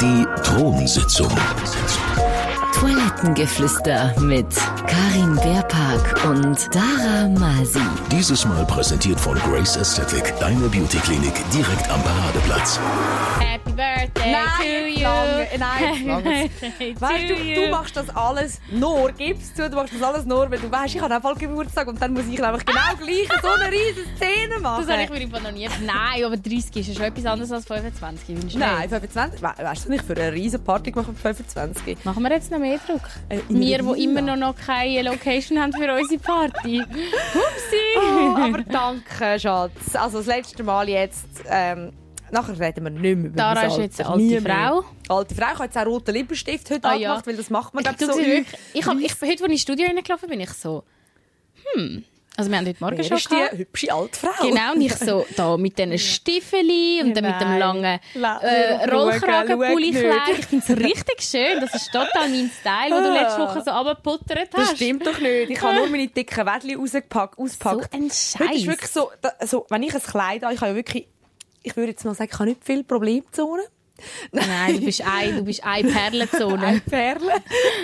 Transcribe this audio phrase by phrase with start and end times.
[0.00, 1.30] Die Thronsitzung.
[2.74, 4.46] Toilettengeflüster mit
[4.88, 7.78] Karin Beerpark und Dara Masi.
[8.10, 12.80] Dieses Mal präsentiert von Grace Aesthetic, deine Beauty-Klinik direkt am Paradeplatz.
[13.38, 15.04] Happy Birthday to you.
[15.04, 16.50] lange, nein, lange.
[17.00, 17.62] Weißt du, you.
[17.62, 20.96] du machst das alles nur, gibst du, du machst das alles nur, wenn du weißt,
[20.96, 24.58] ich habe einfach Geburtstag und dann muss ich einfach genau gleich so eine riesige Szene
[24.60, 24.78] machen.
[24.88, 25.68] Das habe ich mir einfach noch nie...
[25.86, 28.28] Nein, aber 30 ist ja schon etwas anderes als 25.
[28.28, 28.88] wünschst du Nein, nicht?
[28.90, 29.42] 25.
[29.42, 32.04] We weißt du nicht, für eine riesen Party gemacht mit 25.
[32.04, 33.02] Machen wir jetzt noch mehr Druck?
[33.28, 36.80] Äh, wir, die immer noch, noch keine Location haben für unsere Party.
[36.82, 37.98] Upsi!
[37.98, 39.94] Oh, aber danke, Schatz.
[39.94, 41.28] Also das letzte Mal jetzt.
[41.48, 41.92] Ähm,
[42.30, 44.44] nachher reden wir nicht mehr über Dara ist jetzt eine alte Nie Frau.
[44.46, 44.84] Mehr.
[45.08, 45.46] Alte Frau.
[45.46, 47.08] Ich habe jetzt auch roten Lippenstift heute Ah, ja.
[47.10, 48.16] angemacht, weil das macht man Du so.
[48.18, 50.84] wirklich, ich hab, ich, heute, als ich ins Studio reingelaufen bin, ich so...
[51.74, 52.04] Hm...
[52.36, 53.52] Also wir haben heute Morgen Wer schon ist gehabt.
[53.54, 54.46] die hübsche alte Frau?
[54.48, 57.58] Genau, und ich so da mit diesen Stiefeli und dann mit dem Nein.
[57.58, 60.38] langen La- äh, nicht.
[60.38, 61.60] Ich finde es richtig schön.
[61.60, 64.70] Das ist total mein Style, den du letzte Woche so runtergeputtert hast.
[64.70, 65.50] Das stimmt doch nicht.
[65.50, 67.92] Ich habe nur meine dicken Wädchen rausgepackt, So auspackt.
[67.92, 68.66] ein Heute ist Scheiß.
[68.66, 71.08] wirklich so, da, so, wenn ich ein Kleid habe, ich habe ja wirklich,
[71.62, 73.64] ich würde jetzt mal sagen, ich habe nicht viel Problemzonen.
[74.30, 76.62] Nein, du bist ein, du bist eine Perlenzone.
[76.66, 77.32] Eine Perle.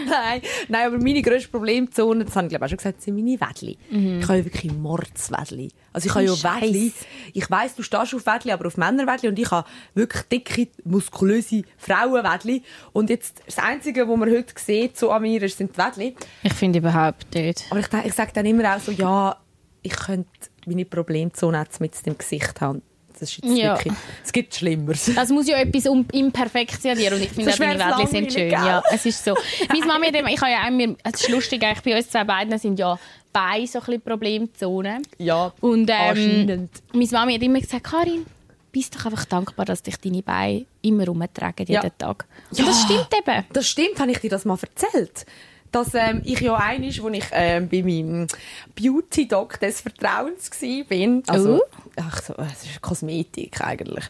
[0.09, 0.43] Nein.
[0.69, 3.41] Nein, aber meine grösste Problemzone, das habe ich glaube ich auch schon gesagt, sind meine
[3.41, 3.77] Wädli.
[3.91, 5.71] Ich habe ja wirklich Mordswädli.
[5.93, 6.33] Also ich habe ja.
[6.33, 6.93] Wädli.
[7.33, 11.63] Ich weiss, du stehst auf Wädli, aber auf Männerwädli und ich habe wirklich dicke, muskulöse
[11.79, 12.63] Frauenwädli.
[12.93, 16.15] Und jetzt, das Einzige, was man heute sieht, so an mir, sind die Wädli.
[16.43, 17.65] Ich finde überhaupt nicht.
[17.71, 19.37] Aber ich, ich sage dann immer auch so, ja,
[19.83, 20.29] ich könnte
[20.67, 22.83] meine Problemzone jetzt mit dem Gesicht haben.
[23.21, 23.75] Das ist Ja.
[23.77, 23.93] wirklich,
[24.25, 25.09] es gibt Schlimmeres.
[25.09, 28.51] Es muss ja etwas um, imperfekt an dir und ich finde deine Wädchen sind schön.
[28.51, 29.35] Ja, es ist so.
[29.69, 32.25] Meine Mama, hat immer- ich habe ja auch es ist lustig, eigentlich bei uns zwei
[32.25, 32.99] beiden sind ja
[33.33, 35.03] beide so ein bisschen Problemzonen.
[35.19, 38.27] Ja, Und ähm, meine Mami hat immer gesagt, Karin,
[38.73, 41.91] bist doch einfach dankbar, dass dich deine Beine immer rumtragen jeden Ja.
[41.91, 42.27] Tag.
[42.51, 43.45] Und das stimmt eben.
[43.53, 45.25] Das stimmt, habe ich dir das mal erzählt?
[45.71, 48.29] Dass ähm, ich ja einig, als ich ähm, bei meinem
[48.77, 51.84] Beauty-Doc des Vertrauens war, also, Oh.
[51.97, 54.05] Ach so, es ist Kosmetik eigentlich.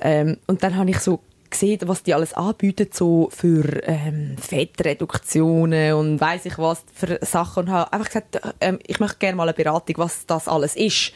[0.00, 5.94] Ähm, und dann habe ich so gesehen, was die alles anbieten, so für ähm, Fettreduktionen
[5.94, 7.64] und weiß ich was für Sachen.
[7.64, 11.12] Und habe einfach gesagt, ähm, ich möchte gerne mal eine Beratung, was das alles ist.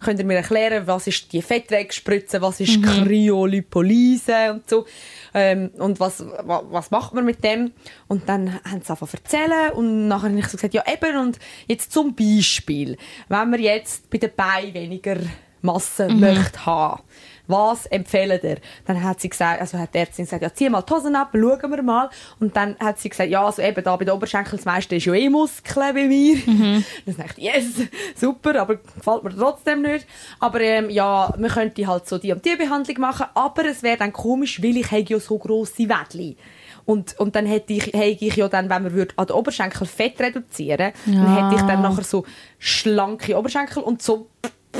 [0.00, 4.86] Könnt ihr mir erklären, was ist die Fettwegspritze, was ist Kryolipolyse und so.
[5.32, 7.72] Ähm, und was, wa, was macht man mit dem?
[8.08, 11.16] Und dann haben sie angefangen zu erzählen und nachher habe ich so gesagt, ja eben,
[11.16, 11.38] und
[11.68, 12.96] jetzt zum Beispiel,
[13.28, 15.16] wenn man jetzt bei den Beinen weniger
[15.62, 17.02] Masse möchte haben,
[17.50, 18.58] was empfehlen ihr?
[18.86, 21.30] Dann hat sie gesagt, also hat die Ärztin gesagt, ja, zieh mal die Hosen ab,
[21.32, 22.10] schauen wir mal.
[22.38, 25.04] Und dann hat sie gesagt, ja, also eben da bei den Oberschenkeln, das meiste ist
[25.04, 26.36] ja eh Muskeln bei mir.
[27.06, 27.64] Dann dachte ich, yes,
[28.14, 30.06] super, aber gefällt mir trotzdem nicht.
[30.38, 33.96] Aber ähm, ja, man könnte halt so die und die Behandlung machen, aber es wäre
[33.96, 36.36] dann komisch, weil ich ja so grosse Wädli.
[36.84, 39.86] Und, und dann hätte ich, hätte ich ja dann, wenn man würde an den Oberschenkel
[39.86, 42.24] Fett reduzieren dann hätte ich dann nachher so
[42.58, 44.28] schlanke Oberschenkel und so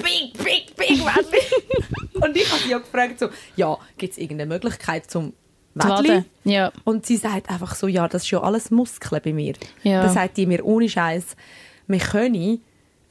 [0.02, 1.38] big, big, big Wädli.
[2.20, 5.32] und ich habe sie ja gefragt, so, ja, gibt es irgendeine Möglichkeit zum
[5.74, 6.24] Wädli?
[6.44, 6.72] Ja.
[6.84, 9.54] Und sie sagt einfach so, ja, das ist ja alles Muskeln bei mir.
[9.82, 10.02] Ja.
[10.04, 11.36] Dann sagt die mir ohne Scheiß,
[11.86, 12.62] wir können,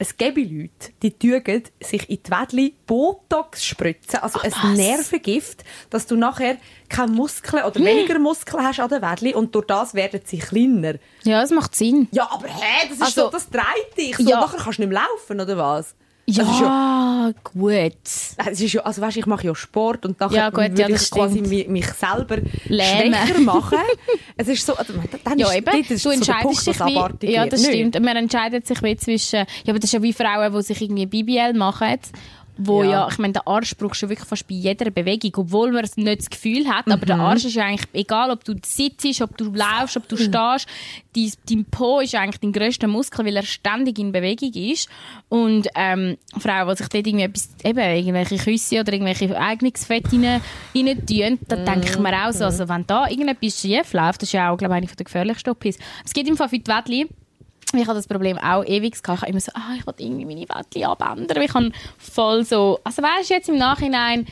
[0.02, 4.76] es gäbe Leute, die tun sich in die Wädli Botox spritzen, also ein was?
[4.78, 6.56] Nervengift, dass du nachher
[6.88, 10.94] keine Muskeln oder weniger Muskeln hast an den Wädli und durch das werden sie kleiner.
[11.24, 12.08] Ja, es macht Sinn.
[12.12, 14.16] Ja, aber hä, das ist Also- so, das dreht dich.
[14.16, 14.40] So, Ja.
[14.40, 15.94] Nachher kannst du nicht mehr laufen, oder was?
[16.36, 17.92] Ja, ist ja, gut.
[18.04, 20.88] es ist ja, also weißt, ich mache ja Sport und nachher Ja, gut, würde ja,
[20.88, 23.14] ich quasi mich, mich selber Lähmen.
[23.14, 23.78] schwächer machen.
[24.36, 24.92] es ist so, also,
[25.24, 25.76] dann Ja, ist, eben.
[25.80, 26.86] ist Du so entscheidest Punkt, dich was
[27.22, 27.70] wie, ja, das Nicht?
[27.72, 28.00] stimmt.
[28.04, 31.06] Man entscheidet sich wie zwischen, ja, aber das ist ja wie Frauen, die sich irgendwie
[31.06, 31.98] BBL machen,
[32.62, 33.08] wo ja, Ja.
[33.10, 36.30] ich meine, der Arsch brauchst du wirklich fast bei jeder Bewegung, obwohl man nicht das
[36.30, 37.06] Gefühl hat, aber Mhm.
[37.06, 40.66] der Arsch ist ja eigentlich, egal ob du sitzt, ob du laufst, ob du stehst,
[41.16, 44.88] dein, dein Po ist eigentlich dein grösster Muskel, weil er ständig in Bewegung ist.
[45.28, 50.40] Und ähm, Frauen, die sich dort irgendwie etwas, eben, irgendwelche Küsse oder irgendwelche Eignungsfett rein,
[50.74, 54.28] rein tun, da denke ich mir auch so, also wenn da irgendetwas schief läuft, das
[54.28, 55.78] ist ja auch, glaube ich, eine der gefährlichsten OPs.
[56.04, 57.06] Es geht im Fall für die Wädli,
[57.78, 59.18] ich habe das Problem auch ewig gehabt.
[59.18, 61.42] Ich habe immer so, ah, ich will irgendwie meine Wädchen abändern.
[61.42, 64.26] Ich habe voll so, also weißt du, jetzt im Nachhinein,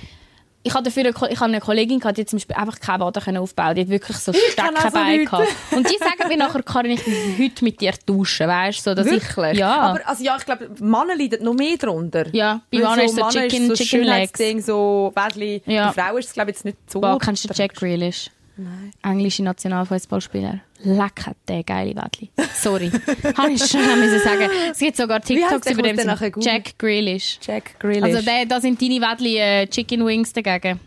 [0.65, 3.37] ich habe dafür eine, ich habe eine Kollegin gehabt, die zum Beispiel einfach keine Waden
[3.39, 5.25] aufbauen Die hat wirklich so Steckenbeine Leute.
[5.25, 5.49] gehabt.
[5.71, 8.91] Und die sagen mir nachher, Karin, ich will heute mit dir tauschen, weißt du?
[8.91, 9.53] So, dass Wirklich?
[9.53, 9.81] Ich, ja.
[9.81, 12.27] Aber also, ja, ich glaube, Männer leiden noch mehr darunter.
[12.35, 14.11] Ja, bei Männern ist so Männer Chicken- so Chicken Legs.
[14.41, 15.63] Schönheitsding, so Wädli.
[15.65, 15.93] Ja.
[15.93, 17.01] Bei Frauen ist es, glaube ich, jetzt nicht so.
[17.01, 18.31] Boah, kennst du Jack Grealish?
[18.59, 18.91] Nein.
[19.03, 20.61] englische Nationalfußballspieler.
[20.83, 22.31] Leck hat der geile Wädli.
[22.55, 22.91] Sorry.
[23.37, 24.51] Habe ich schon müssen sagen.
[24.71, 25.97] Es gibt sogar TikToks über den.
[26.41, 27.39] Jack Grealish.
[27.43, 28.03] Jack Grealish.
[28.03, 30.81] Also der, da sind deine Wädli äh, Chicken Wings dagegen.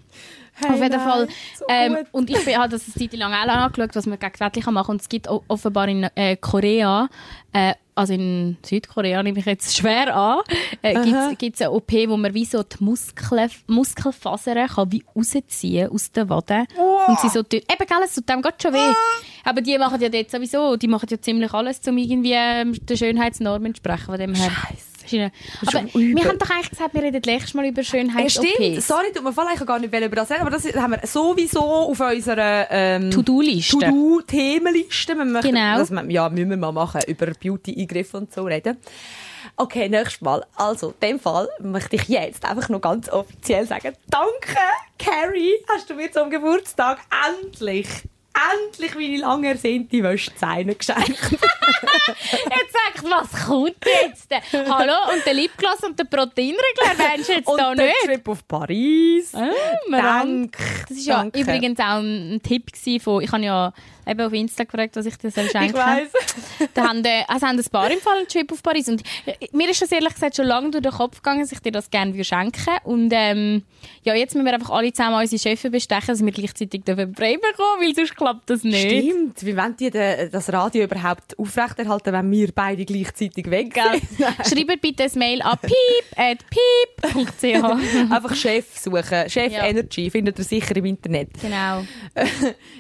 [0.62, 1.28] Hey, Auf jeden nein, Fall.
[1.58, 4.62] so ähm, und ich habe das eine Zeit lang auch angeschaut, was man gegen Wädli
[4.62, 4.86] machen kann.
[4.88, 7.10] Und es gibt offenbar in äh, Korea,
[7.54, 10.40] äh, also in Südkorea nehme ich jetzt schwer an,
[10.82, 15.90] äh, gibt es eine OP, wo man wie so die Muskeln, Muskelfasern kann wie rausziehen
[15.90, 16.68] aus den Waden.
[17.08, 17.62] Und sie so dünn.
[17.62, 18.94] Eben, gell, es tut dem geht schon weh.
[19.44, 22.96] Aber die machen ja dort sowieso, die machen ja ziemlich alles, um irgendwie ähm, der
[22.96, 24.06] Schönheitsnorm entsprechen.
[24.06, 24.50] Von dem her.
[24.50, 24.91] Scheiße.
[25.20, 28.50] Aber wir haben doch eigentlich gesagt, wir reden nächstes Mal über Ja, Schönheits-OPs.
[28.56, 28.82] stimmt.
[28.84, 31.08] Sorry, tut mir voll, ich kann gar nicht über das reden, aber das haben wir
[31.08, 33.80] sowieso auf unserer ähm, To-Do-Liste.
[33.80, 35.16] To-Do-Themenliste.
[35.16, 35.78] Genau.
[35.78, 38.78] Das, ja, müssen wir mal machen, über Beauty-Eingriffe und so reden.
[39.58, 40.46] Okay, nächstes Mal.
[40.56, 44.58] Also, in dem Fall möchte ich jetzt einfach noch ganz offiziell sagen, danke,
[44.98, 47.00] Carrie, hast du mir zum Geburtstag
[47.42, 47.88] endlich,
[48.34, 51.10] endlich meine lang ersehnte Wäschzeine geschenkt.
[51.32, 54.32] Jetzt sagt, was kommt jetzt?
[54.54, 58.04] Hallo, und der Lipgloss und der Proteinregler meinst du jetzt und da der nicht?
[58.06, 59.34] Trip auf Paris.
[59.36, 59.50] Ah.
[59.90, 60.58] Dank.
[60.88, 61.40] Das war ja Danke.
[61.40, 63.74] übrigens auch ein Tipp von, ich habe ja
[64.08, 66.12] eben auf Insta gefragt, was ich dir soll schenken Ich weiss.
[66.74, 68.88] Da haben, äh, also haben ein paar im Fall einen Trip auf Paris.
[68.88, 71.60] Und äh, mir ist das ehrlich gesagt schon lange durch den Kopf gegangen, dass ich
[71.60, 73.64] dir das gerne würde schenken Und ähm,
[74.04, 77.36] ja, jetzt müssen wir einfach alle zusammen unsere Chefs bestechen, dass wir gleichzeitig dürfen frei
[77.36, 78.80] bekommen, weil sonst klappt das nicht.
[78.80, 79.46] Stimmt.
[79.46, 83.74] Wie wollen die de, das Radio überhaupt aufrechterhalten, wenn wir beide gleichzeitig weg?
[84.48, 87.64] Schreibt bitte ein Mail an piep at piep.ch.
[88.12, 89.30] Einfach Chef suchen.
[89.30, 89.66] Chef Ja.
[89.66, 91.30] Energy findet ihr sicher im Internet.
[91.42, 91.84] Genau.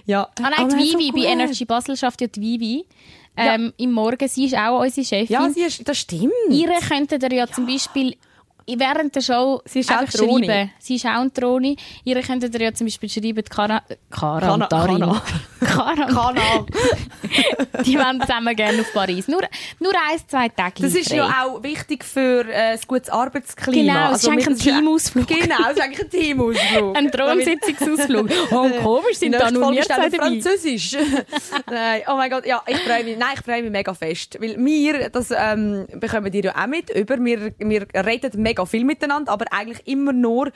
[0.05, 0.29] Ja.
[0.41, 1.31] Ah nein, Aber die so Vivi, bei.
[1.31, 2.85] Energy Basel schafft ja die Vivi.
[3.37, 5.33] Ähm, Im Morgen, sie ist auch unsere Chefin.
[5.33, 6.33] Ja, sie ist, das stimmt.
[6.49, 8.15] Ihre könntet ihr ja, zum Beispiel
[8.67, 10.71] während der Show Sie ist auch schreiben.
[10.79, 11.75] Sie ist auch ein Troni.
[12.03, 14.99] Ihre könntet ihr ja zum Beispiel schreiben, die Kara, Kara Kana- und Darin.
[14.99, 15.21] Kana.
[15.61, 16.65] Kara und Kanal.
[17.85, 19.27] Die wollen zusammen gerne auf Paris.
[19.27, 19.41] Nur,
[19.79, 21.17] nur ein, zwei Tage Das ist frei.
[21.17, 23.93] ja auch wichtig für äh, ein gutes Arbeitsklima.
[23.93, 25.27] Genau, es ist eigentlich ein Teamausflug.
[25.27, 26.97] Genau, es ist eigentlich ein Teamausflug.
[27.01, 28.29] Ein Thronsitzungsausflug.
[28.51, 30.09] Oh, komisch, sind da nur wir zwei.
[30.09, 30.97] Französisch.
[31.69, 33.17] Nein, oh mein Gott, ja, ich freue mich.
[33.17, 34.37] Nein, ich freue mich mega fest.
[34.39, 37.17] Weil wir, das ähm, bekommen die ja auch mit über.
[37.23, 40.51] Wir, wir reden mega viel miteinander, aber eigentlich immer nur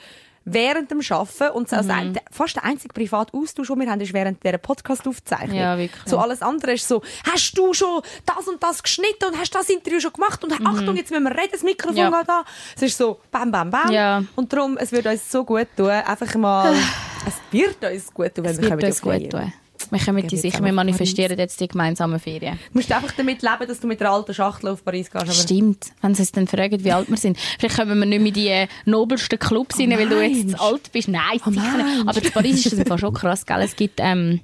[0.48, 1.56] während dem Arbeiten.
[1.56, 1.68] Und Mhm.
[1.68, 5.56] so, also der- fast der einzige private Austausch, den wir haben, ist während dieser Podcast-Aufzeichnung.
[5.58, 6.00] Ja, wirklich.
[6.06, 9.68] So alles andere ist so, hast du schon das und das geschnitten und hast das
[9.68, 12.12] Interview schon gemacht und Achtung, jetzt müssen wir reden, das Mikrofon Mhm.
[12.12, 12.22] Ja.
[12.24, 12.44] da.
[12.76, 13.90] Es ist so, bam, bam, bam.
[13.90, 14.22] Ja.
[14.36, 16.72] Und darum, es wird uns so gut tun, einfach mal,
[17.26, 19.30] es wird uns gut tun, wenn Es wir wird kommen uns auf Ferien.
[19.30, 19.52] gut tun.
[19.90, 22.58] Wir kommen die jetzt sicher, einfach wir manifestieren jetzt die gemeinsamen Ferien.
[22.72, 25.24] Du musst einfach damit leben, dass du mit der alten Schachtel auf Paris gehst.
[25.24, 27.38] Aber Stimmt, wenn sie uns dann fragen, wie alt wir sind.
[27.58, 30.60] Vielleicht kommen wir nicht mehr in die äh, nobelsten Clubs rein, weil du jetzt zu
[30.60, 31.08] alt bist.
[31.08, 31.76] Nein, sicher meinst?
[31.76, 32.08] nicht.
[32.08, 33.60] Aber in Paris ist das im Fall schon krass, gell?
[33.60, 34.40] Es gibt ähm,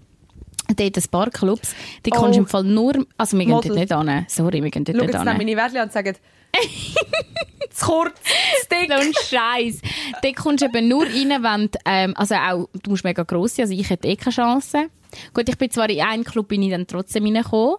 [0.76, 1.75] dort ein paar Clubs,
[2.05, 3.06] die kommst du im Fall nur...
[3.17, 3.69] Also wir gehen Model.
[3.69, 4.26] dort nicht an.
[4.29, 5.37] Sorry, wir gehen dort Schau nicht jetzt neben an.
[5.38, 6.17] meine Wärtchen und sagen,
[7.70, 8.90] zu kurz, zu dick.
[8.90, 9.81] So ein Scheiß.
[10.23, 13.64] Dort kommst du eben nur rein, wenn ähm, also auch, du musst mega gross sein,
[13.64, 14.88] also ich hätte eh keine Chance.
[15.34, 17.76] Gut, ich bin zwar in einen Club bin ich dann trotzdem reingekommen.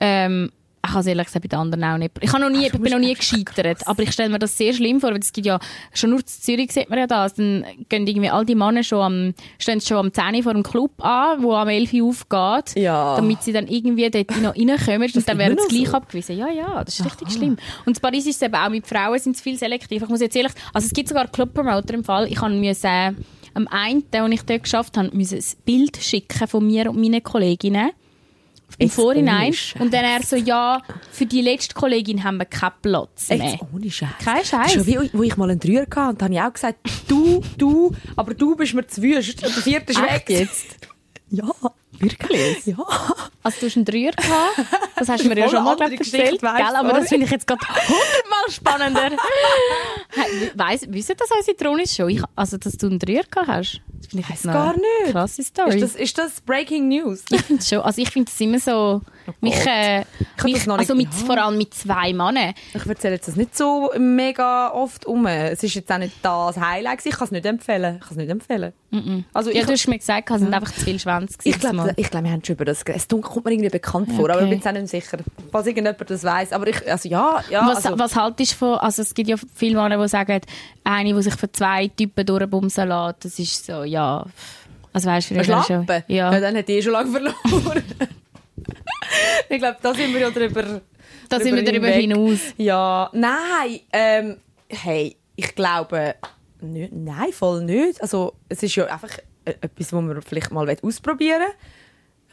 [0.00, 0.50] Ähm,
[0.86, 2.10] ich habe es ehrlich gesagt bei den anderen auch nicht.
[2.20, 4.74] Ich, habe noch nie, ich bin noch nie gescheitert, aber ich stelle mir das sehr
[4.74, 5.58] schlimm vor, weil es gibt ja,
[5.94, 9.00] schon nur in Zürich sieht man ja das, dann gehen irgendwie all die Männer schon
[9.00, 12.76] am, stehen schon am 10 Uhr vor dem Club an, wo am 11 Uhr aufgeht,
[12.82, 13.16] Ja.
[13.16, 15.96] damit sie dann irgendwie dort noch reinkommen und dann werden sie gleich so?
[15.96, 16.36] abgewiesen.
[16.36, 17.56] Ja, ja, das ist richtig schlimm.
[17.86, 20.02] Und in Paris ist es eben auch mit Frauen sind es viel selektiv.
[20.02, 22.28] Ich muss jetzt ehrlich, also es gibt sogar Club-Promoter im Fall.
[22.30, 23.12] Ich habe müssen, äh,
[23.54, 27.22] am einen, den ich dort geschafft habe, müssen ein Bild schicken von mir und meinen
[27.22, 27.90] Kolleginnen.
[28.78, 29.54] Im Jetzt Vorhinein.
[29.78, 30.82] Und dann er so, ja,
[31.12, 33.38] für die letzte Kollegin haben wir keinen Platz mehr.
[33.38, 34.08] Jetzt ohne Scheiß.
[34.24, 34.72] Kein Scheiß.
[34.72, 37.40] Schon wie, wo ich mal einen Dreier hatte, und da habe ich auch gesagt, du,
[37.56, 39.44] du, aber du bist mir zu wüst.
[39.44, 40.40] Und der vierte ist Echt weg.
[40.40, 40.76] jetzt?
[41.30, 41.50] Ja,
[42.04, 42.66] wirklich.
[42.66, 42.76] Ja.
[43.42, 44.72] Also du hast einen Dreier gehabt.
[44.96, 46.40] Das hast du mir ja schon mal Geschichte, erzählt.
[46.40, 46.76] Gell?
[46.76, 49.10] Aber das finde ich jetzt gerade hundertmal spannender.
[50.54, 52.08] Weiss, wissen das unsere Tronis schon?
[52.08, 53.80] Ich, also, dass du einen Dreier gehabt hast?
[53.98, 55.12] Das finde ich jetzt gar nicht.
[55.12, 55.76] Krasse Story.
[55.76, 57.24] Ist das, ist das Breaking News?
[57.30, 57.80] Ich finde schon.
[57.80, 59.00] Also ich finde es immer so,
[59.40, 60.04] mich, äh,
[60.42, 61.26] mich also mit, ja.
[61.26, 62.54] vor allem mit zwei Männern.
[62.74, 65.26] Ich erzähle jetzt das nicht so mega oft um.
[65.26, 67.04] Es ist jetzt auch nicht das Highlight.
[67.04, 67.96] Ich kann es nicht empfehlen.
[67.96, 68.72] Ich kann es nicht empfehlen.
[69.32, 71.38] Also Ja, ich, du hast mir gesagt, es sind einfach zu viele Schwänze.
[71.42, 71.93] ich glaube.
[71.96, 72.82] Ich glaub, wir haben schon über das.
[72.82, 75.18] Es kommt mir irgendwie bekannt vor, aber ich bin jetzt auch nicht sicher,
[75.50, 76.52] falls irgendjemand das weiss.
[76.52, 77.66] Aber ich, also ja, ja.
[77.66, 80.40] was, also, was haltest du von, also es gibt ja viele Männer, die sagen,
[80.82, 84.24] eine, die sich für zwei Typen durchbumsen lässt, das ist so, ja,
[84.92, 87.82] also weißt du, schon, ja, ja, dann hat die eh schon lange verloren.
[89.48, 90.80] ich glaube, da sind wir ja drüber.
[91.28, 92.38] da sind wir darüber hinaus.
[92.56, 94.36] Ja, nein, ähm,
[94.68, 96.14] hey, ich glaube,
[96.60, 98.00] nicht, nein, voll nicht.
[98.00, 101.54] Also, es ist ja einfach äh, etwas, was man vielleicht mal ausprobieren will.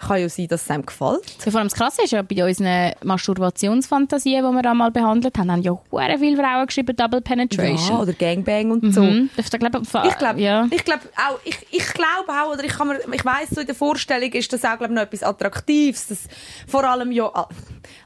[0.05, 1.22] Kann ja sein, dass es einem gefällt.
[1.46, 5.51] Ja, vor allem das Krasse ist ja, bei unseren Masturbationsfantasien, die wir einmal behandelt haben,
[5.51, 7.98] haben ja sehr viele Frauen geschrieben Double Penetration.
[7.98, 9.03] Ja, oder Gangbang und so.
[9.03, 9.29] Mhm.
[9.36, 10.67] Das ist, glaub, Ich glaube ja.
[10.72, 13.67] ich glaub auch, ich, ich glaube auch, oder ich, kann mir, ich weiss, so in
[13.67, 16.08] der Vorstellung ist das auch glaub, noch etwas Attraktives.
[16.08, 16.20] Das,
[16.67, 17.31] vor allem ja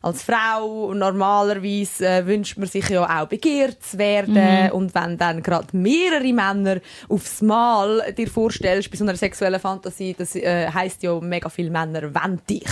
[0.02, 4.72] als Frau normalerweise äh, wünscht man sich ja auch begehrt zu werden.
[4.72, 10.16] Und wenn dann gerade mehrere Männer aufs Mal dir vorstellst bei so einer sexuellen Fantasie,
[10.18, 12.70] das äh, heisst ja mega viele Männer wollen dich.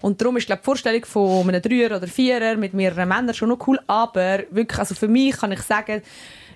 [0.00, 3.48] Und darum ist glaub, die Vorstellung von einem Dreier oder Vierer mit mehreren Männern schon
[3.50, 6.02] noch cool, aber wirklich, also für mich kann ich sagen,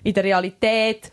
[0.03, 1.11] in der Realität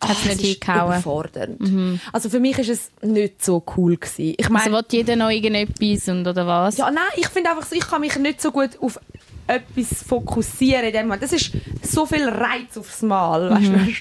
[0.00, 0.92] Hat's ah, nicht es ist hingehauen.
[0.92, 2.00] überfordernd.
[2.12, 4.34] Also für mich ist es nicht so cool gewesen.
[4.36, 6.76] Ich meine, Also will jeder noch irgendetwas und oder was?
[6.76, 8.98] ja, nein, ich finde einfach so, ich kann mich nicht so gut auf
[9.46, 11.22] etwas fokussieren in dem Moment.
[11.22, 11.52] Das ist
[11.82, 13.92] so viel Reiz aufs Mal, weißt du,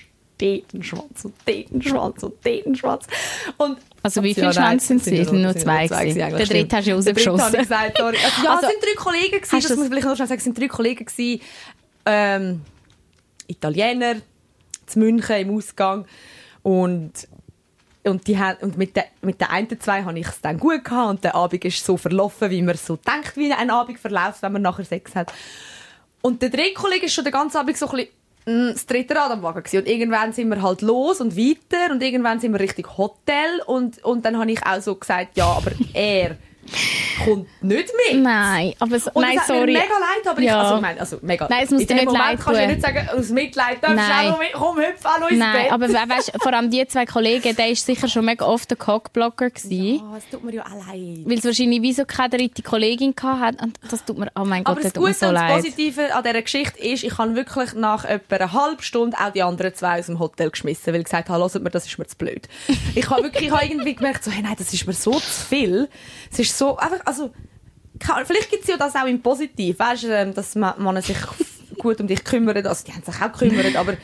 [0.41, 3.05] dort ein Schwanz und dort ein Schwanz und dort ein Schwanz.
[3.57, 5.03] Und Also wie Ja, viele nein, Schwänze sind es?
[5.05, 5.87] sind Es sind nur sind zwei.
[5.87, 6.21] gewesen.
[6.21, 7.53] eigentlich, Den dritten hast du ja Den rausgeschossen.
[7.53, 8.17] ich gesagt, sorry.
[8.23, 10.27] Also, ja, Also, es sind drei Kollegen gewesen, das du's- muss ich vielleicht noch schnell
[10.27, 11.41] sagen, es sind drei Kollegen gewesen,
[12.05, 12.61] ähm,
[13.47, 14.15] Italiener,
[14.87, 16.05] zu München im Ausgang
[16.63, 17.11] und
[18.03, 20.83] und, die haben, und mit, den, mit den einen zwei habe ich es dann gut
[20.83, 24.41] gehabt und der Abend ist so verlaufen, wie man so denkt, wie ein Abend verläuft,
[24.41, 25.31] wenn man nachher Sex hat.
[26.23, 28.09] Und der dritte Kollege ist schon den ganzen Abend so ein bisschen
[28.45, 29.79] das dritte Rad am Wagen gewesen.
[29.79, 34.03] Und irgendwann sind wir halt los und weiter und irgendwann sind wir Richtung Hotel und,
[34.03, 36.37] und dann habe ich auch so gesagt, ja, aber er
[37.25, 38.21] kommt nicht mit.
[38.21, 39.59] Nein, aber so, Und nein, es sorry.
[39.73, 40.61] mir mega leid, aber ich, Ja.
[40.61, 41.47] also, ich meine, also mega.
[41.49, 43.77] Nein, es muss in dir nicht Moment leid kannst du ja nicht sagen, aus Mitleid
[43.83, 45.71] darfst du auch mit, komm, hüpf noch ins Nein, Bett.
[45.71, 48.77] aber we- weißt, vor allem die zwei Kollegen, der ist sicher schon mega oft der
[48.77, 50.01] Cockblocker gewesen.
[50.11, 51.19] Oh, es tut mir ja auch leid.
[51.25, 54.63] Weil es wahrscheinlich wie so keine dritte Kollegin hat und das tut mir, oh mein
[54.63, 55.55] Gott, Aber das das tut mir Gute so und das leid.
[55.57, 59.43] Positive an dieser Geschichte ist, ich habe wirklich nach etwa einer halben Stunde auch die
[59.43, 62.05] anderen zwei aus dem Hotel geschmissen, weil ich gesagt habe, hört mir, das ist mir
[62.07, 62.47] zu blöd.
[62.95, 65.21] Ich habe wirklich ich habe irgendwie gemerkt, so, hey, nein, das ist mir so zu
[65.49, 65.89] viel.
[66.31, 67.31] Es ist so, einfach, also,
[68.25, 71.17] vielleicht gibt es ja das auch im Positiv, weißt du, ähm, dass man, man sich
[71.77, 73.97] gut um dich kümmert, also die haben sich auch gekümmert, aber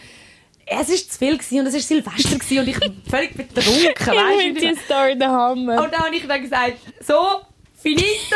[0.66, 3.94] es ist zu viel gewesen und es ist Silvester gewesen und ich bin völlig betrunken,
[4.00, 4.68] Ich weißt finde du.
[4.68, 5.84] die Story der Hammer.
[5.84, 6.74] Und dann habe ich dann gesagt,
[7.06, 7.42] so,
[7.76, 8.36] finito,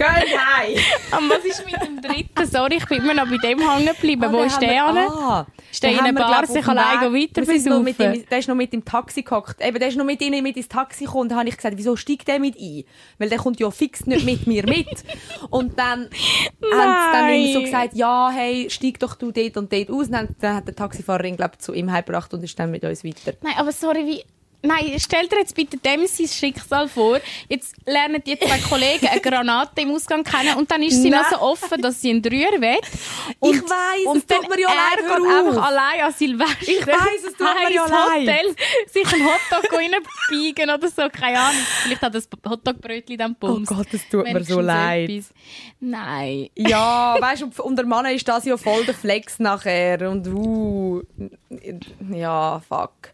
[0.00, 0.78] gehen heim.
[1.10, 2.46] Aber was ist mit dem dritten?
[2.46, 4.24] Sorry, ich bin immer noch bei dem hängen geblieben.
[4.24, 4.96] Ah, Wo ist der hin?
[4.98, 7.86] Ah, Ist der in einer Bar sich dem alleine weiter besaufen?
[7.86, 9.60] ihm, Der ist noch mit im Taxi gehockt.
[9.60, 11.28] Eben, der ist noch mit ihnen mit ins Taxi gekommen.
[11.28, 12.84] Da habe ich gesagt, wieso steigt der mit ein?
[13.18, 15.04] Weil der kommt ja fix nicht mit mir mit.
[15.50, 16.08] Und dann
[16.72, 20.06] haben sie dann so gesagt, ja, hey, steig doch du dort und dort aus.
[20.06, 22.82] Und dann, dann hat der Taxifahrer ihn, glaub, zu ihm heimgebracht und ist dann mit
[22.84, 23.32] uns weiter.
[23.42, 24.24] Nein, aber sorry, wie...
[24.62, 27.18] Nein, stell dir jetzt bitte dem sein Schicksal vor.
[27.48, 31.22] Jetzt lernen die zwei Kollegen eine Granate im Ausgang kennen und dann ist sie noch
[31.22, 31.30] Nein.
[31.30, 32.78] so offen, dass sie einen Dreier will.
[33.38, 36.62] Und, Ich weiss, und es tut mir ja leid, er geht einfach allein an Silvester.
[36.62, 38.20] Ich weiss, es tut mir ja leid.
[38.20, 38.54] Hotel,
[38.88, 39.72] sich einen Hotdog
[40.30, 41.62] reinbiegen oder so, keine Ahnung.
[41.84, 43.70] Vielleicht hat das Hotdogbrötchen dann Bums.
[43.70, 45.08] Oh Gott, es tut mir so leid.
[45.08, 45.30] etwas.
[45.80, 46.50] Nein.
[46.54, 51.02] Ja, weißt du, unter Mann ist das ja voll der Flex nachher und uh,
[52.12, 53.12] ja, fuck.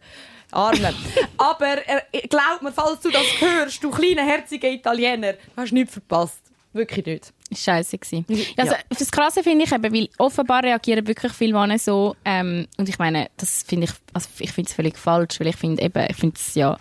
[0.56, 0.94] Arme.
[1.38, 5.92] Aber er, glaub mir, falls du das hörst, du kleiner, herziger Italiener, du hast nichts
[5.92, 6.40] verpasst.
[6.72, 7.32] Wirklich nicht.
[7.54, 8.26] Scheiße gewesen.
[8.56, 8.78] Also, Ja.
[8.90, 12.98] Das Krasse finde ich eben, weil offenbar reagieren wirklich viele Männer so, ähm, und ich
[12.98, 16.16] meine, das finde ich, also ich finde es völlig falsch, weil ich finde eben, ich
[16.16, 16.76] finde es ja,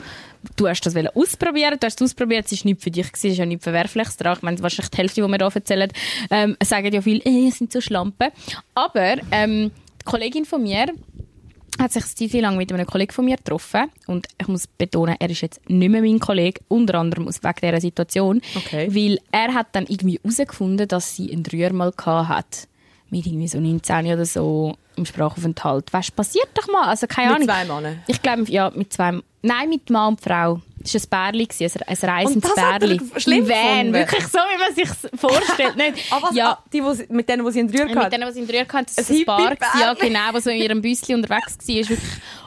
[0.57, 3.33] du hast das ausprobieren, du hast es ausprobiert, es war nicht für dich, gewesen, es
[3.33, 4.35] ist ja nicht Verwerfliches dran.
[4.35, 5.91] Ich meine, wahrscheinlich die Hälfte, die wir hier erzählen,
[6.29, 8.31] ähm, sagen ja viel, äh, sind so Schlampen.
[8.73, 10.87] Aber, ähm, die Kollegin von mir,
[11.79, 13.91] hat sich Zeit lang mit einem Kollegen von mir getroffen.
[14.07, 17.55] Und ich muss betonen, er ist jetzt nicht mehr mein Kollege, unter anderem aus wegen
[17.61, 18.41] dieser Situation.
[18.55, 18.87] Okay.
[18.93, 22.67] Weil er hat dann irgendwie herausgefunden, dass sie einen Dreier mal hat.
[23.09, 25.93] Mit irgendwie so 19 oder so im Sprachaufenthalt.
[25.93, 26.87] Weißt passiert doch mal.
[26.87, 27.67] Also keine Mit Ahnung.
[27.67, 28.03] zwei Männern.
[28.07, 29.19] Ich glaube, ja, mit zwei.
[29.41, 30.61] Nein, mit Mann und Frau.
[30.85, 31.47] Es war ein Bärli,
[31.87, 33.01] ein reisendes Bärli.
[33.17, 34.89] schlimm Im Van, wirklich so, wie man sich
[35.19, 35.75] vorstellt.
[35.75, 36.11] Nicht?
[36.11, 38.11] Aber was, ja, ah, die, sie- mit denen, die sie in mit hatten?
[38.11, 39.15] denen, die sie in Drück hatten, das ist ein.
[39.17, 39.57] Hippie-Bärli.
[39.81, 41.75] Ja, genau, wo so in ihrem Büsschen unterwegs war.
[41.75, 41.99] Wirklich-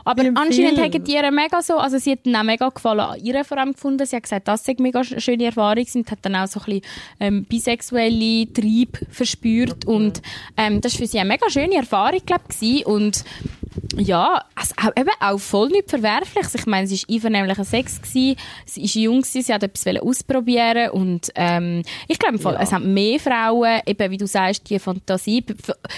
[0.04, 3.44] Aber anscheinend haben die ihr mega so, also sie hat dann auch mega gefallen ihr
[3.44, 4.06] vor allem gefunden.
[4.06, 6.64] Sie hat gesagt, das sei mega sch- schöne Erfahrung und hat dann auch so ein
[6.66, 6.82] bisschen
[7.20, 10.22] ähm, bisexuelle Trieb verspürt und
[10.56, 13.24] ähm, das war für sie eine mega schöne Erfahrung, glaube ich, und
[13.96, 16.46] ja, also auch, eben auch voll nicht verwerflich.
[16.54, 20.90] Ich meine, es war einvernehmlicher Sex, gewesen, sie war jung, gewesen, sie hat etwas ausprobieren
[20.90, 25.40] und ähm, ich glaube, Fall, es haben mehr Frauen, eben wie du sagst, die Fantasie,
[25.40, 25.54] be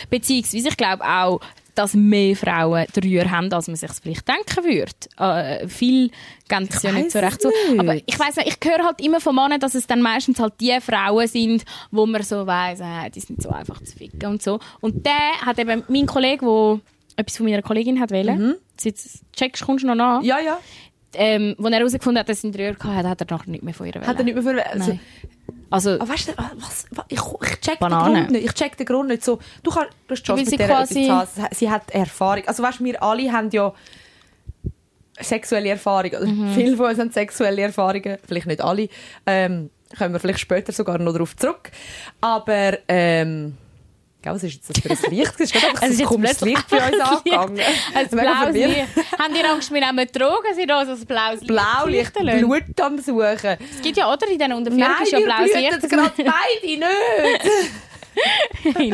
[0.08, 1.40] beziehungsweise ich glaube auch,
[1.74, 4.92] dass mehr Frauen Dreier haben, als man sich vielleicht denken würde.
[5.18, 6.10] Äh, viel
[6.48, 7.80] geben es ja nicht so recht nicht.
[7.80, 10.54] Aber ich weiß nicht, ich höre halt immer von Männern, dass es dann meistens halt
[10.60, 14.42] die Frauen sind, wo man so weiss, äh, die sind so einfach zu ficken und
[14.42, 14.58] so.
[14.80, 16.80] Und der hat eben, mein Kollege, der
[17.16, 20.58] etwas von meiner Kollegin hat wollen, jetzt checkst, kommst du noch nach, Ja, ja.
[21.14, 23.74] ähm, als er herausgefunden hat, dass er ein Rühr hatte, hat er nachher nicht mehr
[23.74, 24.66] von ihr Hat er nicht mehr für...
[24.66, 25.00] Also, Nein.
[25.72, 28.04] Also, Aber weißt du, was, was, ich, ich check Banane.
[28.04, 28.44] den Grund nicht.
[28.46, 29.38] Ich check den Grund nicht so.
[29.62, 31.34] Du, kannst, du hast Chance Weil sie mit der quasi- etwas.
[31.58, 32.42] Sie hat Erfahrung.
[32.48, 33.72] Also weißt du, wir alle haben ja
[35.20, 36.14] sexuelle Erfahrungen.
[36.16, 36.50] Also, Mhm.
[36.54, 38.18] Viele von uns haben sexuelle Erfahrungen.
[38.26, 38.88] Vielleicht nicht alle.
[39.26, 41.70] Ähm, kommen wir vielleicht später sogar noch darauf zurück.
[42.20, 43.56] Aber, ähm,
[44.22, 45.32] gell, was ist jetzt das für ein Licht?
[45.34, 47.60] Es ist gerade einfach so ein komisches Licht bei uns angegangen.
[47.94, 48.54] ein blaues.
[48.54, 48.86] Licht.
[49.18, 50.54] Habt ihr Angst, wir nehmen Drogen?
[50.54, 52.14] Sie da so ein blaues Licht Blaulicht?
[52.14, 53.56] Blut am Suchen.
[53.74, 54.28] Es gibt ja, oder?
[54.28, 55.88] In diesen unter Nein, ist ja wir blaues Licht.
[55.88, 56.80] gerade beide nicht.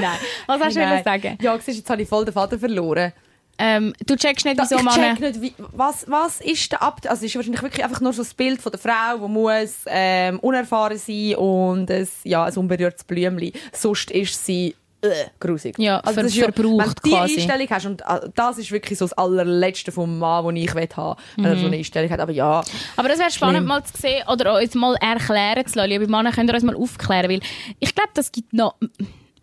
[0.01, 0.19] Nein.
[0.47, 1.05] Was hast du Nein.
[1.05, 1.39] sagen?
[1.41, 3.13] Ja, siehst, jetzt habe ich voll den Faden verloren.
[3.59, 5.15] Ähm, du checkst nicht, wieso ich Männer...
[5.15, 7.01] check nicht, wie, was, was ist der Ab...
[7.05, 9.77] Also es ist wahrscheinlich wirklich einfach nur so das Bild von der Frau, die muss
[9.87, 13.53] ähm, unerfahren sein und ein, ja, ein unberührtes Blümchen.
[13.73, 15.79] Sonst ist sie äh, grusig.
[15.79, 17.35] Ja, ver- das ist verbraucht Wenn du quasi.
[17.35, 20.75] die Einstellung hast, und äh, das ist wirklich so das allerletzte vom Mann, den ich
[20.75, 22.21] will haben wenn er so eine Einstellung hat.
[22.21, 22.63] Aber ja,
[22.97, 23.69] Aber das wäre spannend Schlimm.
[23.69, 25.91] mal zu sehen oder uns mal erklären zu lassen.
[25.91, 27.41] Liebe Männer, könnt ihr uns mal aufklären, weil
[27.79, 28.75] ich glaube, das gibt noch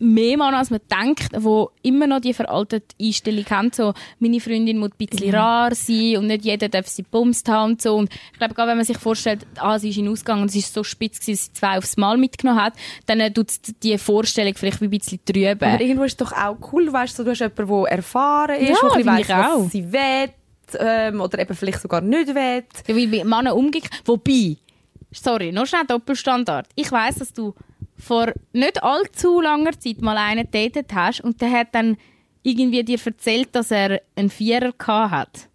[0.04, 4.78] mehr Männer, als man denkt, die immer noch die veraltete Einstellung haben, so, meine Freundin
[4.78, 7.96] muss ein bisschen rar sein und nicht jeder darf sie bumst haben und so.
[7.96, 10.56] Und ich glaube, gerade wenn man sich vorstellt, ah, sie ist in Ausgang und es
[10.56, 12.74] ist so spitz gewesen, dass sie zwei aufs Mal mitgenommen hat,
[13.06, 13.48] dann äh, tut
[13.82, 15.64] die Vorstellung vielleicht wie ein bisschen trüben.
[15.64, 18.70] aber irgendwo ist es doch auch cool, weißt du, du hast jemanden, der erfahren ist,
[18.82, 20.30] Ja, der weiss, was sie will
[20.80, 22.64] ähm, oder eben vielleicht sogar nicht will.
[22.88, 23.94] Ja, weil bei Männern umgekehrt.
[24.06, 24.58] Wobei,
[25.12, 26.68] sorry, noch schnell Doppelstandard.
[26.76, 27.54] Ich weiss, dass du
[27.98, 31.98] vor nicht allzu langer Zeit mal einen datet hast und der hat dann
[32.44, 35.48] irgendwie dir erzählt, dass er einen Vierer hat.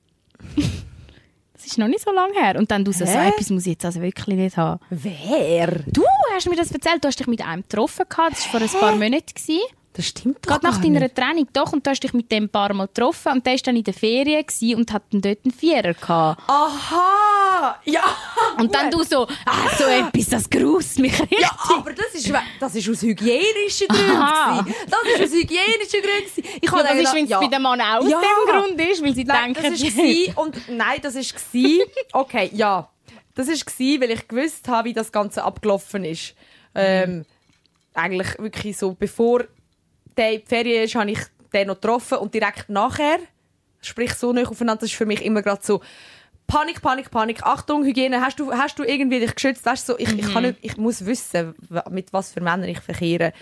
[1.52, 2.56] das ist noch nicht so lange her.
[2.56, 4.80] Und dann du so, so etwas muss ich jetzt also wirklich nicht haben.
[4.90, 5.82] Wer?
[5.86, 6.04] Du
[6.34, 8.80] hast mir das erzählt, du hast dich mit einem getroffen gehabt, das war vor ein
[8.80, 9.34] paar Monaten.
[9.34, 9.60] Gewesen.
[9.98, 11.16] Das stimmt doch Gerade nach deiner nicht.
[11.16, 13.60] Training, doch, und du hast dich mit dem ein paar Mal getroffen und der war
[13.64, 14.44] dann in der Ferien
[14.76, 16.40] und hat dann dort einen Vierer gehabt.
[16.46, 17.80] Aha!
[17.84, 18.04] Ja!
[18.58, 21.40] Und dann du so, ah, so etwas, das grust mich richtig.
[21.40, 24.16] Ja, aber das ist, das ist aus hygienischen Gründen.
[24.16, 24.64] Aha.
[24.88, 26.58] Das ist aus hygienischen Gründen.
[26.60, 27.40] Ich Ja, habe das ist, wenn es ja.
[27.40, 28.20] bei den Männern auch aus Ja.
[28.20, 31.82] dem Grund ist, weil sie Nein, denken, das ist gsi und nein, das ist gsi.
[32.12, 32.88] Okay, ja,
[33.34, 36.34] das ist gsi, weil ich gewusst habe, wie das Ganze abgelaufen ist.
[36.76, 37.24] Ähm,
[37.94, 39.44] eigentlich wirklich so, bevor
[40.18, 41.20] der in die Ferien ist, habe ich
[41.52, 43.18] den noch getroffen und direkt nachher,
[43.80, 45.80] sprich so nicht aufeinander, das ist für mich immer gerade so
[46.48, 47.42] Panik, Panik, Panik.
[47.42, 48.22] Achtung, Hygiene.
[48.22, 49.66] Hast du, hast du irgendwie dich geschützt?
[49.66, 51.54] Weißt du, so, ich, ich, kann nicht, ich muss wissen,
[51.90, 53.34] mit was für Männern ich verkehre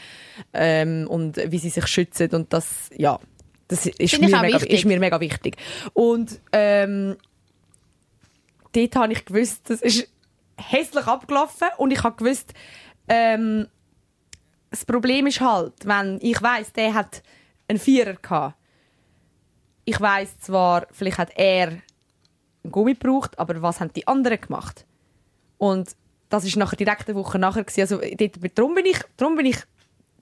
[0.52, 2.28] ähm, und wie sie sich schützen.
[2.32, 3.20] Und das, ja,
[3.68, 4.72] das ist, mir mega, wichtig.
[4.72, 5.56] ist mir mega wichtig.
[5.92, 7.16] Und ähm,
[8.72, 10.08] dort habe ich gewusst, das ist
[10.56, 12.54] hässlich abgelaufen und ich habe gewusst,
[13.06, 13.68] ähm,
[14.76, 17.22] das Problem ist halt, wenn ich weiß, der hat
[17.66, 18.56] einen Vierer gehabt.
[19.86, 21.82] Ich weiß zwar, vielleicht hat er einen
[22.70, 24.84] Gummi gebraucht, aber was haben die anderen gemacht?
[25.56, 25.96] Und
[26.28, 27.80] das ist nachher direkt eine Woche nachher gewesen.
[27.80, 29.56] Also dort, darum bin ich, darum bin ich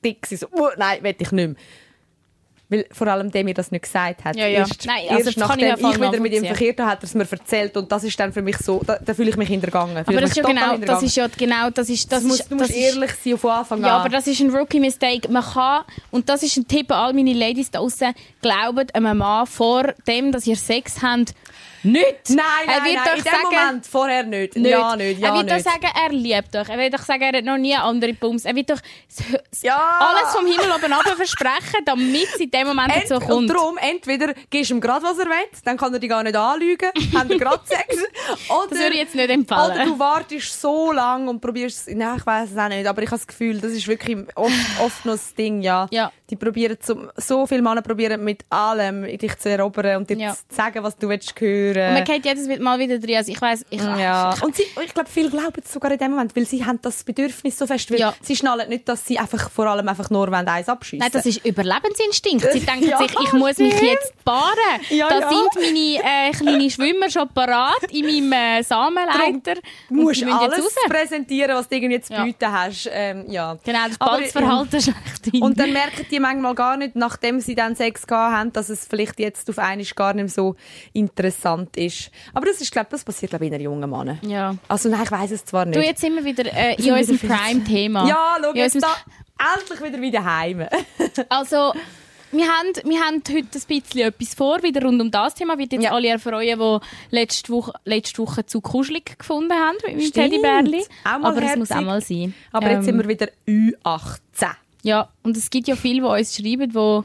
[0.05, 1.57] dick gewesen, so, oh, nein, will ich nicht mehr.
[2.75, 4.37] Weil vor allem der mir das nicht gesagt hat.
[4.37, 4.61] Ja, ja.
[4.61, 7.01] Erst, Nein, also erst ich nachdem ja ich, voll wieder mit ihm verkehrt habe, hat
[7.01, 9.37] er es mir erzählt und das ist dann für mich so, da, da fühle ich
[9.37, 9.97] mich hintergangen.
[9.97, 12.51] Aber das ist, ja genau, das ist ja genau, das ist, das das musst, ist,
[12.51, 14.01] du musst das ist, ehrlich sein von Anfang Ja, an.
[14.01, 15.31] aber das ist ein Rookie-Mistake.
[15.31, 19.19] Man kann, und das ist ein Tipp an all meine Ladies da draussen, glaubt einem
[19.19, 21.35] Mann vor dem, dass ihr Sex habt,
[21.85, 22.31] nicht.
[22.31, 24.57] Nein, Er nein, wird nein, euch in dem sagen- Moment, vorher nicht.
[24.57, 24.71] Nicht.
[24.71, 25.67] Ja, nicht, ja, er wird nicht.
[25.67, 26.69] doch sagen, er liebt euch.
[26.69, 28.45] Er wird doch sagen, er hat noch nie andere Bums.
[28.45, 28.81] Er wird doch
[29.63, 29.99] Ja.
[30.01, 33.33] alles vom Himmel oben runter versprechen, damit es in dem Moment Ent dazu kommt.
[33.33, 36.23] Und darum, entweder gibst du ihm gerade, was er will, dann kann er dich gar
[36.23, 37.97] nicht anlügen, haben er gerade Sex.
[38.49, 39.61] Oder, Das würde ich jetzt nicht empfehlen.
[39.61, 43.03] Oder du wartest so lange und probierst es, nein, ich weiß es auch nicht, aber
[43.03, 45.87] ich habe das Gefühl, das ist wirklich oft, oft noch das Ding, ja.
[45.91, 46.11] Ja.
[46.31, 50.33] Die probieren, zum, so viele Männer probieren mit allem dich zu erobern und dir Ja.
[50.33, 51.89] zu sagen, was du willst hören.
[51.89, 53.17] Und man geht jedes Mal wieder drin.
[53.17, 54.33] Also ich weiss, ich, Ja.
[54.35, 56.79] ich, Und sie, ich glaube, viele glauben es sogar in dem Moment, weil sie haben
[56.81, 58.15] das Bedürfnis so fest, weil Ja.
[58.23, 61.01] sie schnallen nicht, dass sie einfach vor allem einfach nur wollen, eins abschießen.
[61.01, 62.51] Nein, das ist Überlebensinstinkt.
[62.53, 64.55] Sie denken Ja, sich, ich muss mich jetzt paaren.
[64.91, 69.55] Ja, da sind meine äh, kleinen Schwimmer schon parat in meinem äh, Samenleiter.
[69.89, 72.89] Du musst alles präsentieren, was du irgendwie zu bieten hast.
[72.93, 73.59] Ähm, ja.
[73.65, 75.43] Genau, das Balzverhalten schlechthin.
[75.43, 78.87] Und dann merken die manchmal gar nicht, nachdem sie dann Sex gehabt haben, dass es
[78.87, 80.57] vielleicht jetzt auf einmal gar nicht so
[80.93, 82.11] interessant ist.
[82.33, 84.19] Aber das ist, glaube das passiert glaube ich in jungen Mann.
[84.23, 84.55] ja.
[84.69, 85.77] Also nein, ich weiß es zwar nicht.
[85.77, 87.19] Du, jetzt sind wir wieder äh, in unserem.
[87.19, 88.09] Prime-Thema.
[88.09, 88.95] ja, schau jetzt da
[89.57, 90.67] endlich wieder wieder heim.
[91.29, 91.73] Also,
[92.33, 95.57] wir haben, wir haben heute ein bisschen etwas vor, wieder rund um das Thema.
[95.57, 95.93] Wird jetzt Ja.
[95.93, 100.13] alle erfreuen, die letzte Woche, letzte Woche zu kuschelig gefunden haben mit meinem.
[100.13, 100.85] Teddybärli.
[101.05, 101.77] Aber es muss herzig.
[101.77, 102.35] auch mal sein.
[102.51, 104.19] Aber jetzt Ähm, sind wir wieder U18.
[104.85, 107.05] Ja, und es gibt ja viele, die uns schreiben, die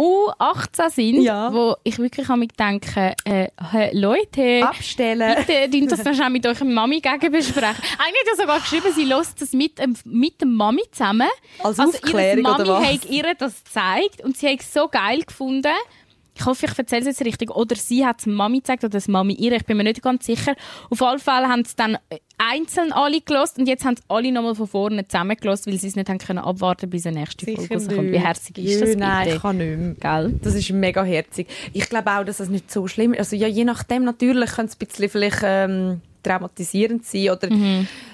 [0.00, 1.52] U18 sind, Ja.
[1.52, 3.48] wo ich wirklich an mich denke, äh,
[3.92, 5.34] Leute, Abstellen.
[5.44, 7.82] bitte dünnt das schnell mit eurer Mami gegen besprechen.
[7.98, 11.28] Eigentlich hat ja sogar geschrieben, sie lässt das mit, ähm, mit der Mami zusammen.
[11.62, 12.86] Als also Aufklärung ihre Mami oder was?
[12.86, 15.72] hat ihr das gezeigt und sie hat es so geil gefunden.
[16.38, 17.50] Ich hoffe, ich erzähle es jetzt richtig.
[17.50, 19.52] Oder sie hat es der Mami gezeigt oder das Mami ihr.
[19.52, 20.54] Ich bin mir nicht ganz sicher.
[20.88, 21.98] Auf alle Fälle haben sie dann
[22.38, 25.96] einzeln alle gelost und jetzt haben sie alle nochmal von vorne zusammengelost, weil sie es
[25.96, 28.12] nicht haben können abwarten bis die nächste Folge rauskommt.
[28.12, 29.36] Wie herzig ist das Jö, Nein, bitte?
[29.36, 30.20] ich kann nicht mehr.
[30.22, 30.40] Gell?
[30.42, 31.48] Das ist mega herzig.
[31.72, 33.18] Ich glaube auch, dass das nicht so schlimm ist.
[33.18, 37.30] Also ja, je nachdem natürlich könnte es ein bisschen vielleicht ähm, traumatisierend sein.
[37.30, 37.48] Oder,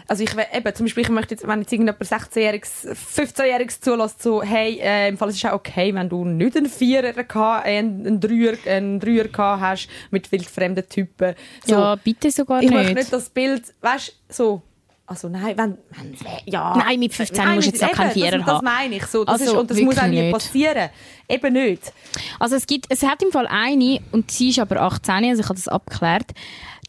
[0.07, 4.43] Also ich eben, zum Beispiel, ich möchte jetzt, wenn jetzt irgendjemand 16-Jähriges, 15-Jähriges zulässt, so,
[4.43, 7.79] hey, äh, im Fall es ist auch okay, wenn du nicht einen Vierer, gehabt, äh,
[7.79, 11.35] einen, Dreier, einen Dreier gehabt hast mit wildfremden Typen.
[11.65, 12.77] So, Ja, bitte sogar ich nicht.
[12.79, 14.63] möchte nicht das Bild, weißt so,
[15.07, 16.75] also nein, wenn, wenn ja.
[16.79, 18.65] Nein, mit 15 musst du jetzt auch keinen Vierer das, das haben.
[18.65, 19.23] meine ich so.
[19.23, 20.33] Das Also ist, und das muss auch nie nicht.
[20.33, 20.89] passieren.
[21.29, 21.93] Eben nicht.
[22.41, 25.45] Also es gibt, es hat im Fall eine, und sie ist aber 18, also ich
[25.47, 26.31] habe das abgeklärt,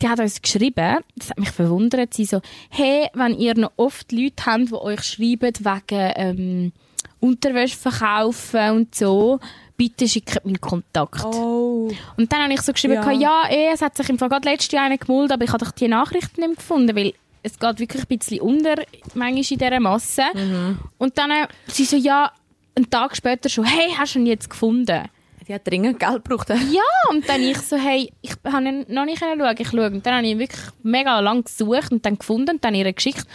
[0.02, 4.12] die hat uns geschrieben, das hat mich verwundert, sie so, hey, wenn ihr noch oft
[4.12, 6.72] Leute habt, die euch schreiben wegen ähm,
[7.20, 9.40] Unterwäsche verkaufen und so,
[9.78, 11.24] bitte schickt meinen Kontakt.
[11.24, 11.90] Oh.
[12.18, 13.12] Und dann habe ich so geschrieben, Ja.
[13.12, 15.52] ja, ja eh, es hat sich im Fall gerade letztes Jahr einer gemuldet, aber ich
[15.52, 18.76] habe doch die Nachrichten nicht gefunden, weil es geht wirklich ein bisschen unter,
[19.14, 20.24] manchmal in dieser Masse.
[20.34, 20.80] Mhm.
[20.98, 22.32] Und dann, äh, sie so, ja,
[22.76, 25.04] einen Tag später schon, hey, hast du ihn jetzt gefunden?
[25.48, 26.50] Die hat dringend Geld gebraucht.
[26.72, 26.82] Ja,
[27.12, 29.92] und dann ich so, hey, ich habe noch nicht schauen, ich schaue.
[29.92, 33.26] Und dann habe ich wirklich mega lang gesucht und dann gefunden und dann ihr geschickt.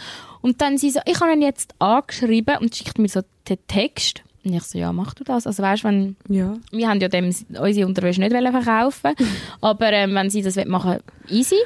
[0.41, 4.23] Und dann sie so, ich habe ihn jetzt angeschrieben und schickt mir so den Text.
[4.43, 5.45] Und ich so, ja, mach du das.
[5.45, 6.55] Also weißt, wenn, Ja.
[6.71, 7.25] wir haben ja dem
[7.59, 9.13] unsere Unterwäsche nicht verkaufen
[9.61, 11.57] aber ähm, wenn sie das machen easy.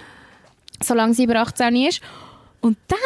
[0.83, 2.01] Solange sie über 18 ist.
[2.59, 2.99] Und dann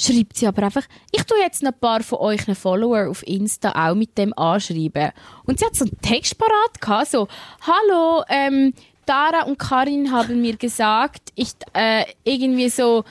[0.00, 3.72] schreibt sie aber einfach, ich tue jetzt noch ein paar von euch Follower auf Insta
[3.72, 5.12] auch mit dem anschreiben.
[5.44, 7.28] Und sie hat so einen Text parat gehabt, so,
[7.62, 8.72] hallo, ähm,
[9.06, 13.04] Dara und Karin haben mir gesagt, ich, äh, irgendwie so,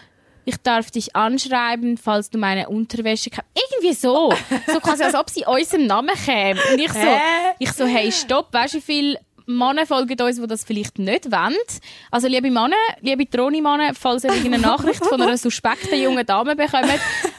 [0.45, 3.49] ich darf dich anschreiben, falls du meine Unterwäsche kaufst.
[3.53, 4.33] Irgendwie so.
[4.67, 6.59] So quasi, als ob sie unserem Namen käme.
[6.71, 7.19] Und ich so,
[7.59, 9.19] ich so, hey, stopp, weißt du, wie viele
[9.49, 11.55] Männer folgen uns, die das vielleicht nicht wollen?
[12.11, 16.85] Also, liebe Männer, liebe Troni-Männer, falls ihr irgendeine Nachricht von einer suspekten jungen Dame bekommt,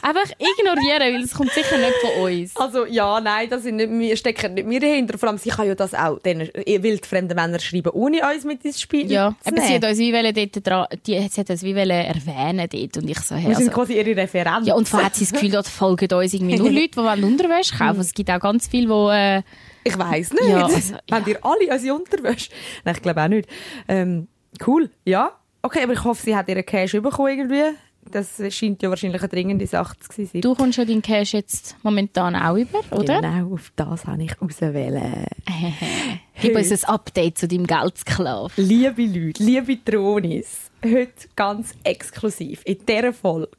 [0.01, 2.55] einfach ignorieren, weil es kommt sicher nicht von uns.
[2.57, 5.17] Also, ja, nein, das sind nicht, wir stecken nicht wir dahinter.
[5.17, 8.81] Vor allem, sie kann ja das auch den wildfremden Männern schreiben, ohne uns mit ins
[8.81, 12.67] Spiel Ja, aber sie hat uns wie dort dran, die, sie hat uns wie erwähnen
[12.69, 12.97] dort.
[12.97, 14.65] Und ich so, hey, Wir sind also, quasi ihre Referenten.
[14.65, 17.77] ja, und vorher hat sie das Gefühl, dort folgen uns irgendwie nur Leute, die Unterwäsche
[17.77, 18.01] kaufen.
[18.01, 19.41] Es gibt auch ganz viele, die, äh,
[19.83, 20.47] Ich weiss nicht.
[20.47, 22.51] Ja, also, Wenn ihr alle unsere Unterwäsche...
[22.83, 23.49] Nein, ich glaube auch nicht.
[23.87, 24.27] Ähm,
[24.65, 25.31] cool, ja.
[25.61, 27.77] Okay, aber ich hoffe, sie hat ihren Cash bekommen irgendwie.
[28.09, 30.41] Das scheint ja wahrscheinlich eine dringende Sache zu sein.
[30.41, 33.21] du kommst ja deinen Cash jetzt momentan auch über, oder?
[33.21, 35.27] Genau, auf das habe ich auswählen.
[36.41, 38.53] Gib uns ein Update zu deinem Geldsklav.
[38.57, 43.49] Liebe Leute, liebe Tronis, heute ganz exklusiv in dieser Folge.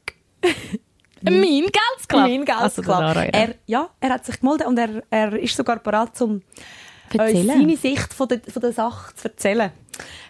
[1.24, 2.28] Mein Geldsklav?
[2.28, 3.30] Mein Also, der Lara, Geldsklavin.
[3.34, 3.40] ja.
[3.40, 6.42] er, ja, er hat sich gemeldet und er, er ist sogar bereit, um
[7.12, 7.46] Erzählen.
[7.46, 9.70] seine Sicht von der, von der Sache zu erzählen.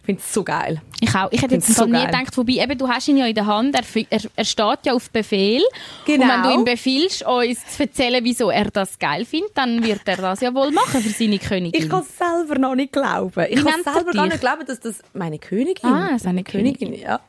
[0.01, 0.83] Ich finde es so geil.
[1.01, 1.31] Ich auch.
[1.31, 2.07] Ich hätte jetzt so nie geil.
[2.07, 4.93] gedacht, wobei, eben, du hast ihn ja in der Hand, er, er, er steht ja
[4.93, 5.63] auf Befehl.
[6.05, 6.25] Genau.
[6.25, 10.01] Und wenn du ihm befiehlst, uns zu erzählen, wieso er das geil findet, dann wird
[10.07, 11.81] er das ja wohl machen für seine Königin.
[11.81, 13.47] Ich kann es selber noch nicht glauben.
[13.49, 16.95] Ich kann er selber gar nicht glauben, dass das meine Königin Ah, seine Königin.
[16.95, 17.21] ja.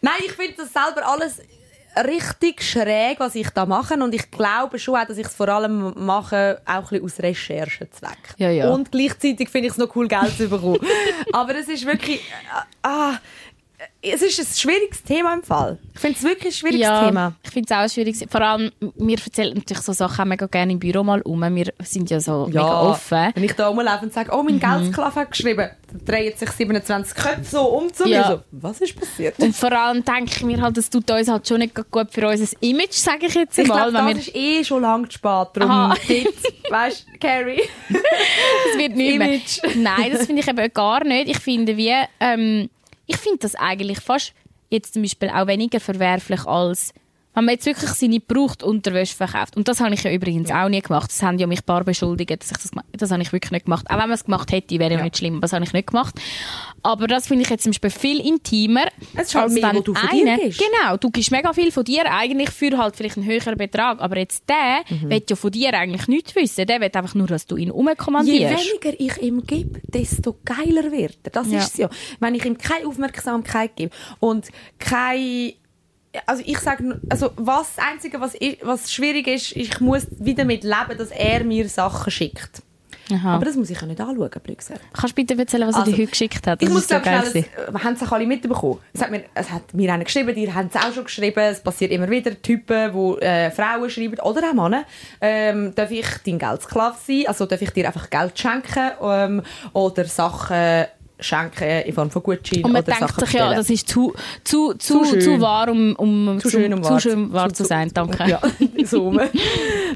[0.00, 1.40] Nein, ich finde das selber alles
[1.96, 3.94] richtig schräg, was ich da mache.
[3.94, 7.18] Und ich glaube schon auch, dass ich es vor allem mache, auch ein bisschen aus
[7.20, 8.18] Recherchezweck.
[8.36, 8.70] Ja, ja.
[8.70, 10.80] Und gleichzeitig finde ich es noch cool, Geld zu bekommen.
[11.32, 13.14] Aber es ist wirklich, äh, ah,
[14.02, 15.78] es ist ein schwieriges Thema im Fall.
[15.94, 17.34] Ich finde es wirklich ein schwieriges ja, Thema.
[17.44, 18.16] ich finde es auch schwierig.
[18.28, 21.42] Vor allem, wir erzählen natürlich so Sachen mega gerne im Büro mal um.
[21.54, 23.26] Wir sind ja so mega offen.
[23.28, 23.32] Mhm.
[23.34, 27.14] Wenn ich da rumlaufe und sage, oh, mein Geldsklave hat geschrieben, dann drehen sich 27
[27.14, 28.10] Köpfe so um zu mir.
[28.10, 28.30] Ja.
[28.30, 29.38] So, was ist passiert?
[29.38, 32.26] Und vor allem denke ich mir halt, das tut uns halt schon nicht gut für
[32.26, 33.88] unser Image, sage ich jetzt Ich mal.
[33.90, 35.48] glaube, wenn das wir, ist eh schon lange zu spät.
[35.54, 35.70] Darum
[36.70, 37.62] weißt du, Carrie.
[37.88, 39.28] es wird nicht mehr.
[39.28, 39.60] Image.
[39.76, 41.28] Nein, das finde ich eben gar nicht.
[41.28, 42.68] Ich finde wie, ähm,
[43.06, 44.32] ich finde das eigentlich fast
[44.70, 46.94] jetzt zum Beispiel auch weniger verwerflich als
[47.34, 49.56] wenn man jetzt wirklich seine braucht Unterwäsche verkauft.
[49.56, 51.10] Und das habe ich ja übrigens auch nie gemacht.
[51.10, 53.64] Das haben ja mich ein paar beschuldigt, dass ich das Das habe ich wirklich nicht
[53.64, 53.86] gemacht.
[53.88, 55.34] Auch wenn man es gemacht hätte, wäre ja, nicht schlimm.
[55.34, 56.14] Aber das habe ich nicht gemacht.
[56.84, 58.86] Aber das finde ich jetzt zum Beispiel viel intimer.
[59.14, 60.58] Es ist halt mehr, wenn wo du von dir einer- gibst.
[60.60, 64.00] Genau, du gibst mega viel von dir eigentlich für halt vielleicht einen höheren Betrag.
[64.00, 65.10] Aber jetzt der Mhm.
[65.10, 66.66] will ja von dir eigentlich nichts wissen.
[66.66, 68.66] Der will einfach nur, dass du ihn Je umkommandierst.
[68.82, 71.30] weniger ich ihm gebe, desto geiler wird er.
[71.30, 71.58] Das Ja.
[71.58, 71.90] ist es ja.
[72.20, 75.54] Wenn ich ihm keine Aufmerksamkeit gebe und keine
[76.26, 80.42] also ich sage, also was das Einzige, was, ich, was schwierig ist, ich muss wieder
[80.44, 82.62] damit leben, dass er mir Sachen schickt.
[83.10, 83.34] Aha.
[83.34, 84.80] Aber das muss ich ja nicht anschauen, gesagt.
[84.92, 86.62] Kannst du bitte erzählen, was er Also, dir heute geschickt hat?
[86.62, 87.22] Ich Das muss ist so schnell,
[87.74, 88.78] es- haben es auch alle mitbekommen.
[88.92, 91.40] Es hat mir, es hat mir einer geschrieben, die haben es auch schon geschrieben.
[91.40, 94.84] Es passiert immer wieder Typen, die äh, Frauen schreiben oder auch Männer.
[95.20, 97.24] Ähm, darf ich dein Geldsklave sein?
[97.26, 100.84] Also darf ich dir einfach Geld schenken ähm, oder Sachen
[101.20, 103.56] schenken in Form von Gutschein Und man denkt Sachen sich ja, bestellen?
[103.56, 104.12] das ist zu,
[104.42, 107.52] zu, zu, Zu zu, wahr, um, um zu zum- schön, um zu wahr, schön wahr
[107.54, 107.90] zu sein.
[107.94, 108.28] Danke.
[108.28, 108.40] Ja,
[108.84, 109.16] so.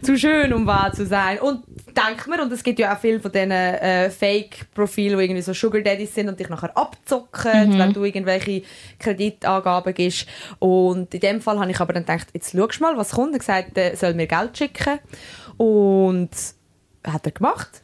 [0.03, 1.41] zu schön, um wahr zu sein.
[1.41, 1.65] Und
[1.97, 5.53] denkt mir, und es gibt ja auch viele von diesen äh, Fake-Profilen, die irgendwie so
[5.53, 7.79] Sugar Daddies sind und dich nachher abzocken, Mhm.
[7.79, 8.63] wenn du irgendwelche
[8.99, 10.27] Kreditangaben gibst.
[10.59, 13.33] Und in dem Fall habe ich aber dann gedacht, jetzt schaust du mal, was kommt.
[13.35, 14.99] Er gesagt, er soll mir Geld schicken.
[15.57, 16.31] Und
[17.07, 17.83] hat er gemacht.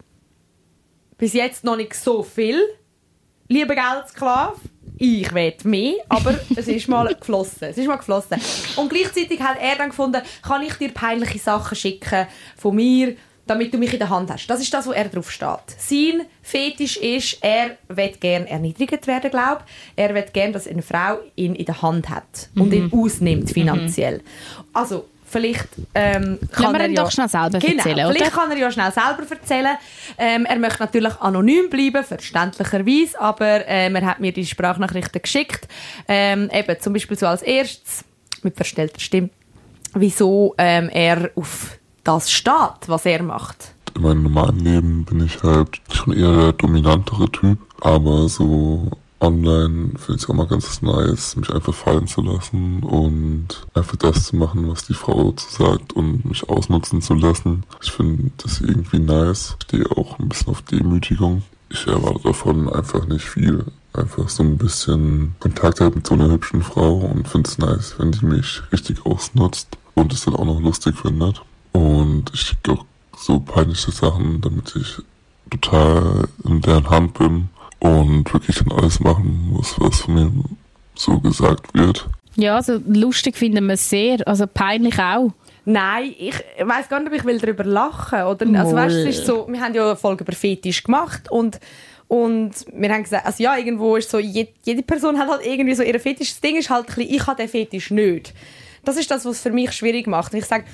[1.18, 2.60] Bis jetzt noch nicht so viel.
[3.48, 4.56] Lieber Geldsklave,
[4.96, 7.68] ich will mehr, aber es ist mal geflossen.
[7.68, 8.40] Es ist mal geflossen.
[8.76, 13.16] Und gleichzeitig hat er dann gefunden, kann ich dir peinliche Sachen schicken von mir,
[13.52, 14.46] damit du mich in der Hand hast.
[14.46, 15.48] Das ist das, wo er drauf steht.
[15.78, 19.62] Sein Fetisch ist, er will gerne erniedrigt werden, glaube
[19.96, 24.20] Er will gerne, dass eine Frau ihn in der Hand hat und ihn ausnimmt finanziell.
[24.72, 28.14] Also vielleicht ähm, kann er ihn ja, doch schnell selber genau, erzählen, oder?
[28.14, 29.76] Vielleicht kann er ja schnell selber erzählen.
[30.18, 35.68] Ähm, er möchte natürlich anonym bleiben, verständlicherweise, aber ähm, er hat mir die Sprachnachrichten geschickt.
[36.08, 38.04] Ähm, eben zum Beispiel so als erstes,
[38.42, 39.30] mit verstellter Stimme,
[39.94, 43.74] wieso ähm, er auf das steht, was er macht.
[43.94, 48.90] In meinem normalen Leben bin ich halt schon eher der dominantere Typ, aber so
[49.22, 53.96] online finde ich es auch mal ganz nice, mich einfach fallen zu lassen und einfach
[53.96, 57.62] das zu machen, was die Frau dazu sagt und mich ausnutzen zu lassen.
[57.80, 59.56] Ich finde das irgendwie nice.
[59.60, 61.42] Ich stehe auch ein bisschen auf Demütigung.
[61.70, 63.64] Ich erwarte davon einfach nicht viel.
[63.94, 67.94] Einfach so ein bisschen Kontakt halt mit so einer hübschen Frau und finde es nice,
[67.98, 71.42] wenn die mich richtig ausnutzt und es dann auch noch lustig findet.
[71.72, 72.84] Und ich schicke auch
[73.16, 75.02] so peinliche Sachen, damit ich
[75.50, 77.48] total in deren Hand bin
[77.80, 80.32] und wirklich dann alles machen muss, was von mir
[80.94, 82.08] so gesagt wird.
[82.36, 85.32] Ja, also lustig finden wir es sehr, also peinlich auch.
[85.64, 89.26] Nein, ich weiß gar nicht, ob ich will darüber lachen oder also weißt, es ist
[89.26, 91.60] so, wir haben ja eine Folge über Fetisch gemacht und
[92.08, 95.74] und wir haben gesagt, also ja, irgendwo ist so, jede, jede Person hat halt irgendwie
[95.74, 96.32] so ihre Fetisch.
[96.32, 98.34] Das Ding ist halt ein bisschen, ich habe den Fetisch nicht.
[98.84, 100.34] Das ist das, was es für mich schwierig macht.
[100.34, 100.64] Und ich sage,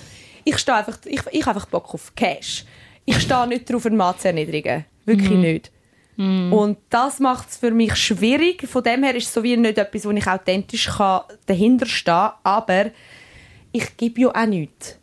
[0.48, 2.64] ich stehe einfach, ich, ich habe einfach Bock auf Cash.
[3.04, 4.84] Ich stehe nicht darauf, einen Mann zu erniedrigen.
[5.04, 5.70] Wirklich nicht.
[6.18, 8.66] Und das macht es für mich schwierig.
[8.68, 12.12] Von dem her ist es so wie nicht etwas, wo ich authentisch kann dahinter stehen
[12.12, 12.32] kann.
[12.42, 12.86] Aber
[13.70, 14.98] ich gebe ja auch nichts.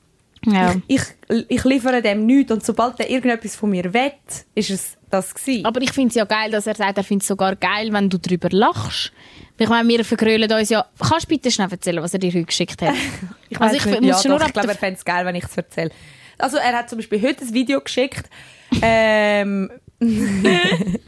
[0.45, 0.75] Ja.
[0.88, 2.51] Ich, ich, ich liefere dem nichts.
[2.51, 4.12] Und sobald er irgendetwas von mir will,
[4.55, 5.65] ist es das gewesen.
[5.65, 8.10] Aber ich finde es ja geil, dass er sagt, er findet es sogar geil, wenn
[8.10, 9.13] du darüber lachst.
[9.57, 10.85] Ich meine, wir vergrölen uns ja...
[10.99, 12.93] Kannst du bitte schnell erzählen, was er dir heute geschickt hat?
[13.49, 14.03] Ich Also ich nicht.
[14.03, 15.91] ja, schon doch, nur ich glaube, er fände es geil, wenn ich es erzähle.
[16.37, 18.25] Also er hat zum Beispiel heute ein Video geschickt.
[18.81, 20.99] Ähm, ungefragt,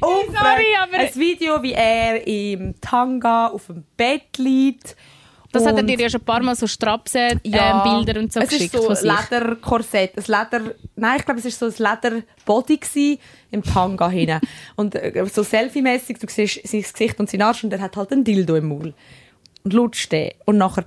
[0.00, 0.36] ungefragt.
[0.38, 4.96] Sorry, aber- Ein Video, wie er im Tanga auf dem Bett liegt.
[5.52, 8.30] Das hat er Und- dir ja schon ein paar Mal so Strapsen, ähm, Bilder und
[8.32, 9.16] so es geschickt ist so ein.
[9.30, 13.18] Lederkorsett, ein Leder, nein, ich glaube, es ist so ein Lederbody
[13.50, 14.40] im Tanga hinten
[14.76, 18.12] und äh, so Selfie-mäßig, du siehst sein Gesicht und seinen Arsch und er hat halt
[18.12, 18.92] einen Dildo im Maul
[19.64, 20.84] und lutscht den und nachher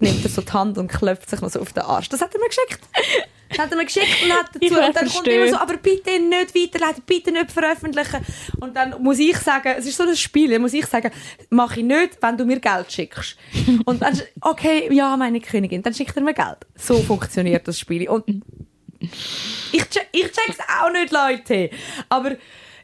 [0.00, 2.08] nimmt er so die Hand und klopft sich noch so auf den Arsch.
[2.10, 2.80] Das hat er mir geschickt.
[3.56, 5.76] Das hat er mir geschickt und, hat Ich dazu, und dann kommt immer so, aber
[5.76, 8.20] bitte nicht weiterleiten, bitte nicht veröffentlichen.
[8.60, 11.10] Und dann muss ich sagen, es ist so ein Spiel, dann muss ich sagen,
[11.50, 13.36] mache ich nicht, wenn du mir Geld schickst.
[13.84, 16.58] Und dann, okay, ja, meine Königin, dann schickt er mir Geld.
[16.76, 18.08] So funktioniert das Spiel.
[18.08, 18.24] Und
[19.72, 21.70] ich, che- ich check's auch nicht, Leute.
[22.08, 22.32] Aber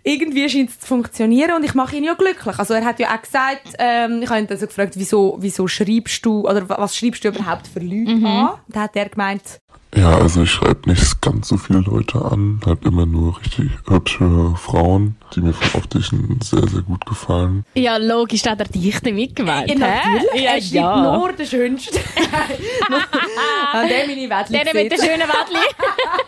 [0.02, 2.59] irgendwie scheint es zu funktionieren und ich mache ihn ja glücklich.
[2.59, 5.68] Also er hat ja auch gesagt, ähm, ich habe ihn dann so gefragt, wieso, wieso
[5.68, 8.48] schreibst du, oder wa- was schreibst du überhaupt für Leute an?
[8.66, 9.61] Und dann hat er gemeint,
[9.94, 14.55] Ja, also ich schreibe nicht ganz so viele Leute an, halt immer nur richtig hübsche
[14.57, 17.64] Frauen, die mir vom Optischen sehr, sehr gut gefallen.
[17.74, 19.68] Ja, logisch, da hat er dich damit gemeint.
[19.68, 20.44] ja, natürlich, hä?
[20.44, 21.18] Ja, er schreibt ja.
[21.18, 21.98] nur den Schönsten.
[23.72, 25.59] An dem meine Wettli Der mit den schönen Wädli.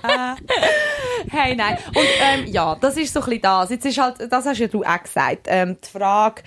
[1.30, 1.78] Hey, nein.
[1.94, 3.70] Und ähm, ja, das ist so ein bisschen das.
[3.70, 6.42] Jetzt ist halt, das hast ja du auch gesagt, ähm, die Frage,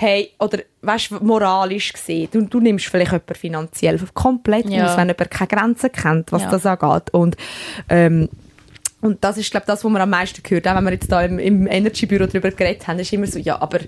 [0.00, 4.84] hey, oder weißt du, moralisch gesehen, du, du nimmst vielleicht jemanden finanziell komplett Ja.
[4.86, 6.50] aus, wenn jemand keine Grenzen kennt, was Ja.
[6.50, 7.12] das angeht.
[7.12, 7.36] Und,
[7.88, 8.28] ähm,
[9.00, 10.68] und das ist, glaube ich, das, was man am meisten hört.
[10.68, 13.60] Auch wenn wir jetzt da im, im Energy-Büro darüber geredet haben, ist immer so, ja,
[13.60, 13.80] aber,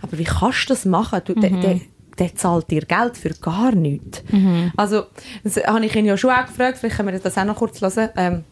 [0.00, 1.22] aber wie kannst du das machen?
[1.24, 1.80] Du, der, der,
[2.20, 4.22] der zahlt dir Geld für gar nichts.
[4.76, 5.06] Also,
[5.42, 7.80] das habe ich ihn ja schon auch gefragt, vielleicht können wir das auch noch kurz
[7.80, 8.10] hören.
[8.16, 8.44] Ähm,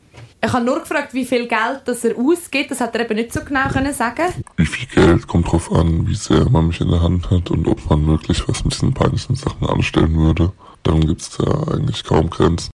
[0.44, 2.70] ich habe nur gefragt, wie viel Geld das er ausgibt.
[2.70, 4.33] Das hat er eben nicht so genau können sagen.
[4.57, 7.66] Wie viel Geld kommt drauf an, wie sehr man mich in der Hand hat und
[7.66, 10.53] ob man wirklich was mit diesen peinlichen Sachen anstellen würde.
[10.83, 12.70] Dann gibt's da eigentlich kaum Grenzen.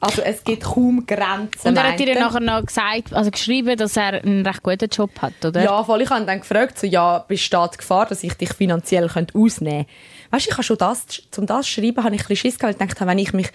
[0.00, 1.68] Also es gibt kaum Grenzen.
[1.68, 5.10] Und er hat dir nachher noch gesagt, also geschrieben, dass er einen recht guten Job
[5.20, 5.62] hat, oder?
[5.62, 6.02] Ja, voll.
[6.02, 9.38] Ich habe ihn dann gefragt, so, ja, besteht die Gefahr, dass ich dich finanziell könnte
[9.38, 9.92] ausnehmen könnte?
[10.32, 12.58] Weißt du, ich habe schon das, zum das zu schreiben, habe ich ein bisschen Schiss
[12.58, 13.48] gehabt, weil ich dachte, wenn ich mich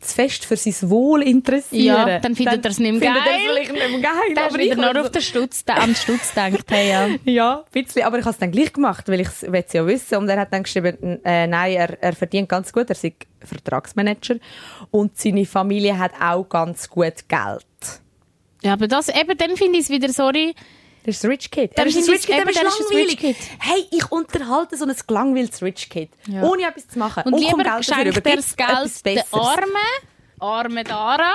[0.00, 3.34] zu fest für sein Wohl interessiere, Ja, dann findet er es nicht mehr findet geil.
[3.34, 4.44] er vielleicht nicht mehr geil.
[4.46, 6.64] Aber ich nur habe auf den Stutz, an den Stutz gedacht.
[6.70, 7.08] Hey, ja.
[7.24, 8.02] Ja, ein bisschen.
[8.04, 10.52] Aber ich habe es dann gleich gemacht, weil ich es ja wissen Und er hat
[10.52, 13.06] dann geschrieben, äh, nein, er, er verdient ganz gut, er ist
[13.44, 14.36] Vertragsmanager.
[14.90, 18.00] Und seine Familie hat auch ganz gut Geld.
[18.62, 20.54] ja, aber das, eben, dann finde ich es wieder, sorry,
[21.04, 21.72] Der ist ein Rich Kid.
[21.76, 23.18] Dann Der ist ein finde Rich ich- Kid, eben, ist langweilig.
[23.18, 23.36] Kid.
[23.58, 26.10] Hey, ich unterhalte so ein gelangweiltes Rich Kid.
[26.28, 26.42] Ja.
[26.44, 27.22] Ohne etwas zu machen.
[27.24, 29.22] Und komm lieber Geld schenkt er das Geld den?
[29.32, 29.66] Armen,
[30.38, 31.32] armen Dara,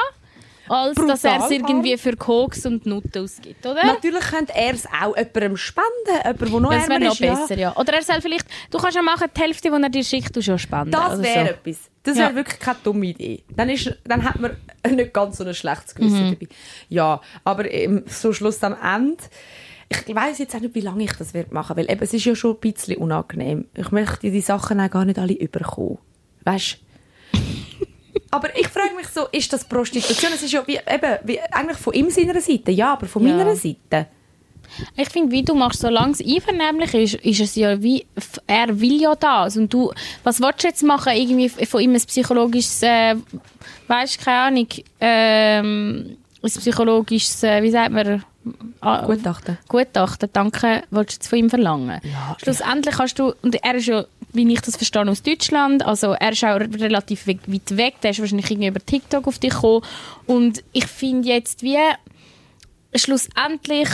[0.70, 3.86] als dass er es irgendwie für Koks und Nutten ausgibt, oder?
[3.86, 5.88] Natürlich könnte er es auch jemandem spenden.
[6.24, 7.20] Jemand, der noch das wäre noch ist.
[7.20, 7.34] ja.
[7.36, 7.76] besser, ja.
[7.76, 10.60] Oder er soll vielleicht, du kannst ja machen, die Hälfte, die er dir schickt, schon
[10.60, 10.92] spenden.
[10.92, 11.52] Das wäre so.
[11.52, 11.78] etwas.
[12.04, 12.24] Das Ja.
[12.26, 13.44] wäre wirklich keine dumme Idee.
[13.56, 14.56] Dann, ist, dann hat man
[14.96, 16.32] nicht ganz so ein schlechtes Gewissen Mhm.
[16.40, 16.48] dabei.
[16.90, 17.66] Ja, aber
[18.08, 19.18] so Schluss am Ende.
[19.90, 22.26] Ich weiß jetzt auch nicht, wie lange ich das werde machen weil eben, es ist
[22.26, 23.68] ja schon ein bisschen unangenehm.
[23.74, 25.98] Ich möchte die Sachen auch gar nicht alle überkommen.
[26.44, 26.78] Weißt
[28.32, 30.32] Aber ich frage mich so, ist das Prostitution?
[30.34, 33.36] Es ist ja wie, eben, wie, eigentlich von ihm seiner Seite, ja, aber von Ja.
[33.36, 34.08] meiner Seite.
[34.98, 38.06] Ich finde, wie du machst, solange es einvernehmlich ist, ist es ja wie,
[38.46, 39.56] er will ja das.
[39.58, 41.14] Und du, was willst du jetzt machen?
[41.16, 43.16] Irgendwie von ihm ein psychologisches, äh,
[43.88, 44.68] weißt keine Ahnung,
[45.00, 48.24] ähm, ein psychologisches, äh, wie sagt man,
[48.82, 49.58] ah, Gutachten.
[49.70, 52.02] Gutachten, danke, willst du jetzt von ihm verlangen?
[52.44, 54.06] Schlussendlich kannst du, und er ist ja,
[54.38, 58.12] wie ich das verstehe, aus Deutschland, also er ist auch relativ we- weit weg, der
[58.12, 59.82] ist wahrscheinlich irgendwie über TikTok auf dich gekommen.
[60.26, 61.78] Und ich finde jetzt wie,
[62.96, 63.90] schlussendlich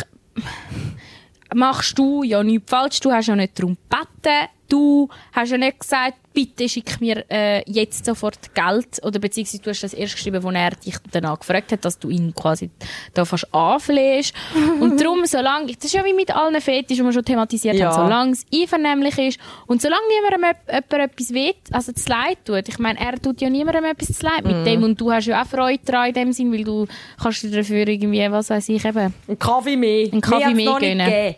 [1.56, 3.00] machst du ja nichts falsch.
[3.00, 4.50] Du hast ja nicht darum gebeten.
[4.74, 9.00] Du hast ja nicht gesagt, bitte schick mir äh, jetzt sofort Geld.
[9.04, 12.10] Oder beziehungsweise du hast das erst geschrieben, als er dich danach gefragt hat, dass du
[12.10, 12.72] ihn quasi
[13.14, 14.34] da fast anflehst.
[14.80, 17.92] Und darum, solange, das ist ja wie mit allen Fetisch, die wir schon thematisiert Ja.
[17.96, 22.68] haben, solange es einvernehmlich ist und solange niemandem jemand etwas weht, also zu leid tut.
[22.68, 25.44] Ich meine, er tut ja niemandem etwas zu leid mit dem und du hast ja
[25.44, 26.88] auch Freude daran in dem Sinn, weil du
[27.22, 30.08] kannst dir dafür irgendwie, was weiß ich, eben, Ein Kaffee mehr.
[30.12, 31.06] Ein Kaffee mehr noch nicht gönnen.
[31.06, 31.36] gegeben.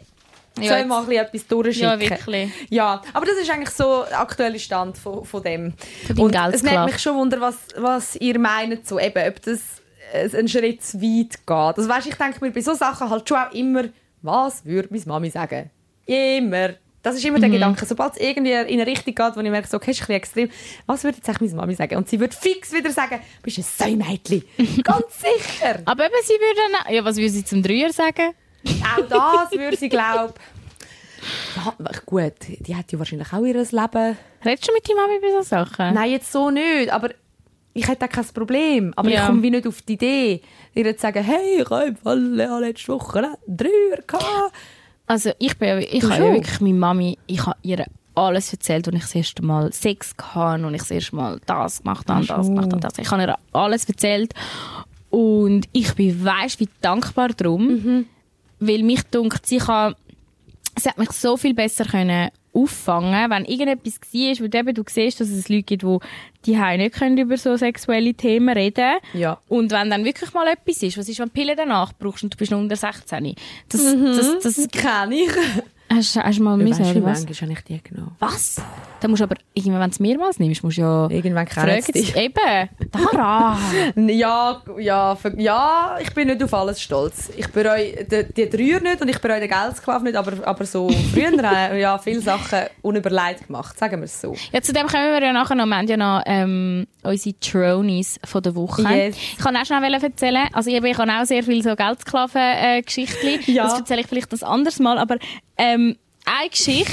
[0.60, 1.89] Ja, Soll mal ein bisschen etwas durchschicken?
[1.89, 2.50] Ja, wirklich.
[2.70, 5.74] Ja, aber das ist eigentlich so der aktuelle Stand von, von dem.
[6.08, 9.60] Von Und es nimmt mich schon wunder, was, was ihr meint, so, eben, ob das
[10.34, 11.50] einen Schritt zu weit geht.
[11.50, 13.84] Also, weißt, ich denke mir bei so Sachen halt schon auch immer,
[14.22, 15.70] was würde meine Mami sagen?
[16.06, 16.70] Immer.
[17.04, 17.41] Das ist immer Mhm.
[17.41, 17.86] der Gedanke.
[17.86, 20.15] Sobald es irgendwie in eine Richtung geht, wo ich merke, so, okay, ist ein bisschen
[20.15, 20.50] extrem,
[20.88, 21.98] was würde jetzt eigentlich meine Mami sagen?
[21.98, 24.44] Und sie würde fix wieder sagen, bist ein Säumädchen.
[24.84, 25.80] Ganz sicher.
[25.86, 28.34] Aber eben, sie würde ja, was würde sie zum Dreier sagen?
[28.67, 29.08] Auch
[29.49, 30.34] das würde sie glauben.
[31.56, 31.73] Ja,
[32.06, 34.17] gut, die hat ja wahrscheinlich auch ihr Leben.
[34.45, 35.93] Redest du mit deiner Mami bei so Sachen?
[35.95, 37.10] Nein, jetzt so nicht, aber
[37.73, 38.93] ich hätte auch kein Problem.
[38.95, 39.21] Aber Ja.
[39.21, 40.41] ich komme wie nicht auf die Idee,
[40.75, 41.95] ihr zu sagen, hey, ich habe
[42.62, 44.54] letzte Woche Dreier gehabt.
[45.08, 48.95] Also ich bin ich habe ja wirklich meine Mami, ich habe ihr alles erzählt, als
[48.95, 52.47] ich das erste Mal Sex hatte und ich das erste Mal das gemacht habe, das
[52.47, 52.97] gemacht habe, das.
[52.97, 54.34] Ich habe ihr alles erzählt
[55.10, 58.06] und ich bin, weißt wie dankbar darum, Mhm.
[58.60, 59.96] Weil mich dunkt, sie kann,
[60.78, 65.20] sie hat mich so viel besser können auffangen, wenn irgendetwas war, weil eben du siehst,
[65.20, 65.98] dass es Leute gibt, die
[66.46, 69.39] die nicht können über so sexuelle Themen reden Ja.
[69.50, 72.34] und wenn dann wirklich mal etwas ist, was ist, wenn du Pillen danach brauchst und
[72.34, 73.36] du bist noch unter 16,
[73.68, 74.06] das, Mhm.
[74.15, 75.32] das, das, Kenne ich.
[75.89, 77.26] Hast, hast du mal müssen, du, oder was?
[77.26, 78.15] manchmal habe ich die genommen.
[78.19, 78.62] Was?
[79.02, 81.08] Dann musst du aber, irgendwann, wenn du es mehrmals nimmst, musst du ja...
[81.10, 82.15] Irgendwann sie sie- dich.
[82.15, 83.58] Eben, Dara!
[83.95, 87.30] Ja, ja, ja, ich bin nicht auf alles stolz.
[87.38, 90.89] Ich bereue die, die Dreier nicht und ich bereue den Geldsklaven nicht, aber, aber so
[91.13, 94.36] früher äh, ja, viele Sachen unüberlegt gemacht, sagen wir es so.
[94.52, 95.65] Ja, zu dem kommen wir ja nachher noch.
[95.65, 98.82] Wir haben ja noch ähm, unsere Tronies von der Woche.
[98.82, 99.15] Yes.
[99.17, 103.52] Ich kann auch schnell erzählen, also ich, ich habe auch sehr viele so Geldsklaven-Geschichten.
[103.52, 103.65] Ja.
[103.65, 105.17] Das erzähle ich vielleicht das anderes Mal, aber
[105.58, 106.91] ähm, eine Geschichte...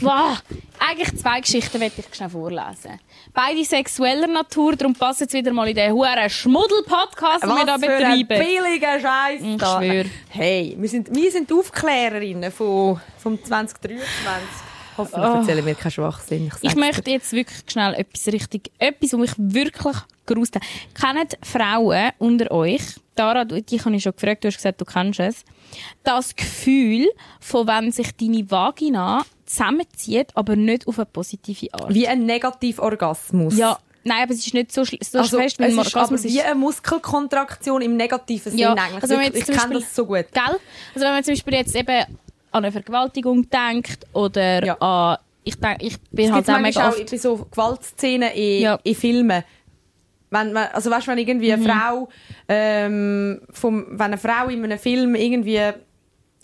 [0.00, 0.42] wow,
[0.78, 3.00] eigentlich zwei Geschichten möchte ich schnell vorlesen.
[3.32, 7.76] Beide sexueller Natur, darum passt jetzt wieder mal in den huren Schmuddel-Podcast, den wir da
[7.76, 8.26] betreiben.
[8.28, 10.10] billiger Scheiß Ich schwöre.
[10.28, 14.06] Hey, wir sind, wir sind Aufklärerinnen von, vom 2023.
[14.96, 16.50] Hoffentlich erzählen wir keinen Schwachsinn.
[16.62, 16.80] Ich dir.
[16.80, 20.62] möchte jetzt wirklich schnell etwas richtig, etwas, was mich wirklich gerust hat.
[20.94, 22.82] Kennen Frauen unter euch,
[23.16, 25.44] Dara, du- dich habe ich schon gefragt, du hast gesagt, du kennst es,
[26.04, 27.08] das Gefühl,
[27.40, 31.92] von wenn sich deine Vagina zusammenzieht, aber nicht auf eine positive Art.
[31.92, 33.56] Wie ein Negativorgasmus.
[33.56, 35.86] Ja, nein, aber es ist nicht so, schl- so also, fest, es weil ist aber
[35.86, 39.02] Orgasmus wie eine Muskelkontraktion im negativen Sinn Ja, eigentlich.
[39.02, 40.26] also ich zum kenne Beispiel- das so gut.
[40.32, 40.42] Gell?
[40.44, 40.60] Also
[40.94, 41.88] wenn man zum Beispiel jetzt eben
[42.52, 44.74] an eine Vergewaltigung denkt oder Ja.
[44.80, 47.36] an, ich, denk, ich bin Es halt gibt auch mega manchmal auch oft bei so
[47.50, 48.78] Gewaltszenen in, Ja.
[48.82, 49.44] in Filmen,
[50.30, 52.08] Wenn, wenn, also weißt, wenn irgendwie eine Frau,
[52.48, 55.60] ähm, vom, wenn eine Frau in einem Film irgendwie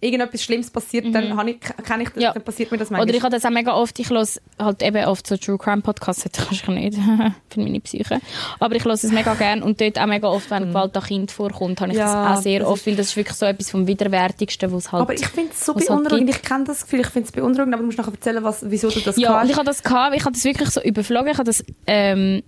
[0.05, 2.33] irgendetwas Schlimmes passiert, dann habe ich, kann ich, Ja.
[2.33, 3.07] dann passiert mir das manchmal.
[3.09, 4.27] Oder ich habe das auch mega oft, ich höre
[4.59, 6.99] halt eben oft so True Crime Podcasts, das kannst du nicht,
[7.51, 8.19] für meine Psyche.
[8.59, 11.31] Aber ich höre es mega gern und dort auch mega oft, wenn Gewalt an Kind
[11.31, 12.03] vorkommt, habe ich Mhm.
[12.05, 14.91] Ja, das auch sehr das oft, weil das ist wirklich so etwas vom Widerwärtigsten, was
[14.91, 15.03] halt...
[15.03, 16.27] aber ich finde es so halt beunruhigend.
[16.31, 16.37] gibt.
[16.43, 18.91] ich kenne das Gefühl, ich finde es beunruhigend, aber du musst nachher erzählen, was, wieso
[18.91, 19.59] du das Ja, und ich hast.
[19.59, 22.43] habe das gehabt, ich habe das wirklich so überflogen, ich habe das ähm,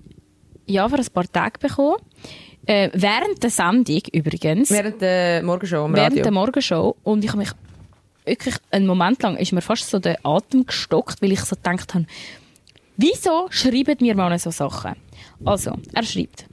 [0.67, 1.97] ja, vor ein paar Tagen bekommen.
[2.67, 4.71] Äh, während der Sendung übrigens.
[4.71, 6.23] Während der Morgenshow am während Radio.
[6.23, 7.51] der Morgenshow und ich habe mich
[8.25, 11.95] wirklich einen Moment lang ist mir fast so der Atem gestockt, weil ich so gedacht
[11.95, 12.07] habe,
[12.97, 14.97] wieso schreiben mir Männer so Sachen?
[15.45, 16.47] Also, er schreibt,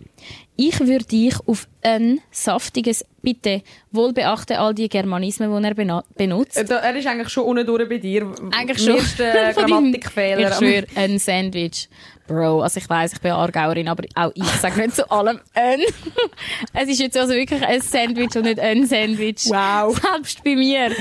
[0.56, 6.58] ich würde dich auf ein saftiges, bitte wohlbeachte all die Germanismen, die er benutzt.
[6.58, 8.32] Äh, er ist eigentlich schon unten durch bei dir.
[8.52, 8.98] Eigentlich schon.
[9.56, 10.50] Grammatikfehler.
[10.50, 11.90] Ich schwöre, ein Sandwich.
[12.32, 15.80] Bro, also ich weiss, ich bin Aargauerin, aber auch ich sage nicht zu allem ein.
[16.74, 19.46] es ist jetzt also wirklich ein Sandwich und nicht ein Sandwich.
[19.48, 20.00] Wow.
[20.00, 20.92] Selbst bei mir.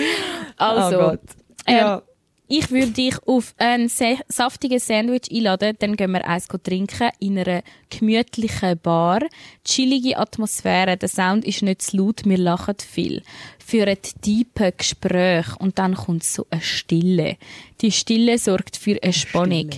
[0.57, 1.21] Also, oh Gott.
[1.67, 2.03] ähm, Ja.
[2.49, 7.39] ich würde dich auf ein sa- saftiges Sandwich einladen, dann gehen wir eins trinken in
[7.39, 9.21] einer gemütlichen Bar.
[9.65, 13.23] Chillige Atmosphäre, der Sound ist nicht zu laut, wir lachen viel.
[13.65, 17.37] Führen tiefe Gespräche und dann kommt so eine Stille.
[17.81, 19.71] Die Stille sorgt für eine Spannung.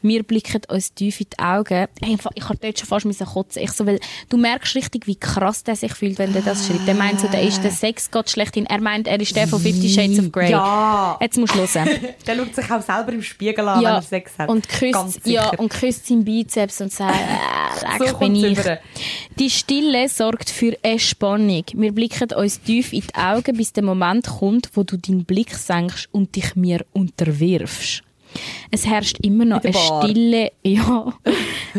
[0.00, 1.88] Wir blicken uns tief in die Augen.
[2.00, 3.62] Hey, ich habe dort schon fast müssen kotzen.
[3.62, 6.86] Ich so, weil du merkst richtig, wie krass der sich fühlt, wenn der das schreibt.
[6.86, 8.66] Der meint so, der ist der Sexgott schlechthin.
[8.66, 10.52] Er meint, er ist der von Fifty Shades of Grey.
[10.52, 11.18] Ja.
[11.20, 11.88] Jetzt musst du hören.
[12.26, 14.48] Der schaut sich auch selber im Spiegel an, wenn er Sex hat.
[14.48, 17.16] Und küsst, ja, und küsst seinen Bizeps und sagt,
[18.00, 18.56] äh, So bin ich.
[18.56, 18.78] über.
[19.36, 21.64] Die Stille sorgt für eine Spannung.
[21.72, 25.54] Wir blicken uns tief in die Augen, bis der Moment kommt, wo du deinen Blick
[25.54, 28.02] senkst und dich mir unterwirfst.
[28.70, 30.02] Es herrscht immer noch In eine Bar.
[30.02, 31.12] Stille, ja.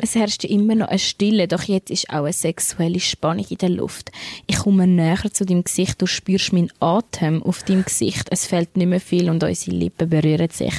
[0.02, 3.70] es herrscht immer noch eine Stille, doch jetzt ist auch eine sexuelle Spannung in der
[3.70, 4.12] Luft.
[4.48, 8.28] Ich komme näher zu deinem Gesicht, du spürst meinen Atem auf deinem Gesicht.
[8.32, 10.74] Es fällt nicht mehr viel und unsere Lippen berühren sich.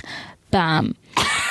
[0.51, 0.95] Bam.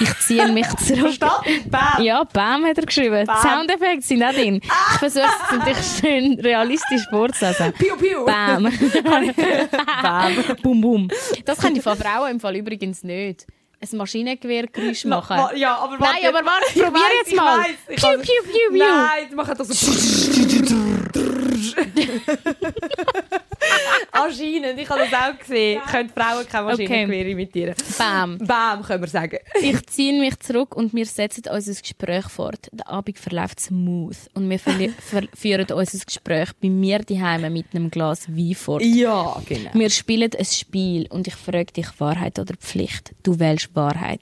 [0.01, 0.99] Ich ziehe mich zurück.
[1.17, 1.69] Verstanden?
[1.69, 2.01] Bam.
[2.03, 3.25] Ja, Bam hat er geschrieben.
[3.25, 3.41] Bam.
[3.41, 4.61] Soundeffekte sind auch drin.
[4.63, 7.73] Ich versuche es natürlich schön realistisch vorzulesen.
[7.73, 8.25] Piu, piu.
[8.25, 8.63] Bam.
[10.01, 10.33] Bam.
[10.61, 11.07] Bum, bum.
[11.45, 13.45] Das können die von Frauen im Fall übrigens nicht.
[13.81, 15.37] Ein Maschinengewehrgeräusch machen.
[15.37, 16.27] Wa- Ja, aber Nein, warte.
[16.29, 17.59] aber warte, Ich probier jetzt ich mal.
[17.59, 18.77] weiss, ich Piu, kann- piu, piu, piu.
[18.79, 19.91] Nein, die machen das so.
[24.11, 25.81] Anscheinend, ich habe das auch gesehen.
[25.89, 27.75] Können Frauen keine Maschinengewehr imitieren.
[27.97, 28.37] Bam.
[28.39, 29.37] Bam, können wir sagen.
[29.61, 32.67] Ich ziehe mich zurück und wir setzen unser Gespräch fort.
[32.71, 34.59] Der Abend verläuft smooth und wir
[35.35, 38.83] führen unser Gespräch bei mir daheim mit einem Glas Wein fort.
[38.83, 39.69] Ja, genau.
[39.73, 43.13] Wir spielen ein Spiel und ich frage dich Wahrheit oder Pflicht.
[43.23, 44.21] Du wählst Wahrheit.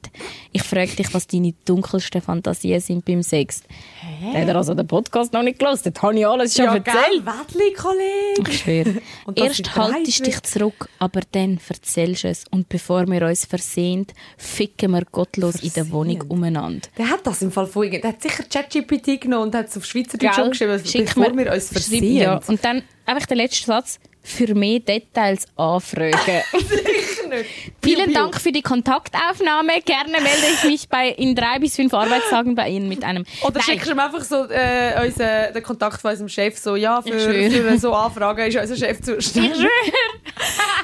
[0.52, 3.64] Ich frage dich, was deine dunkelsten Fantasien sind beim Sex.
[4.02, 4.41] Hä?
[4.41, 5.93] Hat er also den Podcast noch nicht gelesen?
[5.93, 6.95] Das habe ich alles schon Ja, erzählt.
[6.95, 8.52] gell, Wettli, Kollege.
[8.52, 9.02] Ich schwöre.
[9.43, 12.43] Erst haltest dreist dich zurück, aber dann erzählst du es.
[12.51, 14.07] Und bevor wir uns versehen,
[14.38, 16.88] ficken wir gottlos in der Wohnung umeinander.
[16.97, 19.85] Der hat das im Fall irgend- Der hat sicher ChatGPT genommen und hat es auf
[19.85, 22.17] Schweizerdeutsch umgeschrieben, Schick bevor mir- wir uns versehen.
[22.17, 22.41] Ja.
[22.47, 23.99] Und dann einfach der letzte Satz.
[24.23, 26.11] Für mehr Details anfragen.
[27.30, 27.49] Nicht.
[27.84, 28.13] Vielen Piu, piu.
[28.13, 29.82] Dank für die Kontaktaufnahme.
[29.86, 33.25] Gerne melde ich mich bei, in drei bis fünf Arbeitstagen bei Ihnen mit einem.
[33.41, 33.63] Oder Nein.
[33.63, 37.19] schickst du ihm einfach so äh, unseren, den Kontakt von unserem Chef so, ja, für,
[37.19, 39.51] für so Anfragen ist unser Chef zuständig.
[39.51, 39.69] Ich schwöre.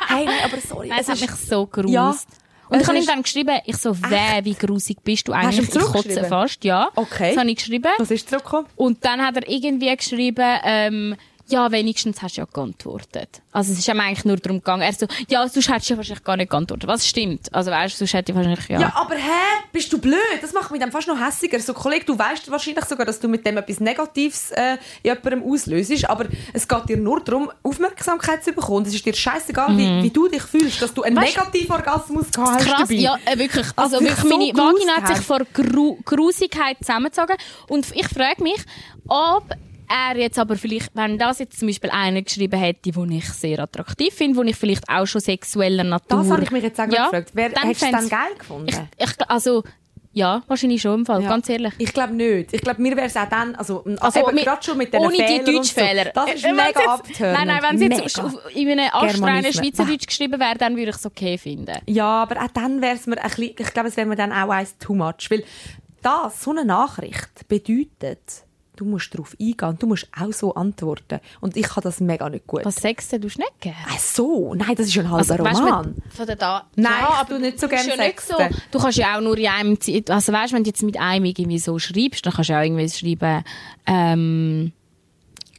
[0.08, 0.92] Hey, nein, aber sorry.
[1.00, 1.94] Es hat mich so grusig.
[1.94, 2.16] Ja.
[2.70, 5.48] Und ich habe ihm dann geschrieben, ich so, weh, wie grusig bist du Hast du
[5.48, 5.70] eigentlich?
[5.70, 6.30] Ich kotze zurückgeschrieben?
[6.30, 6.90] fast, ja.
[6.96, 7.30] Okay.
[7.30, 7.92] Das habe ich geschrieben.
[8.00, 8.68] Was ist zurückgekommen?
[8.76, 11.16] Und dann hat er irgendwie geschrieben, ähm,
[11.54, 13.42] ja, wenigstens hast du ja geantwortet.
[13.52, 14.82] Also es ist ihm eigentlich nur darum gegangen.
[14.82, 16.88] Er so, ja, sonst hättest du ja wahrscheinlich gar nicht geantwortet.
[16.88, 17.54] Was stimmt?
[17.54, 18.80] Also weißt du, sonst hätte ich wahrscheinlich, ja.
[18.82, 18.94] Ja.
[18.96, 19.64] aber hä?
[19.72, 20.18] Bist du blöd?
[20.42, 21.60] Das macht mich dann fast noch hässiger.
[21.60, 24.74] So, Kollege, du weißt wahrscheinlich sogar, dass du mit dem etwas Negatives äh,
[25.04, 28.86] in jemandem auslöst, aber es geht dir nur darum, Aufmerksamkeit zu bekommen.
[28.86, 31.22] Es ist dir scheißegal, wie, wie du dich fühlst, dass du einen Mhm.
[31.22, 32.94] Weißt- Negativorgasmus gehabt hast Krass, dabei.
[32.96, 33.68] ja, äh, wirklich.
[33.76, 37.36] Also, sich wirklich, so meine Vagina hat sich vor Gru Grusigkeit zusammengezogen.
[37.68, 38.58] Und ich frage mich,
[39.08, 39.44] ob
[39.94, 43.60] er jetzt aber vielleicht, wenn das jetzt zum Beispiel einer geschrieben hätte, den ich sehr
[43.60, 46.20] attraktiv finde, wo ich vielleicht auch schon sexueller Natur...
[46.24, 47.30] das habe ich mich jetzt auch Ja, gefragt.
[47.34, 48.68] Wer, hättest du es dann geil gefunden?
[48.70, 49.64] Ich, ich, also,
[50.16, 51.30] ja, wahrscheinlich schon im Fall, Ja.
[51.30, 51.74] ganz ehrlich.
[51.80, 52.54] Ich glaube nicht.
[52.54, 55.12] Ich glaube, mir wäre es auch dann, also, also Also, gerade schon mit den ohne
[55.18, 55.52] die Fehlern so.
[55.54, 56.06] Deutschfehler.
[56.14, 57.38] Das ist Äh, wenn's mega jetzt- abtörend.
[57.40, 58.40] Nein, nein, wenn es jetzt Mega.
[58.54, 59.54] in einem astreinen Germanismen.
[59.66, 61.78] Schweizerdeutsch geschrieben wäre, dann würde ich es okay finden.
[61.88, 64.32] Ja, aber auch dann wäre es mir ein bisschen, ich glaube, es wäre mir dann
[64.32, 65.30] auch eins too much.
[65.30, 65.44] Weil
[66.04, 68.20] das, so eine Nachricht bedeutet,
[68.76, 71.20] du musst darauf eingehen und du musst auch so antworten.
[71.42, 72.66] Und ich kann das mega nicht gut.
[72.66, 73.22] Was Sex denn?
[73.22, 73.76] Du nicht gern?
[73.88, 75.94] Ach so, nein, das ist ein halber Also, weißt du, Roman.
[75.96, 78.36] mit- von der da Nein, ja, aber tu nicht so du musst gern ja so.
[78.72, 79.78] Du kannst ja auch nur in einem
[80.10, 82.64] also weißt du, wenn du jetzt mit einem irgendwie so schreibst, dann kannst du auch
[82.64, 83.44] irgendwie schreiben,
[83.86, 84.72] ähm,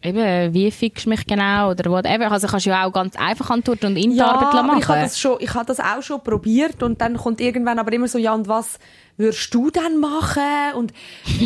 [0.02, 2.30] eben, wie fickst du mich genau oder whatever.
[2.30, 4.78] Also kannst du ja auch ganz einfach antworten und in die ja, Arbeit machen.
[4.80, 7.92] ich habe das schon, ich habe das auch schon probiert und dann kommt irgendwann aber
[7.92, 8.78] immer so, ja, und was
[9.16, 10.74] würdest du dann machen?
[10.76, 10.92] Und,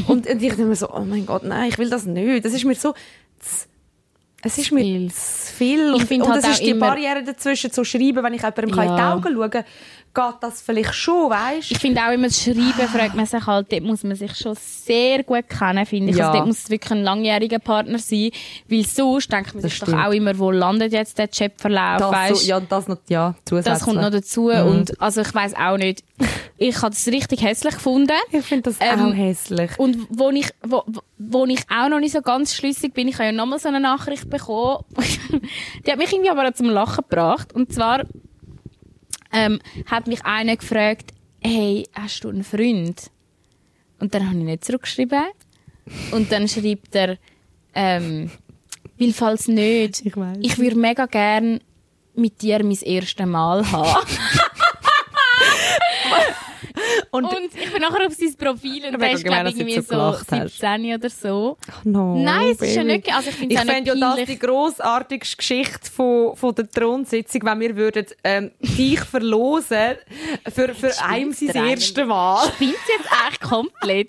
[0.08, 2.44] und, und ich denke mir so, oh mein Gott, nein, ich will das nicht.
[2.44, 2.94] Das ist mir so,
[4.42, 5.10] es ist mir viel.
[5.10, 5.94] zu viel.
[5.96, 8.86] Ich Und, halt das ist die immer- Barriere dazwischen, zu schreiben, wenn ich jemandem kann
[8.88, 9.14] in die Ja.
[9.14, 9.64] Augen schauen kann,
[10.14, 13.70] geht das vielleicht schon, weißt Ich finde auch immer das Schreiben, fragt man sich halt,
[13.72, 16.16] dort muss man sich schon sehr gut kennen, finde ich.
[16.16, 16.26] Ja.
[16.28, 18.30] Also dort muss es wirklich ein langjähriger Partner sein,
[18.68, 20.04] weil sonst denkt man Das sich doch stimmt.
[20.04, 23.74] auch immer, wo landet jetzt der Chatverlauf, das weißt so, ja, das noch, ja, zusätzlich.
[23.74, 24.66] Das kommt noch dazu Mhm.
[24.66, 26.02] und also ich weiß auch nicht.
[26.56, 28.10] Ich habe das richtig hässlich gefunden.
[28.32, 29.70] Ich finde das Ähm, auch hässlich.
[29.78, 30.82] Und wo ich, wo-
[31.18, 33.78] wo ich auch noch nicht so ganz schlüssig bin, ich habe ja nochmal so eine
[33.78, 34.84] Nachricht bekommen.
[35.86, 37.52] die hat mich irgendwie aber auch zum Lachen gebracht.
[37.52, 38.04] Und zwar
[39.32, 43.10] ähm, hat mich einer gefragt, hey, hast du einen Freund?
[43.98, 45.24] Und dann habe ich nicht zurückgeschrieben.
[46.12, 47.18] Und dann schreibt er,
[47.74, 48.30] ähm,
[48.98, 51.60] weil falls nicht, Ich ich würde mega gern
[52.14, 54.06] mit dir mein erstes Mal haben.
[57.10, 59.82] Und, Und ich bin nachher auf sein Profil und der ist, glaube ich, irgendwie so
[59.82, 60.58] so gelacht hast.
[60.58, 61.56] 17 oder so.
[61.84, 64.38] no, Nein, es ist ja nicht, also ich finde Ich es fände ja das die
[64.38, 69.96] grossartigste Geschichte von, von der Thronsitzung, wenn wir würden, ähm, dich verlosen
[70.52, 72.48] für, für einem sein erstes Mal.
[72.48, 74.08] Spinnt jetzt echt komplett.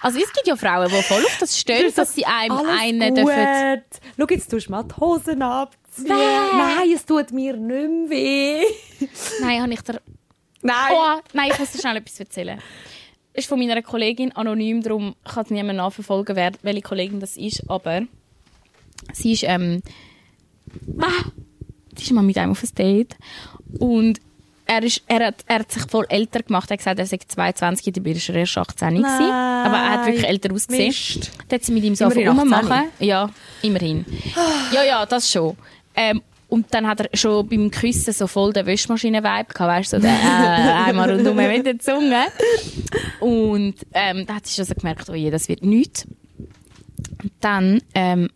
[0.00, 3.24] Also es gibt ja Frauen, die voll auf das stehen, dass sie einem einen gut.
[3.24, 3.82] dürfen...
[4.18, 5.38] Schau, jetzt tust du mal die Hosen.
[5.38, 6.08] Bäh.
[6.08, 8.64] Nein, es tut mir nicht mehr weh.
[9.40, 10.00] Nein, habe ich dir...
[10.64, 10.92] Nein.
[10.92, 12.58] Oh, nein, ich muss dir schnell etwas erzählen.
[13.34, 18.02] Ist von meiner Kollegin anonym, darum kann niemand nachverfolgen, wer, welche Kollegin das ist, aber
[19.12, 19.82] sie ist, ähm,
[20.98, 21.24] ah,
[21.96, 23.16] sie ist mal mit einem auf ein Date
[23.78, 24.20] und
[24.66, 26.70] er, ist, er, hat, er hat sich voll älter gemacht.
[26.70, 29.06] Er hat gesagt, er sei 22, dabei war er erst 18 gewesen.
[29.06, 30.86] Aber er hat wirklich älter ausgesehen.
[30.86, 31.30] Mist.
[31.48, 32.26] Dann hat sie mit ihm so 18.
[32.28, 32.88] rummachen.
[32.98, 33.28] Ja,
[33.60, 34.06] immerhin.
[34.72, 35.54] Ja, ja, das schon.
[35.94, 39.96] Ähm, und dann hat er schon beim Küssen so voll den Wäschmaschinen-Vibe gehabt, weißt du,
[39.96, 42.26] so der, äh, einmal rundum mit der Zunge.
[43.20, 46.06] Und ähm, da hat sie schon so gemerkt, oh je, das wird nichts.
[47.22, 48.28] Und dann, ähm,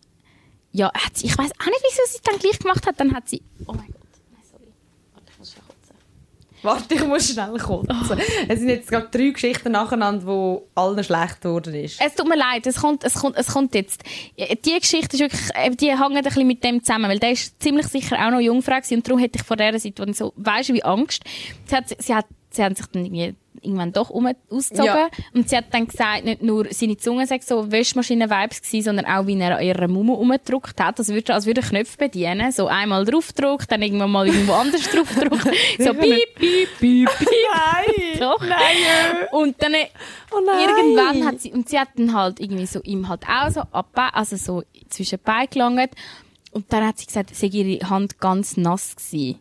[0.71, 3.13] ja, hat sie, ich weiß auch nicht, wieso sie es dann gleich gemacht hat, dann
[3.13, 3.95] hat sie, oh mein Gott,
[4.31, 4.63] nein, sorry.
[5.13, 5.95] Warte, ich muss schon kotzen.
[6.61, 8.19] Warte, ich muss schnell kotzen.
[8.47, 12.01] Es sind jetzt gerade drei Geschichten nacheinander, wo allen schlecht geworden ist.
[12.01, 14.03] Es tut mir leid, es kommt, es kommt, es kommt jetzt.
[14.37, 17.61] Die Geschichte ist wirklich, äh, die hängt ein bisschen mit dem zusammen, weil der ist
[17.61, 20.73] ziemlich sicher auch noch Jungfrau und darum hätte ich vor dieser Situation so, weisst du,
[20.73, 21.23] wie Angst.
[21.65, 25.09] Sie hat, sie hat, sie haben sich dann irgendwie irgendwann doch um, ausgezogen Ja.
[25.33, 29.27] und sie hat dann gesagt, nicht nur seine Zunge sei so Wäschmaschinen-Vibes gewesen, sondern auch,
[29.27, 32.67] wie er an ihrer Mumu umgedrückt hat, als würde, als würde er Knöpfe bedienen, so
[32.67, 35.43] einmal draufdrückt, dann irgendwann mal irgendwo anders draufdrückt,
[35.77, 37.29] so piep, piep, piep, piep.
[37.53, 37.95] Nein!
[38.19, 38.41] Doch.
[38.41, 39.27] Nein!
[39.31, 39.73] Und dann
[40.31, 40.69] Oh nein!
[40.69, 43.89] irgendwann hat sie, und sie hat dann halt irgendwie so ihm halt auch so ab,
[44.13, 45.89] also so zwischen die Beine gelangt.
[46.51, 49.39] Und dann hat sie gesagt, es sei ihre Hand ganz nass gewesen.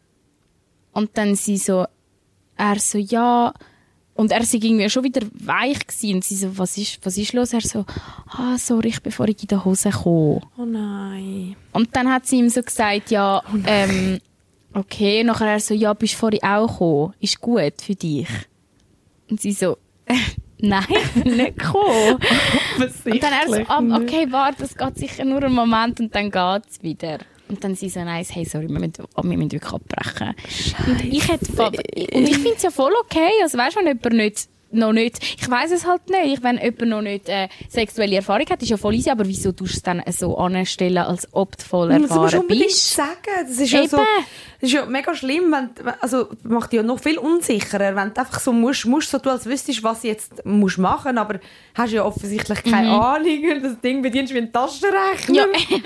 [0.92, 1.86] Und dann sie so,
[2.56, 3.54] er so, ja,
[4.18, 6.16] und er sei irgendwie schon wieder weich gewesen.
[6.16, 7.52] Und sie so, was ist, was ist los?
[7.52, 7.84] Er so,
[8.26, 10.40] ah, sorry, ich bin vorhin in der Hose gekommen.
[10.58, 11.54] Oh nein.
[11.72, 14.18] Und dann hat sie ihm so gesagt, ja, ähm,
[14.74, 15.20] okay.
[15.20, 17.14] Und nachher er so, ja, bist vorhin auch gekommen?
[17.20, 18.26] Ist gut für dich?
[19.30, 19.78] Und sie so,
[20.58, 20.84] nein,
[21.22, 22.18] nicht gekommen.
[23.04, 26.28] Und dann er so, ah, okay, warte, das geht sicher nur einen Moment und dann
[26.32, 27.18] geht's wieder.
[27.48, 30.34] Und dann sie so, nein, hey, sorry, wir müssen, oh, wir müssen wirklich abbrechen.
[30.86, 31.52] Und ich hätte,
[32.14, 35.18] und ich finde es ja voll okay, also weißt du, wenn jemand nicht, noch nicht,
[35.40, 38.76] ich weiß es halt nicht, wenn jemand noch nicht äh, sexuelle Erfahrung hat, ist ja
[38.76, 42.00] voll easy, aber wieso tust du es dann so anstellen, als ob du voll Das
[42.00, 42.94] musst du erfahren unbedingt bist?
[42.94, 43.16] sagen.
[43.48, 43.88] Das ist ja Eben.
[43.88, 43.98] so,
[44.60, 48.20] das ist ja mega schlimm, wenn, also, macht dich ja noch viel unsicherer, wenn du
[48.20, 51.38] einfach so musst, musst so tun, als wüsstest, was du jetzt musst machen, aber
[51.74, 55.28] hast ja offensichtlich keine Ahnung und das Ding bedienst wie ein Taschenrechner.
[55.28, 55.34] Mhm.
[55.34, 55.46] Ja.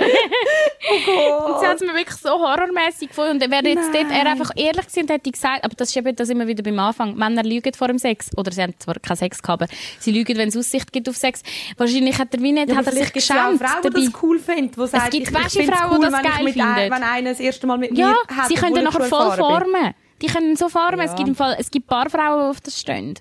[0.90, 3.42] oh Und sie hat es mir wirklich so horrormäßig gefunden.
[3.42, 6.16] Und wäre jetzt dort er einfach ehrlich gewesen und hätte gesagt, aber das ist eben
[6.16, 7.14] das immer wieder beim Anfang.
[7.14, 8.30] Männer lügen vor dem Sex.
[8.36, 11.16] Oder sie haben zwar keinen Sex gehabt, aber sie lügen, wenn es Aussicht gibt auf
[11.16, 11.42] Sex.
[11.76, 14.22] Wahrscheinlich hat er wie nicht, Ja, hat er sich gibt es geschämt Frauen, die das
[14.22, 16.76] cool finden, die sagen, gibt ich, Wäschefrauen, cool, die das wenn geil mit finden.
[16.76, 19.64] wenn einer das erste Mal mit Ja, mir hat, sie können dann nachher voll erfahren
[19.64, 19.72] bin.
[19.72, 19.94] formen.
[20.22, 21.00] Die können so formen.
[21.00, 21.16] Es Ja.
[21.16, 23.14] gibt im Fall, es gibt ein paar Frauen, die auf das stehen.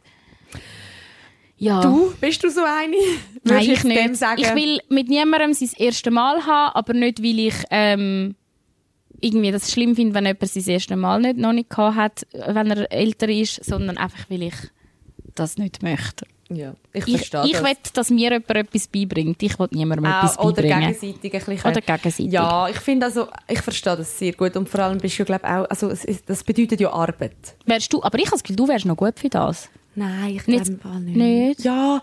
[1.57, 1.81] Ja.
[1.81, 2.95] Du, bist du so eine?
[3.43, 4.15] Nein, ich nicht.
[4.15, 8.35] Sagen, Ich will mit niemandem sein erstes Mal haben, aber nicht, weil ich ähm,
[9.19, 12.71] irgendwie das schlimm finde, wenn jemand sein erstes Mal nicht, noch nicht gehabt hat, wenn
[12.71, 14.55] er älter ist, sondern einfach, weil ich
[15.35, 16.25] das nicht möchte.
[16.53, 17.63] Ja, ich Ich, verstehe ich das.
[17.63, 19.41] will, dass mir jemand etwas beibringt.
[19.41, 20.93] Ich will niemandem etwas Auch, oder beibringen.
[20.93, 21.71] gegenseitig ein bisschen.
[21.71, 22.31] Oder gegenseitig.
[22.31, 25.45] Ja, ich finde also, ich verstehe das sehr gut und vor allem bist du, glaube
[25.47, 25.91] auch, also
[26.25, 27.35] das bedeutet ja Arbeit.
[27.65, 29.69] Wärst du, aber ich habe das Gefühl, du wärst noch gut für das.
[29.95, 30.71] Nein, ich glaube
[31.01, 31.15] nicht.
[31.17, 31.63] nicht?
[31.63, 32.01] Ja,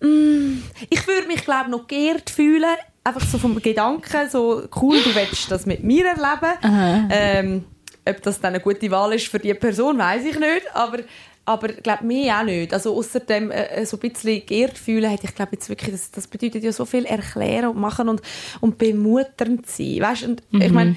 [0.00, 5.14] mm, ich würde mich glaube noch geehrt fühlen, einfach so vom Gedanken, so cool, du
[5.14, 7.08] willst das mit mir erleben.
[7.10, 7.64] Ähm,
[8.06, 10.98] ob das dann eine gute Wahl ist für die Person, weiß ich nicht, aber
[11.44, 12.72] aber glaube mir auch nicht.
[12.72, 16.26] Also außerdem äh, so ein bisschen geehrt fühlen, hätte ich glaube jetzt wirklich, das, das
[16.26, 18.22] bedeutet ja so viel erklären und machen und,
[18.60, 20.24] und bemutternd sein, weißt?
[20.24, 20.96] Und ich meine,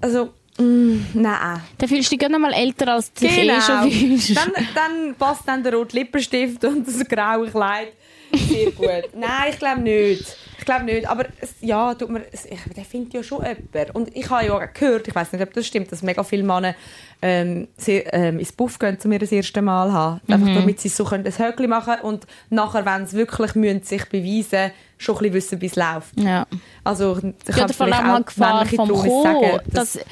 [0.00, 1.60] also mm, nein.
[1.78, 4.28] Dann fühlst du dich noch mal älter, als du dich eh schon fühlst.
[4.28, 4.40] Genau.
[4.54, 7.92] Dann, dann passt dann der rote Lippenstift und das graue Kleid
[8.34, 9.14] sehr gut.
[9.14, 10.36] Nein, ich glaube nicht.
[10.58, 11.08] Ich glaube nicht.
[11.08, 13.94] Aber es, ja, tut mir, es, ich, der findet ja schon jemand.
[13.94, 16.44] Und ich habe ja auch gehört, ich weiß nicht, ob das stimmt, dass mega viele
[16.44, 16.74] Männer
[17.20, 20.20] ähm, sehr, ähm, ins Buff gehen, um ihr das erste Mal haben.
[20.28, 24.08] Einfach damit sie so können, ein Höckli machen und nachher, wenn sie wirklich müssen, sich
[24.08, 26.18] beweisen schon ein bisschen wissen, wie es läuft.
[26.20, 26.46] ja.
[26.84, 29.22] Also, ich Ja, kann vielleicht auch männliche Co.
[29.24, 30.04] sagen, dass- Das,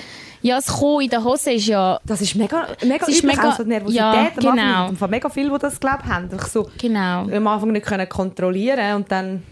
[0.43, 1.99] ja, das Co in der Hose ist ja...
[2.05, 4.03] das ist mega, mega Es ist üblich, mega- auch so die Nervosität.
[4.03, 4.89] ja, genau.
[4.89, 6.31] Im Fall mega viele, die das, glaube ich, haben.
[6.31, 7.25] Einfach so Genau.
[7.29, 9.43] am Anfang nicht können kontrollieren und dann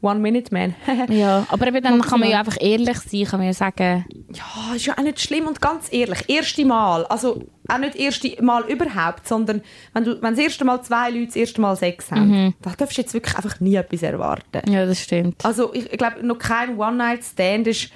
[0.00, 0.74] One-Minute-Man.
[1.10, 4.04] Ja, aber eben dann kann man ja einfach ehrlich sein, kann man ja sagen...
[4.34, 8.42] ja, ist ja auch nicht schlimm und ganz ehrlich, erste Mal, also auch nicht erste
[8.42, 9.62] Mal überhaupt, sondern
[9.94, 12.54] wenn, du, wenn das erste Mal zwei Leute das erste Mal Sex haben, Mhm.
[12.62, 14.68] da darfst du jetzt wirklich einfach nie etwas erwarten.
[14.68, 15.44] Ja, das stimmt.
[15.44, 17.90] Also ich, ich glaube, noch kein One-Night-Stand ist,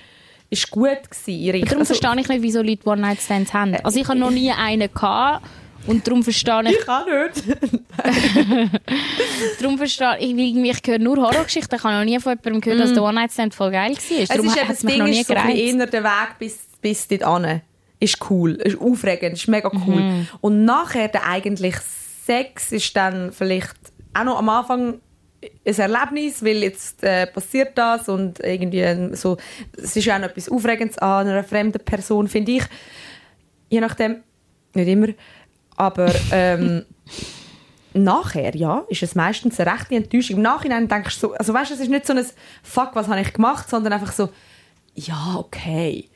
[0.51, 1.64] ist gut gewesen.
[1.64, 3.76] Darum also, verstehe ich nicht, wieso Leute One-Night-Stands haben.
[3.82, 5.47] Also ich habe noch nie einen gehabt
[5.86, 6.78] und darum verstehe ich...
[6.78, 7.44] ich auch nicht.
[9.61, 11.78] Darum verstehe ich, irgendwie, ich höre nur Horrorgeschichten.
[11.78, 14.18] Ich habe noch nie von jemandem gehört, dass der One-Night-Stand voll geil war.
[14.18, 14.22] Mm.
[14.22, 17.62] Es Darum ist eben das Ding, ist so eher der Weg bis, bis dort an.
[17.99, 20.03] Ist cool, ist aufregend, ist mega cool.
[20.03, 20.28] Mhm.
[20.40, 21.76] Und nachher der eigentlich
[22.26, 23.76] Sex ist dann vielleicht
[24.12, 25.01] auch noch am Anfang
[25.66, 29.36] ein Erlebnis, weil jetzt äh, passiert das und irgendwie so,
[29.76, 32.64] es ist ja auch noch etwas Aufregendes an einer fremden Person, finde ich.
[33.68, 34.22] Je nachdem,
[34.74, 35.09] nicht immer,
[35.76, 36.84] aber ähm,
[37.92, 40.36] nachher, ja, ist es meistens eine rechte Enttäuschung.
[40.36, 42.24] Im Nachhinein denkst du so, also weißt du, es ist nicht so ein
[42.62, 44.28] «Fuck, was habe ich gemacht?», sondern einfach so
[44.94, 46.09] «Ja, okay,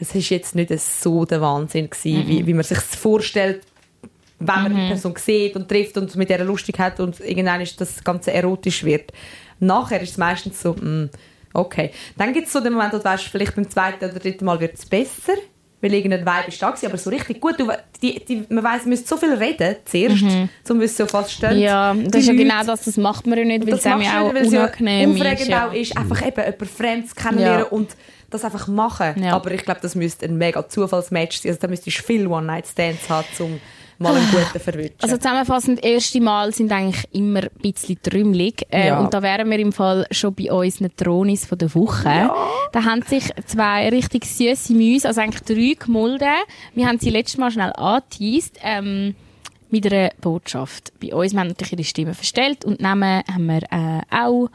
[0.00, 3.62] es ist jetzt nicht so der Wahnsinn gewesen, wie, wie man sich vorstellt,
[4.40, 7.80] wenn man die Person sieht und trifft und mit der lustig hat und irgendwann ist
[7.80, 9.12] das Ganze erotisch wird.
[9.60, 11.10] Nachher ist es meistens so, mm,
[11.54, 11.90] okay.
[12.16, 14.60] Dann gibt es so den Moment, wo du weißt, vielleicht beim zweiten oder dritten Mal
[14.60, 15.34] wird es besser,
[15.80, 17.58] weil irgendein Vibe ist da gewesen, aber so richtig gut.
[17.58, 17.68] Du,
[18.02, 20.24] die, die, man weiss, man müsste so viel reden zuerst,
[20.68, 21.58] um es so fast stehen.
[21.58, 23.98] Ja, das ist ja genau das, das macht man ja nicht, weil es ja auch
[24.32, 25.48] nicht, ja unangenehm aufregend ist.
[25.48, 25.68] Ja.
[25.68, 27.66] auch ist, einfach eben jemand Fremdes kennenlernen Ja.
[27.66, 27.96] und
[28.30, 29.22] das einfach machen.
[29.22, 29.32] Ja.
[29.34, 31.50] Aber ich glaube, das müsste ein mega Zufallsmatch sein.
[31.50, 33.60] Also da müsstest du viel One-Night-Stands haben, um
[33.98, 34.96] mal einen guten verwünschen.
[35.02, 38.66] Also zusammenfassend, erste Mal sind eigentlich immer ein bisschen trümmelig.
[38.70, 39.00] Äh, Ja.
[39.00, 42.30] Und da wären wir im Fall schon bei unseren Tronis von der Woche.
[42.72, 46.26] Da haben sich zwei richtig süße Mäuse, also eigentlich drei Gemulde,
[46.74, 49.14] wir haben sie letztes Mal schnell angeteased, ähm,
[49.70, 50.92] mit einer Botschaft.
[51.00, 54.48] Bei uns, wir haben natürlich ihre Stimme verstellt und Namen haben wir äh, auch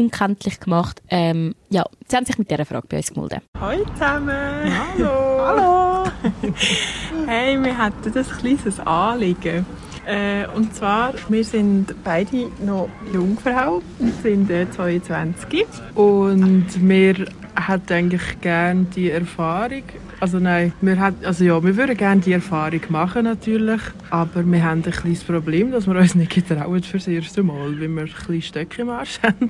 [0.00, 1.02] unkenntlich gemacht.
[1.08, 3.40] Ähm, ja, sie haben sich mit dieser Frage bei uns gemulden.
[3.60, 4.72] Hallo zusammen!
[4.96, 5.46] Hallo!
[5.46, 6.10] Hallo!
[7.26, 9.66] hey, wir hatten ein kleines Anliegen.
[10.06, 17.92] Äh, und zwar, wir sind beide noch Jungfrau, wir sind äh, 22 und wir hätten
[17.92, 19.82] eigentlich gerne die Erfahrung,
[20.20, 24.62] also nein, wir, hat, also ja, wir würden gerne die Erfahrung machen natürlich, aber wir
[24.62, 28.02] haben ein kleines Problem, dass wir uns nicht getrauen für das erste Mal, weil wir
[28.02, 29.48] ein bisschen Stöcke im Arsch haben.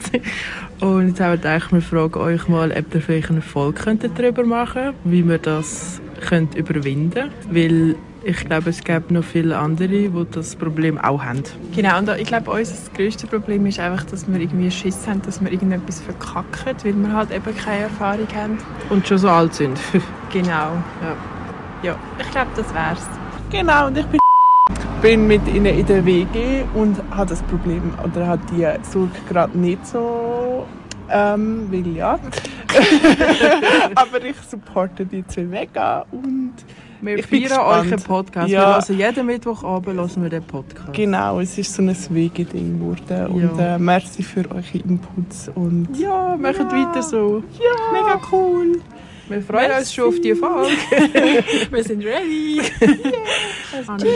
[0.81, 4.19] Und jetzt haben wir gedacht, wir fragen euch mal, ob ihr vielleicht eine Folge könntet
[4.19, 9.89] darüber machen wie wir das könnt überwinden weil ich glaube, es gibt noch viele andere,
[9.89, 11.43] die das Problem auch haben.
[11.75, 15.41] Genau, und ich glaube, unser grösstes Problem ist einfach, dass wir irgendwie Schiss haben, dass
[15.43, 18.59] wir irgendetwas verkacken, weil wir halt eben keine Erfahrung haben.
[18.91, 19.79] und schon so alt sind.
[20.33, 20.49] Genau,
[21.03, 21.17] ja.
[21.83, 23.05] Ja, ich glaube, das wär's.
[23.51, 24.21] Genau, und ich bin,
[25.03, 29.59] bin mit ihnen in der WG und habe das Problem, oder hat die Sorge gerade
[29.59, 30.40] nicht so,
[31.13, 32.19] ähm, weil ja.
[33.95, 36.53] Aber ich supporte die zwei mega und
[37.01, 38.07] Wir Ich bin feiern euch einen gespannt.
[38.27, 38.49] Podcast.
[38.51, 38.61] Ja.
[38.89, 40.93] Wir hören jeden Mittwochabend hören wir den Podcast.
[40.93, 43.27] genau, es ist so ein WG-Ding geworden.
[43.29, 43.75] Und Ja.
[43.77, 46.71] äh, merci für eure Inputs und Ja, macht Ja.
[46.71, 47.43] weiter so.
[47.59, 48.81] ja, mega cool.
[49.29, 50.73] Wir freuen uns schon auf die Folge.
[51.71, 52.61] wir sind ready.
[53.87, 54.09] Danke.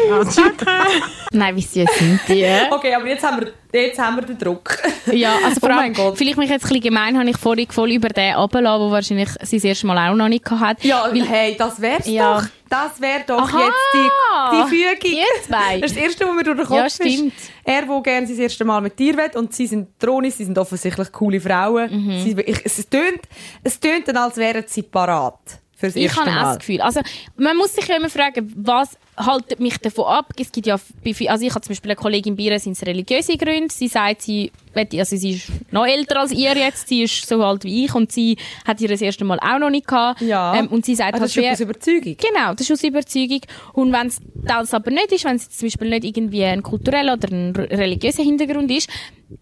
[1.33, 2.45] Nein, wie süß sind die?
[2.71, 4.79] Okay, aber jetzt haben wir jetzt haben wir den Druck.
[5.13, 6.17] Ja, also vor Oh allem, mein Gott.
[6.17, 9.29] vielleicht mich jetzt ein bisschen gemein, habe ich vorhin voll über den runtergelassen, der wahrscheinlich
[9.43, 10.89] sein erstes Mal auch noch nicht hatte.
[10.89, 12.39] Ja, Weil- hey, das wär's Ja.
[12.41, 12.47] doch.
[12.71, 14.69] Das wäre doch Aha, jetzt die, die
[15.03, 15.19] Fügung.
[15.19, 15.79] ihr zwei.
[15.81, 17.35] Das ist das Erste, was mir durch den Kopf Ja, stimmt.
[17.37, 17.51] ist.
[17.65, 20.57] Er, der gerne sein erstes Mal mit dir will und sie sind Tronis, sie sind
[20.57, 21.91] offensichtlich coole Frauen.
[22.07, 22.23] Mhm.
[22.23, 23.21] Sie, ich, es, tönt,
[23.63, 25.39] es tönt dann, als wären sie parat
[25.77, 26.81] fürs Ich erste habe auch das Gefühl.
[26.81, 27.01] Also,
[27.37, 30.33] man muss sich ja immer fragen, was haltet mich davon ab?
[30.39, 33.73] Es gibt ja, also ich habe zum Beispiel eine Kollegin ihr, sind es religiöse Gründe.
[33.73, 37.65] Sie sagt, sie, also sie ist noch älter als ihr jetzt, sie ist so alt
[37.65, 38.37] wie ich und sie
[38.67, 40.21] hat ihr das erste Mal auch noch nicht gehabt.
[40.21, 40.57] Ja.
[40.57, 42.17] Ähm, und sie sagt, Ah, das ist halt, aus Überzeugung.
[42.17, 43.41] Genau, das ist aus Überzeugung.
[43.73, 47.15] Und wenn es das aber nicht ist, wenn es zum Beispiel nicht irgendwie ein kultureller
[47.15, 48.89] oder ein religiöser Hintergrund ist,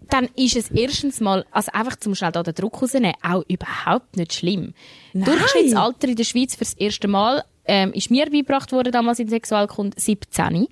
[0.08, 4.16] dann ist es erstens mal, also einfach zum schnell da den Druck rausnehmen, auch überhaupt
[4.16, 4.74] nicht schlimm.
[5.12, 9.98] Durchschnittsalter in der Schweiz fürs erste Mal ähm, ist mir beigebracht worden, damals in Sexualkunde
[10.00, 10.66] 17.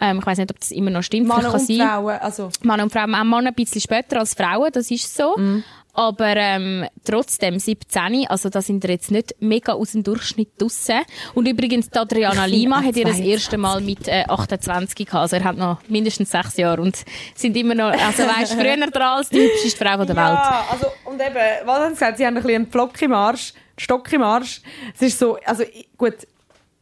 [0.00, 1.28] Ähm, ich weiß nicht, ob das immer noch stimmt.
[1.28, 1.88] Männer Vielleicht und.
[1.88, 5.36] Frauen, also Männer und Frauen, auch Männer ein bisschen später als Frauen, das ist so.
[5.36, 5.62] Mhm.
[5.94, 11.00] Aber ähm, trotzdem 17, also da sind wir jetzt nicht mega aus dem Durchschnitt draussen.
[11.34, 13.26] Und übrigens, die Adriana Lima hat ihr das 22.
[13.26, 15.14] erste Mal mit äh, 28 gehabt.
[15.14, 16.96] Also er hat noch mindestens sechs Jahre und
[17.34, 20.16] sind immer noch, also weißt, früher dran als die hübscheste Frau der Welt.
[20.16, 22.16] Ja, also, und eben, was haben sie gesagt?
[22.16, 24.62] Sie haben ein bisschen einen Pflock im Arsch, einen Stock im Arsch.
[24.94, 25.64] Es ist so, also,
[25.98, 26.14] gut,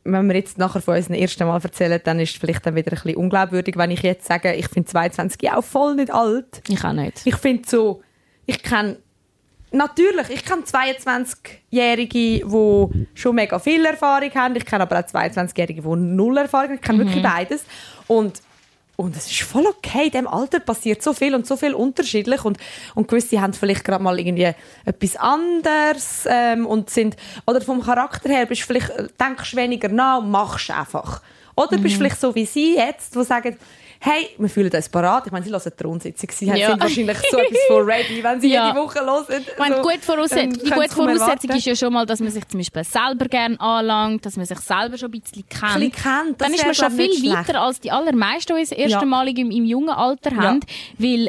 [0.05, 2.93] wenn wir jetzt nachher von unserem ersten Mal erzählen, dann ist es vielleicht dann wieder
[2.93, 6.63] ein bisschen unglaubwürdig, wenn ich jetzt sage, ich finde 22 auch voll nicht alt.
[6.69, 7.21] Ich auch nicht.
[7.27, 8.03] Ich finde so,
[8.47, 8.97] ich kenne,
[9.73, 14.57] natürlich, ich kenne 22-Jährige, die schon mega viel Erfahrung haben.
[14.57, 16.75] Ich kenne aber auch 22-Jährige, die null Erfahrung haben.
[16.77, 17.65] Ich kenne wirklich beides.
[18.07, 18.41] Und
[19.01, 22.45] und es ist voll okay, in diesem Alter passiert so viel und so viel unterschiedlich.
[22.45, 22.59] Und,
[22.95, 24.53] und gewisse haben vielleicht gerade mal irgendwie
[24.85, 29.89] etwas anderes ähm, und sind, oder vom Charakter her bist du vielleicht, äh, denkst weniger
[29.89, 31.23] nach machst einfach.
[31.57, 33.59] Oder bist du vielleicht so wie sie jetzt, die sagen,
[34.03, 35.27] hey, wir fühlen uns parat.
[35.27, 36.71] Ich meine, sie hören die Thronsitzung, sie Ja.
[36.71, 38.69] sind wahrscheinlich so etwas von ready, wenn sie Ja.
[38.69, 39.25] jede Woche hören.
[39.29, 42.31] Ich meine, so, gut Vorausset dann die gute Voraussetzung ist ja schon mal, dass man
[42.31, 45.63] sich zum Beispiel selber gerne anlangt, dass man sich selber schon ein bisschen kennt.
[45.63, 47.57] Ein bisschen kennt, Dann ist man schon viel nicht weiter schlecht.
[47.59, 49.05] als die allermeisten, das erste Ja.
[49.05, 50.61] Mal im, im jungen Alter haben.
[50.99, 51.29] Weil,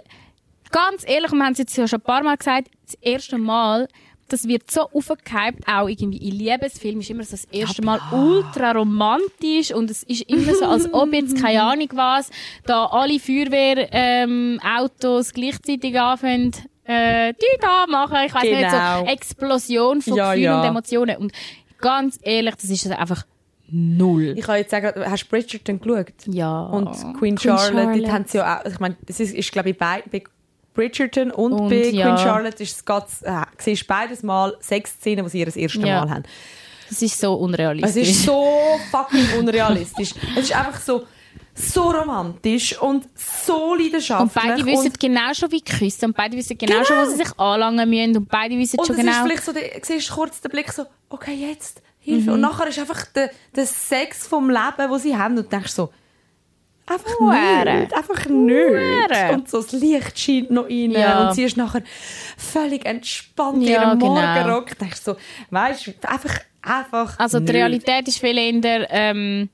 [0.72, 3.88] ganz ehrlich, wir haben es jetzt ja schon ein paar Mal gesagt, das erste Mal,
[4.32, 8.72] das wird so aufgehypt, auch irgendwie in Liebesfilmen ist immer so das erste Mal ultra
[8.72, 12.30] romantisch und es ist immer so, als ob jetzt, keine Ahnung was,
[12.66, 16.52] da alle Feuerwehr, ähm, Autos gleichzeitig anfangen,
[16.86, 19.00] äh, die da machen, ich weiß nicht, Genau.
[19.02, 20.60] so Explosion von Ja, Gefühlen ja.
[20.62, 21.18] und Emotionen.
[21.18, 21.32] Und
[21.80, 23.26] ganz ehrlich, das ist einfach
[23.70, 24.34] null.
[24.38, 26.14] Ich kann jetzt sagen, hast du Bridgerton geschaut?
[26.28, 26.64] Ja.
[26.64, 29.78] Und Queen, Charlotte, dort haben sie ja auch, ich meine, das ist, ist glaube ich,
[29.78, 30.24] bei, bei
[30.74, 32.06] Bridgerton und, Und, bei ja.
[32.06, 35.80] Queen Charlotte ist es ganz, äh, siehst beides Mal Sexszenen, die sie ihr das erste
[35.80, 36.06] Ja.
[36.06, 36.24] Mal haben.
[36.90, 38.10] Das ist so Es unrealistisch.
[38.10, 38.46] ist so
[38.92, 40.12] fucking unrealistisch.
[40.36, 41.04] es ist einfach so,
[41.54, 44.44] so romantisch und so leidenschaftlich.
[44.44, 46.06] und beide wissen genau schon, wie küssen.
[46.06, 48.18] Und beide wissen genau, schon, wo sie sich anlangen müssen.
[48.18, 49.24] Und beide wissen und schon es genau.
[49.24, 52.30] vielleicht so, du siehst kurz den Blick so, okay, jetzt, Hilfe.
[52.30, 52.34] Mhm.
[52.36, 55.72] Und nachher ist einfach der, der Sex vom Leben, wo sie haben und du denkst
[55.72, 55.92] so,
[56.94, 57.80] einfach Hure.
[57.80, 59.34] nicht, einfach nicht.
[59.34, 61.28] Und so das Licht scheint noch rein Ja.
[61.30, 61.82] und sie ist nachher
[62.38, 64.14] völlig entspannt in Ja, ihrem genau.
[64.16, 64.78] Morgenrock.
[64.78, 65.16] Denkst so,
[65.50, 67.56] weißt du, einfach, einfach Also die nicht.
[67.56, 69.50] Realität ist viel eher, ähm,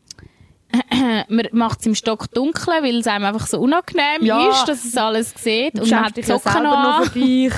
[1.29, 4.49] man macht es im Stock dunkel, weil es einem einfach so unangenehm Ja.
[4.49, 5.79] ist, dass es alles sieht.
[5.79, 7.53] Und man hat schämst die Socken noch für dich.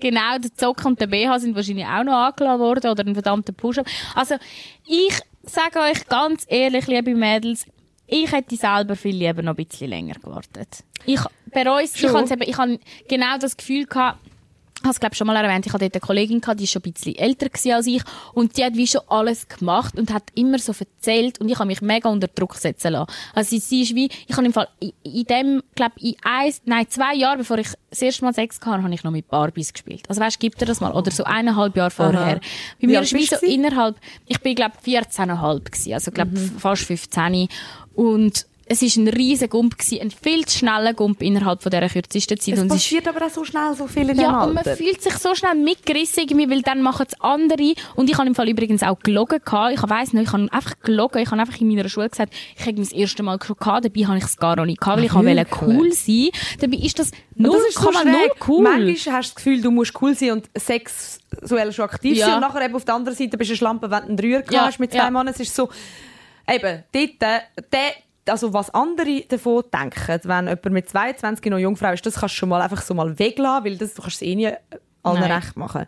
[0.00, 3.52] Genau, der Zocker und der BH sind wahrscheinlich auch noch angeladen worden oder ein verdammter
[3.52, 3.86] Push-Up.
[4.14, 4.36] Also,
[4.86, 5.12] ich
[5.42, 7.66] sage euch ganz ehrlich, liebe Mädels,
[8.14, 10.84] ich hätte selber viel lieber noch ein bisschen länger gewartet.
[11.06, 11.20] Ich
[11.82, 12.14] es, ich Schon?
[12.14, 14.18] habe eben- ich habe genau das Gefühl gehabt,
[14.82, 16.82] ich habe es schon mal erwähnt, ich hatte dort eine Kollegin gehabt, die ist schon
[16.84, 18.02] ein bisschen älter als ich
[18.34, 21.68] und die hat wie schon alles gemacht und hat immer so erzählt und ich habe
[21.68, 23.10] mich mega unter Druck setzen lassen.
[23.34, 26.60] Also sie, sie ist wie, ich habe im Fall in, in dem, glaube in eins,
[26.66, 29.72] nein zwei Jahren, bevor ich das erste Mal Sex hatte, habe ich noch mit Barbies
[29.72, 30.04] gespielt.
[30.08, 32.20] Also weißt, gibt er das mal oder so eineinhalb Jahre vorher.
[32.20, 32.40] Aha.
[32.80, 33.96] Bei mir ist wie so innerhalb,
[34.26, 36.58] ich bin glaube 14,5 gewesen, also glaube Mhm.
[36.58, 37.48] fast 15
[37.94, 41.86] und es ist ein riesen Gump gewesen, ein viel zu schneller Gump innerhalb von dieser
[41.86, 42.54] kürzesten Zeit.
[42.54, 44.76] Es und passiert aber auch so schnell so viel in ja, und man Alter.
[44.76, 47.74] fühlt sich so schnell mitgerissen, irgendwie, weil dann machen es andere.
[47.94, 49.74] Und ich habe im Fall übrigens auch gelogen gehabt.
[49.74, 51.18] Ich weiss nicht, ich habe einfach gelogen.
[51.20, 54.00] Ich habe einfach in meiner Schule gesagt, ich hätte mein erste Mal schon gehabt, dabei
[54.06, 56.30] habe ich es gar noch nicht gehabt, weil ich wollte cool sein.
[56.58, 58.62] Dabei ist das Und 0,0 das ist so cool.
[58.62, 62.26] Manchmal hast du das Gefühl, du musst cool sein und sexuell schon aktiv Ja.
[62.26, 62.34] sein.
[62.36, 64.42] Und nachher eben auf der anderen Seite bist du eine Schlampe, wenn du einen Dreier
[64.50, 65.10] Ja, hast mit zwei ja.
[65.10, 65.28] Männern.
[65.28, 65.68] Es ist so,
[66.48, 67.40] eben, dort, äh,
[67.72, 72.34] der, also was andere davon denken, wenn jemand mit 22 noch Jungfrau ist, das kannst
[72.34, 74.48] du schon mal einfach so mal weglassen, weil das, du kannst es eh nie
[75.02, 75.32] allen Nein.
[75.32, 75.86] recht machen.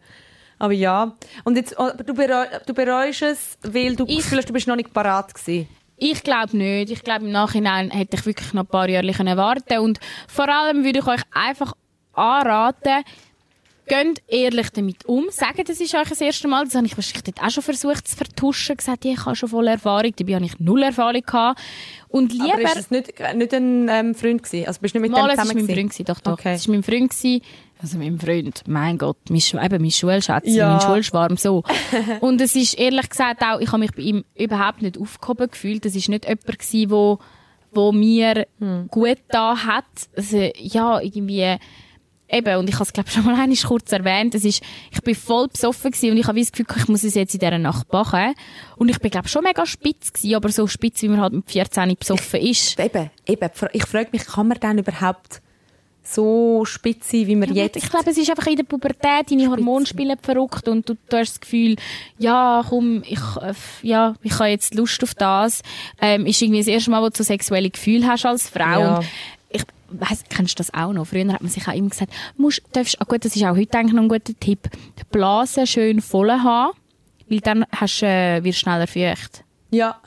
[0.58, 1.12] Aber ja,
[1.44, 4.76] und jetzt, aber du, bereu, du bereust es, weil du Ich- hast, du bist noch
[4.76, 5.68] nicht parat gewesen.
[5.98, 6.90] Ich glaube nicht.
[6.90, 9.98] Ich glaube, im Nachhinein hätte ich wirklich noch ein paar Jahre können warten Und
[10.28, 11.72] vor allem würde ich euch einfach
[12.12, 13.02] anraten,
[13.86, 15.26] geht ehrlich damit um.
[15.30, 16.64] Sagt, das ist euch das erste Mal.
[16.64, 18.76] Das habe ich wahrscheinlich dort auch schon versucht zu vertuschen.
[18.76, 20.12] Gesagt, ich habe schon voll Erfahrung.
[20.16, 21.60] Dabei habe ich null Erfahrung gehabt.
[22.08, 22.54] Und lieber...
[22.54, 24.66] Aber ist das nicht, nicht ein ähm, Freund gewesen?
[24.66, 25.74] Also bist du nicht mit Mal, dem es war zusammen mein?
[25.76, 26.32] Freund, gewesen, doch, doch.
[26.32, 26.54] Okay.
[26.54, 27.10] Es war mein Freund.
[27.10, 27.42] Gewesen.
[27.82, 30.70] Also mein Freund, mein Gott, mein, Schu eben mein Schulschätzchen, Ja.
[30.70, 31.62] mein Schulschwarm, so.
[32.20, 35.84] Und es ist ehrlich gesagt auch, ich habe mich bei ihm überhaupt nicht aufgehoben gefühlt.
[35.84, 37.18] Das ist nicht jemand gewesen, wo,
[37.72, 38.88] wo mir Hm.
[38.88, 39.84] gut da hat.
[40.16, 41.56] Also, ja, irgendwie,
[42.30, 45.14] eben, und ich habe es glaube schon mal einmal kurz erwähnt, es ist, ich bin
[45.14, 47.92] voll besoffen gewesen und ich habe das Gefühl, ich muss es jetzt in dieser Nacht
[47.92, 48.34] machen.
[48.76, 51.50] Und ich bin glaube schon mega spitz gewesen, aber so spitz, wie man halt mit
[51.50, 52.78] 14 besoffen ist.
[52.78, 53.50] Eben, eben.
[53.72, 55.40] Ich frage mich, kann man dann überhaupt
[56.06, 57.76] so spitz sein, wie man Ja, jetzt...
[57.76, 61.16] Ich glaube, es ist einfach in der Pubertät, deine Hormone spielen verrückt und du, du
[61.16, 61.76] hast das Gefühl,
[62.18, 65.62] ja, komm, ich, äh, ja, ich habe jetzt Lust auf das.
[66.00, 68.80] Ähm, ist irgendwie das erste Mal, wo du so sexuelle Gefühle hast als Frau.
[68.80, 68.96] Ja.
[68.98, 69.06] Und
[69.88, 71.06] weiss, kennst du das auch noch?
[71.06, 73.78] Früher hat man sich auch immer gesagt, musst, darfst, ah gut, das ist auch heute
[73.78, 74.68] eigentlich noch ein guter Tipp,
[74.98, 76.76] die Blase schön voll haben,
[77.28, 79.44] weil dann hast, äh, wirst du schneller feucht.
[79.70, 80.00] Ja.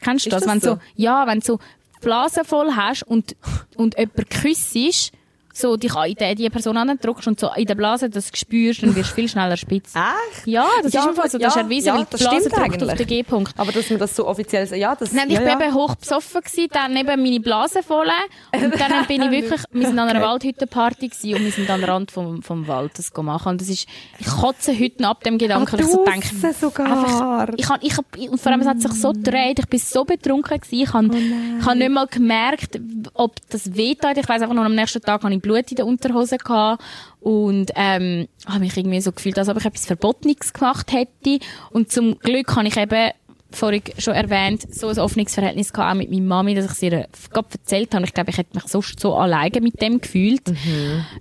[0.00, 0.42] Kennst du Ist das?
[0.44, 0.74] das wenn so?
[0.74, 0.80] so?
[0.96, 1.60] Ja, wenn du so
[1.96, 3.36] die Blase voll hast und,
[3.76, 5.12] und jemand küssest,
[5.52, 8.94] so dich an die, die Person andrückst und so in der Blase das spürst, dann
[8.94, 9.94] wirst du viel schneller spitz.
[9.94, 10.46] Echt?
[10.46, 13.06] Ja, das ist einfach so, das ist erwiesen, weil die Blase stimmt drückt auf den
[13.06, 13.58] G-Punkt.
[13.58, 15.12] Aber dass man das so offiziell sagt, ja, das...
[15.12, 15.60] Nein, ich ja, bin ja.
[15.60, 18.08] eben hoch besoffen gewesen, dann eben meine Blase voll
[18.52, 21.84] und dann bin ich wirklich, wir sind an einer Waldhüttenparty gewesen und wir sind am
[21.84, 23.86] Rand vom, vom Wald das machen und das ist,
[24.18, 26.86] ich kotze heute ab dem Gedanken, Ah, weil ich so draussen denke, sogar.
[26.86, 30.04] einfach, ich ich hab, und vor allem es hat sich so gedreht, ich bin so
[30.04, 32.80] betrunken gewesen, ich habe ich hab nicht mal gemerkt,
[33.14, 34.16] ob das wehtat.
[34.18, 36.82] Ich weiss einfach nur, am nächsten Tag hatte ich Blut in der Unterhose gehabt
[37.20, 41.38] und ähm, habe mich irgendwie so gefühlt, als ob ich etwas Verbotenes gemacht hätte.
[41.70, 43.10] Und zum Glück habe ich eben
[43.50, 46.86] vorhin schon erwähnt, so ein offenes Verhältnis gehabt, auch mit meiner Mami, dass ich sie
[46.86, 48.04] ihr gerade erzählt habe.
[48.04, 50.42] Ich glaube, ich hätte mich sonst so alleine mit dem gefühlt.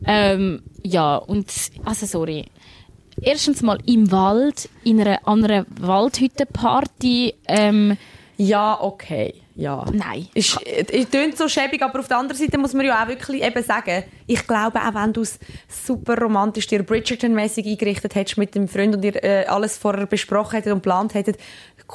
[0.06, 1.52] Ähm, ja, und,
[1.84, 2.46] also sorry.
[3.22, 7.98] Erstens mal im Wald, in einer anderen Waldhüttenparty, ähm,
[8.38, 9.36] Ja, okay.
[9.56, 9.86] Ja.
[9.92, 10.28] nein.
[10.34, 10.58] Es
[11.10, 14.04] klingt so schäbig, aber auf der anderen Seite muss man ja auch wirklich eben sagen,
[14.26, 18.96] ich glaube, auch wenn du es super romantisch dir Bridgerton-mäßig eingerichtet hättest mit dem Freund
[18.96, 21.38] und ihr äh, alles vorher besprochen hättet und geplant hättet,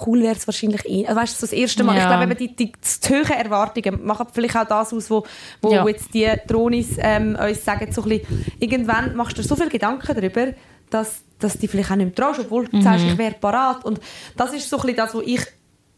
[0.06, 1.06] cool wäre es wahrscheinlich eh.
[1.06, 1.96] Also, weißt du, so das erste Mal.
[1.96, 2.08] Ich Ja.
[2.08, 5.24] glaube, eben die, die, die hohen Erwartungen machen vielleicht auch das aus, wo,
[5.62, 5.86] wo Ja.
[5.88, 10.14] jetzt die Dronis ähm, uns sagen, so ein bisschen, irgendwann machst du so viele Gedanken
[10.14, 10.52] darüber,
[10.90, 13.84] dass, dass dich vielleicht auch nicht mehr traust, obwohl du sagst, ich wäre parat.
[13.86, 13.98] Und
[14.36, 15.40] das ist so ein bisschen das, was ich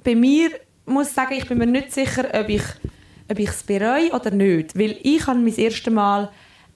[0.04, 0.50] bei mir
[0.88, 2.62] muss sagen, ich bin mir nicht sicher, ob ich
[3.30, 4.78] ob ich es bereue oder nicht.
[4.78, 6.30] Weil ich habe mein erstes Mal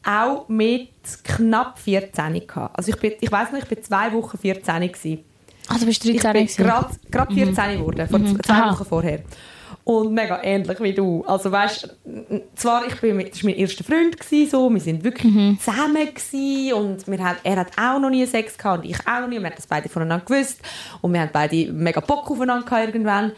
[0.04, 0.88] auch mit
[1.24, 2.76] knapp 14 gehabt.
[2.76, 5.24] Also ich, bin, ich weiss noch, ich bin zwei Wochen 14 gewesen.
[5.78, 6.62] Du bist Ich 13 bin gewesen.
[6.64, 8.72] gerade gerade 14 geworden, vor z- zwei Aha.
[8.72, 9.20] Wochen vorher.
[9.84, 11.24] Und mega ähnlich wie du.
[11.26, 11.96] Also weißt,
[12.54, 16.06] zwar ich bin mit, das war mein erster Freund gewesen, so, wir sind wirklich zusammen
[16.14, 19.28] gewesen, und wir haben, er hat auch noch nie Sex gehabt und ich auch noch
[19.28, 19.38] nie.
[19.38, 20.60] Wir haben das beide voneinander gewusst
[21.00, 23.32] und wir haben beide mega Bock aufeinander gehabt irgendwann.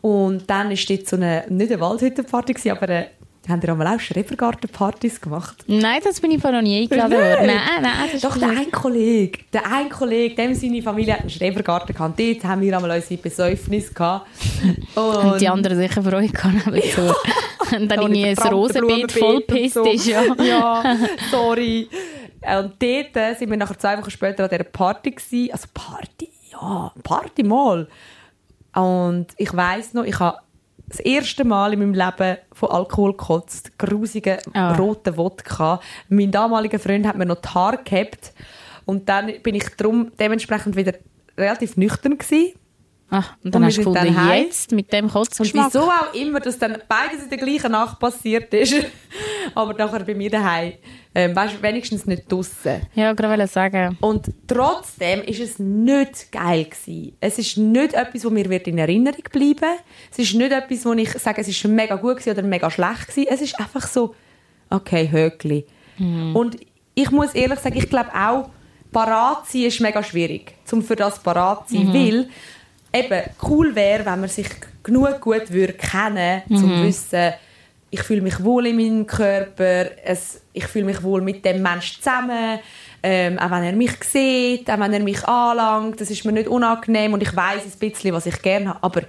[0.00, 3.06] Und dann ist dort so eine nicht eine Waldhüttenparty gewesen, aber eine,
[3.48, 5.64] haben wir einmal auch Schrebergartenpartys gemacht.
[5.66, 7.46] Nein, das bin ich von noch nie eingeladen worden.
[7.46, 11.30] Nein, nein, das Doch, der ein Kollege, der ein Kollege, dem seine Familie hat einen
[11.30, 12.18] Schrebergarten gehabt.
[12.18, 14.28] Dort haben wir einmal unsere Besäufnis gehabt.
[14.94, 16.64] Und Und die anderen sicher Freude gehabt.
[16.94, 17.14] So.
[17.76, 19.84] Und dann irgendwie ein Rosenbeet und so.
[19.84, 20.22] ist, ja.
[20.42, 20.96] ja,
[21.30, 21.88] sorry.
[22.40, 25.52] Und dort sind wir nachher zwei Wochen später an dieser Party gewesen.
[25.52, 27.86] Also Party, ja, Party mal.
[28.74, 30.38] Und ich weiss noch, ich habe
[30.88, 33.78] das erste Mal in meinem Leben von Alkohol gekotzt.
[33.78, 34.74] Grusigen Ah.
[34.74, 35.80] roten Wodka.
[36.08, 38.32] Mein damaliger Freund hat mir noch die Haare gehabt.
[38.86, 40.94] Und dann bin ich drum dementsprechend wieder
[41.38, 42.54] relativ nüchtern gewesen.
[43.12, 45.66] Ach, und dann Und hast du gefunden, dann jetzt mit dem Und Kotzgeschmack.
[45.74, 48.74] wieso auch immer, dass dann beides in der gleichen Nacht passiert ist.
[49.54, 50.74] Aber nachher bei mir daheim.
[51.12, 52.82] Ähm, weißt du, wenigstens nicht draussen.
[52.94, 53.98] Ja, gerade wollte sagen.
[54.00, 57.16] Und trotzdem ist es nicht geil gewesen.
[57.20, 59.76] Es ist nicht etwas, wo mir wird in Erinnerung bleiben.
[60.12, 63.08] Es ist nicht etwas, wo ich sage, es ist mega gut gewesen oder mega schlecht
[63.08, 63.26] gewesen.
[63.28, 64.14] Es ist einfach so,
[64.70, 65.66] okay, Höckli.
[66.34, 66.56] Und
[66.94, 68.48] ich muss ehrlich sagen, ich glaube auch,
[68.92, 72.28] parat sein ist mega schwierig, um für das parat zu sein, weil
[72.92, 74.48] eben cool wäre, wenn man sich
[74.82, 77.32] genug gut würde kennen, um zu wissen,
[77.90, 82.02] ich fühle mich wohl in meinem Körper, es, ich fühle mich wohl mit dem Menschen
[82.02, 82.60] zusammen,
[83.02, 86.48] ähm, auch wenn er mich sieht, auch wenn er mich anlangt, das ist mir nicht
[86.48, 89.02] unangenehm und ich weiß ein bisschen, was ich gerne habe, aber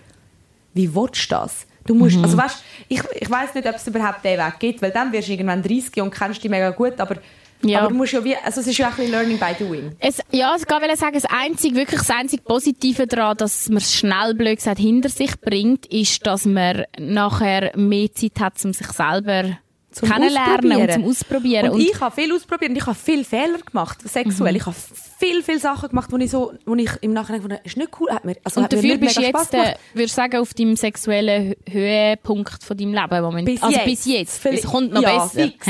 [0.73, 1.67] wie willst du das?
[1.85, 4.91] Du musst, also weißt, ich, ich weiß nicht, ob es überhaupt den Weg gibt, weil
[4.91, 7.15] dann wirst du irgendwann 30 und kennst dich mega gut, aber
[7.63, 7.79] Ja.
[7.79, 9.95] Aber du musst ja wie, also es ist ja auch ein bisschen Learning by Doing.
[9.99, 13.93] Es, ja, ich wollte sagen, das einzige, wirklich das einzige Positive daran, dass man es
[13.93, 18.87] schnell, blöd gesagt, hinter sich bringt, ist, dass man nachher mehr Zeit hat, um sich
[18.87, 19.57] selber
[19.91, 21.69] Zum kennenlernen und zum Ausprobieren.
[21.71, 24.55] Und, ich habe viel ausprobiert und ich habe viel Fehler gemacht, sexuell.
[24.55, 24.75] Ich habe
[25.21, 28.09] viel, viel Sachen gemacht, wo ich so, wo ich im Nachhinein gefunden ist nicht cool,
[28.11, 30.75] hat mir, also und mir dafür nicht bist du jetzt, äh, würdest sagen, auf deinem
[30.75, 33.45] sexuellen Hö- Höhepunkt von deinem Leben momentan.
[33.45, 33.85] Bis also jetzt.
[33.85, 34.39] bis jetzt.
[34.39, 35.39] Vielleicht- Es kommt noch ja, besser.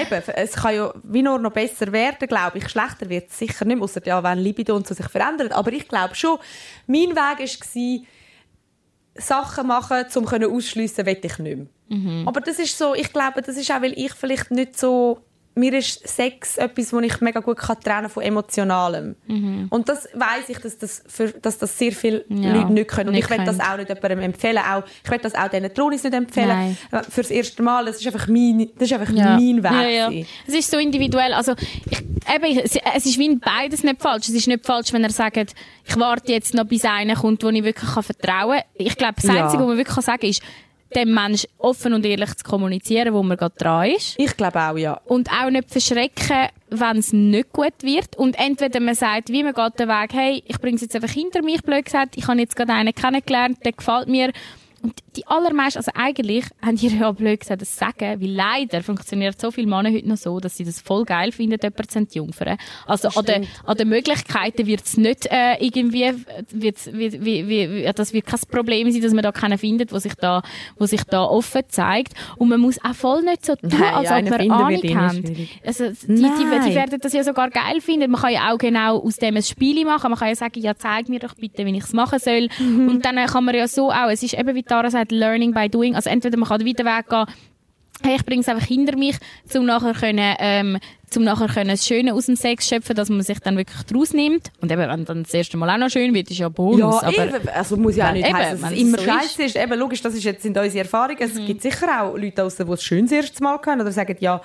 [0.00, 2.68] Eben, es kann ja wie nur noch besser werden, glaube ich.
[2.68, 5.52] Schlechter wird es sicher nicht, außer ja, wenn Libido und so sich verändert.
[5.52, 6.38] Aber ich glaube schon,
[6.86, 8.06] mein Weg war,
[9.16, 11.66] Sachen machen, um ausschliessen, will ich nicht mehr.
[11.88, 12.26] Mhm.
[12.26, 15.20] Aber das ist so, ich glaube, das ist auch, weil ich vielleicht nicht so,
[15.56, 19.14] mir ist Sex etwas, wo ich mega gut kann trennen von Emotionalem.
[19.70, 22.42] Und das weiß ich, dass das, für, dass das sehr viele Mhm.
[22.42, 23.08] Ja, Leute nicht können.
[23.08, 24.58] Und nicht ich will das auch nicht jemandem empfehlen.
[24.58, 26.48] Auch, ich will das auch diesen Tronis nicht empfehlen.
[26.48, 26.76] Nein.
[26.90, 29.36] Äh, Fürs erste Mal, das ist einfach mein, das ist einfach Ja.
[29.36, 29.94] mein Weg.
[29.94, 30.10] Ja.
[30.46, 31.32] Es ist so individuell.
[31.34, 31.54] Also,
[31.90, 31.98] ich,
[32.34, 34.28] eben, es, es ist wie beides nicht falsch.
[34.28, 35.54] Es ist nicht falsch, wenn er sagt,
[35.86, 38.64] ich warte jetzt noch, bis einer kommt, wo ich wirklich kann vertrauen kann.
[38.74, 39.28] Ich glaube, das.
[39.30, 40.42] Einzige, was man wirklich kann sagen kann, ist,
[40.94, 44.14] dem Mensch offen und ehrlich zu kommunizieren, wo man gerade dran ist.
[44.18, 45.00] Ich glaube auch, ja.
[45.06, 48.16] Und auch nicht verschrecken, wenn es nicht gut wird.
[48.16, 51.10] Und entweder man sagt, wie man geht den Weg, hey, ich bringe es jetzt einfach
[51.10, 54.32] hinter mich, blöd gesagt, ich habe jetzt gerade einen kennengelernt, der gefällt mir.
[54.84, 59.40] Und die allermeisten, also eigentlich haben die ja blöd gesagt, das sagen, weil leider funktioniert
[59.40, 62.58] so viele Männer heute noch so, dass sie das voll geil finden, jemanden zu entjungfern.
[62.86, 66.12] Also an den, an den Möglichkeiten wird es nicht äh, irgendwie,
[66.50, 69.98] wird's, wie, wie, wie, das wird kein Problem sein, dass man da keinen findet, wo
[69.98, 70.42] sich da,
[70.76, 72.12] wo sich da offen zeigt.
[72.36, 74.92] Und man muss auch voll nicht so tun, Nein, als ob einen man Ahnung wird
[74.92, 75.60] schwierig.
[75.64, 76.68] Also, die, die, Nein.
[76.68, 78.10] die werden das ja sogar geil finden.
[78.10, 80.10] Man kann ja auch genau aus dem ein Spiel machen.
[80.10, 82.48] Man kann ja sagen, ja, zeig mir doch bitte, wie ich es machen soll.
[82.58, 82.88] Mhm.
[82.88, 85.52] Und dann äh, kann man ja so auch, es ist eben, wie Tara sagt, Learning
[85.54, 85.94] by Doing.
[85.94, 87.26] Also entweder man kann den weiten Weg gehen,
[88.02, 89.16] hey, ich bringe es einfach hinter mich,
[89.54, 93.22] um nachher können, ähm, zum nachher können das Schöne aus dem Sex schöpfen, dass man
[93.22, 94.50] sich dann wirklich draus nimmt.
[94.60, 97.02] Und eben, wenn dann das erste Mal auch noch schön wird, ist ja Bonus.
[97.02, 97.48] Ja, aber eben.
[97.54, 99.56] Also muss ja auch nicht Eben, dass es immer so scheiße ist.
[99.56, 101.16] Eben, logisch, das ist jetzt in unsere Erfahrung.
[101.20, 101.46] Es Mhm.
[101.46, 104.40] gibt sicher auch Leute draussen, die es schön das erste Mal können oder sagen, ja,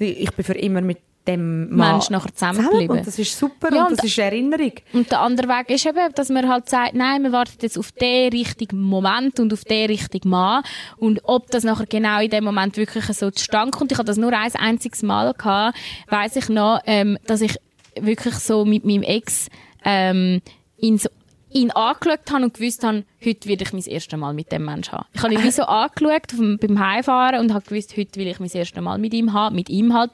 [0.00, 0.98] ich bin für immer mit
[1.28, 2.98] dem Mann Mensch nachher zusammengeblieben.
[2.98, 4.72] Und das ist super Ja, und und das ist Erinnerung.
[4.92, 7.92] Und der andere Weg ist eben, dass man halt sagt, nein, man wartet jetzt auf
[7.92, 10.62] den richtigen Moment und auf den richtigen Mann.
[10.96, 13.92] Und ob das nachher genau in dem Moment wirklich so zustande kommt.
[13.92, 15.76] Ich hatte das nur ein einziges Mal gehabt,
[16.08, 17.56] weiss ich noch, ähm, dass ich
[18.00, 19.48] wirklich so mit meinem Ex,
[19.84, 20.40] ähm,
[20.78, 21.08] ihn so
[21.50, 24.92] ihn angeschaut habe und gewusst habe, heute will ich mein erstes Mal mit dem Menschen
[24.92, 25.06] haben.
[25.14, 28.38] Ich habe ihn wie so angeschaut dem, beim Heimfahren und habe gewusst, heute will ich
[28.40, 30.10] mein erstes Mal mit ihm haben, mit ihm halt.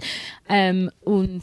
[0.48, 1.42] Ähm, und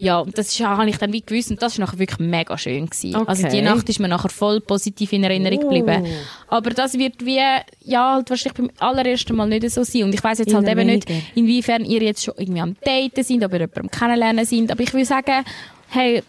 [0.00, 2.56] ja, und das ist- habe ich dann wie gewusst und das ist nachher wirklich mega
[2.56, 3.16] schön gewesen.
[3.16, 3.24] Okay.
[3.26, 6.06] Also die Nacht ist mir nachher voll positiv in Erinnerung geblieben.
[6.46, 7.40] Aber das wird wie,
[7.84, 10.04] ja, halt wahrscheinlich beim allerersten Mal nicht so sein.
[10.04, 13.24] Und ich weiss jetzt halt Immer eben nicht, inwiefern ihr jetzt schon irgendwie am Daten
[13.24, 14.70] sind, ob ihr jemanden kennenlernen sind.
[14.70, 15.44] Aber ich will sagen,
[15.88, 16.22] hey,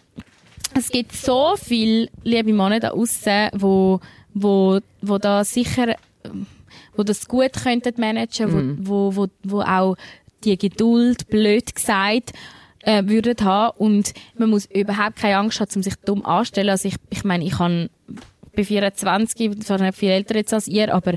[0.74, 4.00] es gibt so viele liebe Männer da aussen, wo,
[4.34, 6.46] wo, wo da sicher, ähm,
[6.96, 9.96] wo das gut könnten managen, wo, wo, wo, wo auch
[10.44, 12.32] die Geduld, blöd gesagt,
[12.82, 13.76] äh, würden haben.
[13.78, 16.70] Und man muss überhaupt keine Angst haben, um sich dumm anzustellen.
[16.70, 17.90] Also ich, ich meine, ich kann,
[18.54, 21.14] bin 24, zwar nicht viel älter jetzt als ihr, aber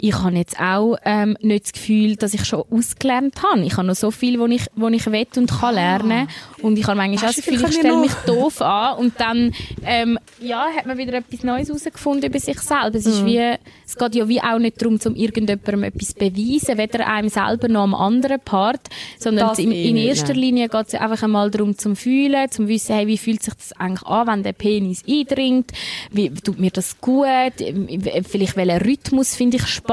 [0.00, 3.62] ich habe jetzt auch ähm, nicht das Gefühl, dass ich schon ausgelernt habe.
[3.62, 6.28] Ich habe noch so viel, wo ich, wo ich will und kann lernen.
[6.62, 9.52] Und ich habe manchmal auch das Gefühl, ich stelle mich doof an und dann
[9.84, 12.94] ähm, ja, hat man wieder etwas Neues herausgefunden über sich selber.
[12.94, 13.12] Es, Mhm.
[13.12, 13.54] ist wie,
[13.86, 17.68] es geht ja wie auch nicht darum, um irgendjemandem etwas zu beweisen, weder einem selber
[17.68, 18.88] noch am anderen Part,
[19.18, 20.38] sondern in, in erster nein.
[20.38, 23.72] Linie geht es einfach einmal darum, zum Fühlen, zum Wissen, hey, wie fühlt sich das
[23.72, 25.72] eigentlich an, wenn der Penis eindringt,
[26.10, 27.26] wie tut mir das gut,
[28.28, 29.89] vielleicht welchen Rhythmus finde ich spannend,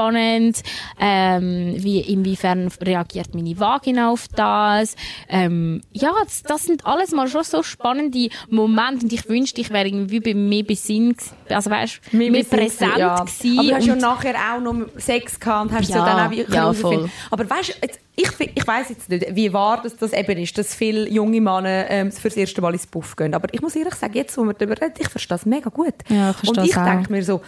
[1.00, 4.96] ähm, wie, inwiefern reagiert meine Vagina auf das,
[5.28, 9.70] ähm, ja, das, das sind alles mal schon so spannende Momente und ich wünschte, ich
[9.70, 11.16] wäre irgendwie bei mir Besinn,
[11.48, 13.16] also weißt, mehr, sind- präsent ja.
[13.24, 13.58] gewesen.
[13.58, 16.30] Aber du hast ja nachher auch noch Sex gehabt und hast Ja, ja dann auch
[16.30, 17.10] wirklich ja, voll.
[17.30, 20.74] Aber weißt jetzt- ich, ich weiss jetzt nicht, wie wahr das, das eben ist, dass
[20.74, 23.32] viele junge Männer ähm, fürs erste Mal ins Puff gehen.
[23.32, 25.94] Aber ich muss ehrlich sagen, jetzt, wo wir darüber reden, ich verstehe das mega gut.
[26.08, 27.42] Ja, ich und ich denke mir so,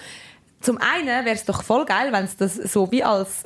[0.60, 3.44] zum einen wäre es doch voll geil, wenn es das so wie als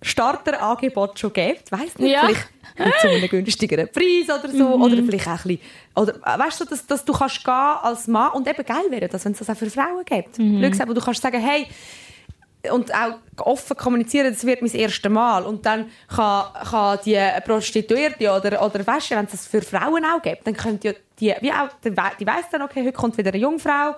[0.00, 1.70] Starterangebot schon gibt.
[1.70, 2.20] Weißt du, Ja.
[2.26, 2.48] vielleicht
[2.78, 4.76] mit so einem günstigeren Preis oder so.
[4.76, 4.82] Mhm.
[4.82, 5.60] Oder vielleicht auch ein bisschen,
[5.94, 7.60] oder, äh, weißt du, dass, dass du kannst gehen Mhm.
[7.60, 7.78] Mhm.
[7.82, 10.38] als Mann und eben geil wäre das, wenn es das auch für Frauen gibt.
[10.38, 13.14] Wo du kannst sagen, hey, weiss nicht, und auch
[13.44, 15.44] offen kommunizieren, das wird mein erstes Mal.
[15.44, 20.22] Und dann kann, kann die Prostituierte oder, oder Wäsche, wenn es das für Frauen auch
[20.22, 23.30] gibt, dann könnte ja die, wie auch, die, die weiss dann, okay, heute kommt wieder
[23.30, 23.94] eine Jungfrau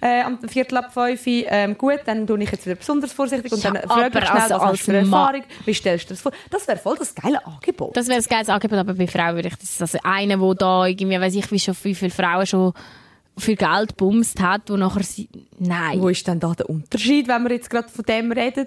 [0.00, 3.62] äh, am Viertel ab fünf, ähm, gut, dann tue ich jetzt wieder besonders vorsichtig und
[3.62, 6.14] Ja, dann frage ich schnell, also was hast du als Ma- Erfahrung, wie stellst du
[6.14, 6.32] das vor?
[6.50, 7.96] Das wäre voll das geile Angebot.
[7.96, 10.86] Das wäre ein geiles Angebot, aber bei Frauen würde ich das, also einer, der da
[10.86, 12.72] irgendwie, weiß ich, wie schon wie viele Frauen schon
[13.36, 16.00] für Geld bumst hat, wo nachher sie, nein.
[16.00, 18.66] Wo ist denn da der Unterschied, wenn wir jetzt gerade von dem reden?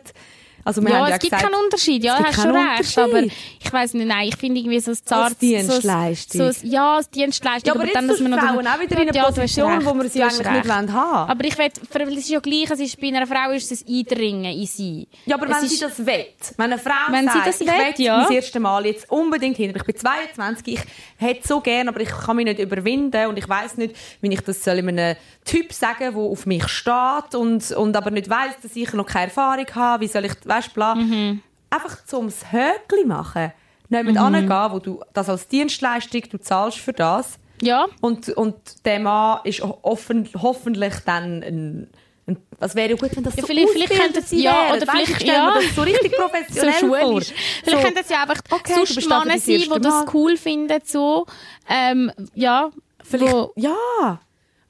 [0.64, 2.97] Also wir ja, haben es ja gibt gesagt, keinen Unterschied, ja, es hast schon recht,
[2.97, 5.38] aber ich weiß nicht, nein, ich finde irgendwie so ein zartes...
[5.38, 6.41] Dienstleistung.
[6.41, 8.43] So, so, ja, als Dienstleistung, Ja, aber, jetzt dann, dass man du noch...
[8.45, 10.70] Frauen auch wieder in eine Ja, Position, recht, wo wir sie eigentlich nicht recht.
[10.70, 11.30] wollen haben.
[11.32, 13.95] Aber ich will, es ist ja gleich, es ist, bei einer Frau ist es ein
[13.95, 15.07] Eindringen in sie.
[15.26, 16.26] Ja, aber es wenn ist, sie das will,
[16.57, 18.22] wenn eine Frau Wenn sie sagt, das ich will, will ja.
[18.22, 20.82] das erste Mal jetzt unbedingt hin, ich bin 22, ich
[21.18, 24.41] hätte so gern, aber ich kann mich nicht überwinden und ich weiß nicht, wie ich
[24.41, 28.53] das soll in einem Typ sagen, der auf mich steht und, und aber nicht weiß,
[28.62, 30.95] dass ich noch keine Erfahrung habe, wie soll ich, weißt, bla.
[30.95, 31.41] Mhm.
[31.70, 33.52] Einfach so ums Höckli machen.
[33.89, 34.22] Nicht mit mhm.
[34.74, 37.38] wo du das als Dienstleistung, du zahlst für das.
[37.62, 41.89] ja, Und, und der Mann ist offen, hoffentlich dann ein,
[42.60, 44.54] was wäre ja gut, wenn das Ja, so vielleicht- vielleicht ausgebildet könnte es- sie ja,
[44.70, 44.78] wären.
[44.78, 45.54] oder vielleicht- ja.
[45.56, 46.99] das so richtig so professionell vor.
[47.02, 47.34] schulisch.
[47.64, 51.26] Vielleicht können sie einfach okay, sonst Männer das sein, die das cool finden, so.
[51.70, 52.70] Ähm, ja,
[53.04, 53.76] Vielleicht, wo, ja.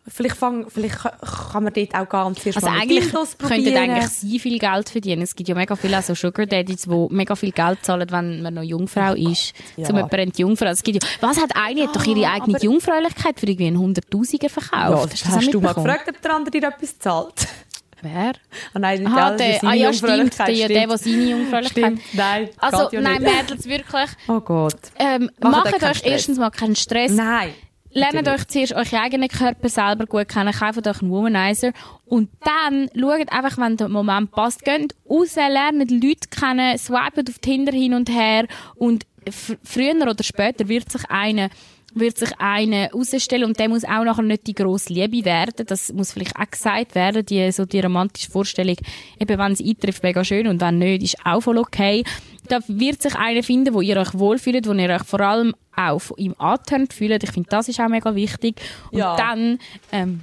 [0.08, 1.16] Vielleicht, fang, vielleicht ka-
[1.52, 3.78] kann man dort auch ganz erst also mal eigentlich Dildos könnten probieren.
[3.92, 5.22] eigentlich sie viel Geld verdienen.
[5.22, 8.54] Es gibt ja mega viele also Sugar Daddies, die mega viel Geld zahlen, wenn man
[8.56, 9.54] noch Jungfrau ist.
[9.78, 9.86] Ja.
[9.86, 10.66] Zum jemanden die Jungfrau.
[10.68, 11.84] Es gibt ja, was hat eine?
[11.84, 14.74] hat doch ihre eigene aber- Jungfräulichkeit für irgendwie einen Hunderttausiger verkauft.
[14.74, 17.48] ja, Hast du das hast du mal gefragt, ob der andere dir etwas zahlt?
[18.02, 18.32] Wer?
[18.74, 21.24] Ah, nein, nicht Aha, der, seine ah ja, stimmt, der, Jungfräulichkeit, der, der, der seine
[21.30, 23.22] Jungfräulichkeit Stimmt, nein, Also, ja nein.
[23.22, 24.10] Mädels, wirklich.
[24.28, 24.76] Oh Gott.
[24.98, 27.12] Ähm, Macht euch erstens mal keinen Stress.
[27.12, 27.54] Nein.
[27.94, 31.74] Lernt euch zuerst euren eigenen Körper selber gut kennen, kauft euch einen Womanizer
[32.06, 37.40] und dann schaut einfach, wenn der Moment passt, geht raus, lernt Leute kennen, swipet auf
[37.40, 41.50] Tinder hin und her und früher oder später wird sich eine
[41.94, 45.66] wird sich eine herausstellen und der muss auch nachher nicht die grosse Liebe werden.
[45.68, 48.78] Das muss vielleicht auch gesagt werden, die, so die romantische Vorstellung,
[49.20, 52.04] eben wenn es eintrifft, mega schön und wenn nicht, ist auch voll okay.
[52.48, 56.00] Da wird sich einer finden, wo ihr euch wohlfühlt, wo ihr euch vor allem auch
[56.00, 57.24] von ihm angetönt fühlt.
[57.24, 58.60] Ich finde, das ist auch mega wichtig.
[58.92, 59.16] Und Ja.
[59.16, 59.60] dann
[59.92, 60.22] ähm,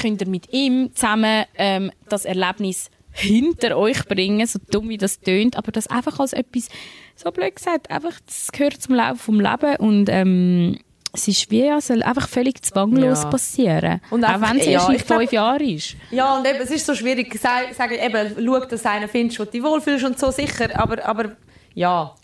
[0.00, 5.20] könnt ihr mit ihm zusammen ähm, das Erlebnis hinter euch bringen, so dumm wie das
[5.20, 6.68] tönt, aber das einfach als etwas,
[7.14, 10.78] so blöd gesagt, einfach, das gehört zum Laufen vom Leben und ähm,
[11.14, 13.30] es ist wie, ja, soll einfach völlig zwanglos Ja.
[13.30, 14.00] passieren.
[14.10, 15.96] Und auch wenn es ja, erst in fünf Jahren ist.
[16.10, 19.44] Ja, und eben, es ist so schwierig, sagen, eben, schau, dass du einen findest, wo
[19.44, 21.32] du dich wohlfühlst und so, sicher, aber, aber
[21.74, 22.14] ja,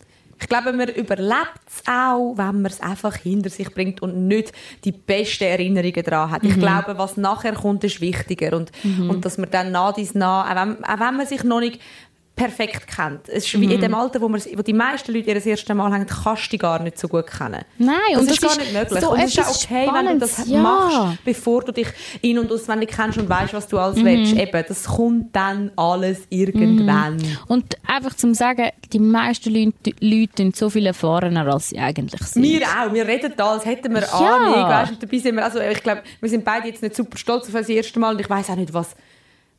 [0.42, 4.52] ich glaube, man überlebt es auch, wenn man es einfach hinter sich bringt und nicht
[4.84, 6.42] die besten Erinnerungen daran hat.
[6.44, 8.72] Ich glaube, was nachher kommt, ist wichtiger und,
[9.06, 11.78] und dass man dann nah dies nah, auch wenn, auch wenn man sich noch nicht
[12.40, 13.28] perfekt kennt.
[13.28, 15.74] Es ist wie in dem Alter, wo, man, wo die meisten Leute ihr das erste
[15.74, 17.62] Mal haben, kannst du die gar nicht so gut kennen.
[17.78, 19.00] Nein, das und ist das gar ist nicht möglich.
[19.00, 20.60] so und es ist auch okay, wenn du das ja.
[20.60, 21.88] machst, bevor du dich
[22.22, 24.04] in- und auswendig kennst und weißt, was du alles Mhm.
[24.06, 24.32] willst.
[24.34, 27.18] Eben, das kommt dann alles irgendwann.
[27.48, 32.22] Und einfach zum sagen, die meisten Leute, Leute tun so viel erfahrener, als sie eigentlich
[32.22, 32.42] sind.
[32.42, 32.92] Wir auch.
[32.92, 34.36] Wir reden da, als hätten wir Ja.
[34.36, 34.54] Ahnung.
[34.54, 37.46] Weißt, und dabei sind wir, also ich glaube, wir sind beide jetzt nicht super stolz
[37.46, 38.94] auf das erste Mal und ich weiß auch nicht, was,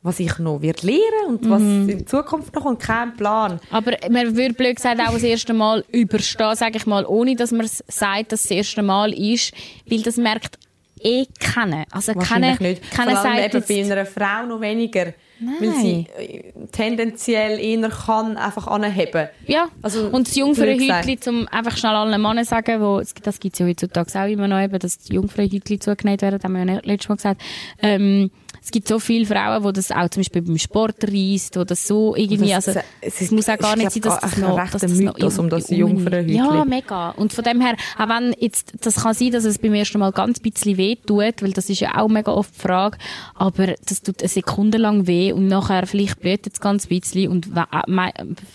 [0.02, 1.88] was ich noch wird lernen und was Mhm.
[1.88, 3.60] in Zukunft noch und kein Plan.
[3.70, 7.52] Aber man würde blöd gesagt auch das erste Mal überstehen, sage ich mal, ohne dass
[7.52, 9.52] man es sagt, dass es das erste Mal ist,
[9.88, 10.58] weil das merkt
[11.00, 11.84] eh kennen.
[11.90, 12.90] Also Wahrscheinlich kennen, nicht.
[12.90, 15.14] kennen Vor allem eben bei einer Frau noch weniger.
[15.58, 19.28] Weil sie äh, tendenziell eher kann einfach anheben.
[19.48, 19.66] ja.
[19.82, 23.66] Also, und das Jungfrauenhütli, zum einfach schnell allen Männern sagen, wo, das gibt es ja
[23.66, 27.16] heutzutage auch immer noch, eben, dass die Jungfrauenhütli zugenäht werden, haben wir ja letztes Mal
[27.16, 27.42] gesagt.
[27.82, 28.30] Ähm,
[28.64, 31.86] es gibt so viele Frauen, die das auch zum Beispiel beim Sport reisst, wo das
[31.86, 34.36] so irgendwie, Das- also, es es, ist- muss auch gar ich nicht sein, dass das
[34.36, 36.36] noch, dass das noch Mythos um das Jungfrauenhütli.
[36.36, 37.10] Ja, mega.
[37.10, 40.12] Und von dem her, auch wenn jetzt, das kann sein, dass es beim ersten Mal
[40.12, 42.98] ganz bisschen weh tut, weil das ist ja auch mega oft die Frage,
[43.34, 47.48] aber das tut eine Sekunde lang weh und nachher vielleicht blutet es ganz bisschen und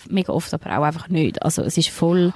[0.08, 1.42] mega oft aber auch einfach nicht.
[1.42, 2.32] Also es ist voll,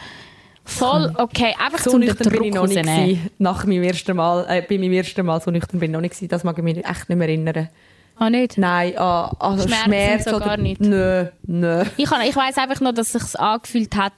[0.65, 1.55] voll okay.
[1.59, 3.31] Einfach So zum nüchtern bin ich noch nicht gewesen.
[3.39, 6.15] Nach meinem ersten Mal, äh, bei meinem ersten Mal so nüchtern bin ich noch nicht
[6.15, 6.29] gewesen.
[6.29, 7.69] Das mag ich mich echt nicht mehr erinnern.
[8.17, 8.59] Ah, nicht?
[8.59, 10.81] Nein, an, an Schmerzen Schmerz, so gar nicht.
[10.81, 11.83] Nö, nö.
[11.97, 14.13] Ich, kann- ich weiss einfach nur, dass es sich angefühlt hat,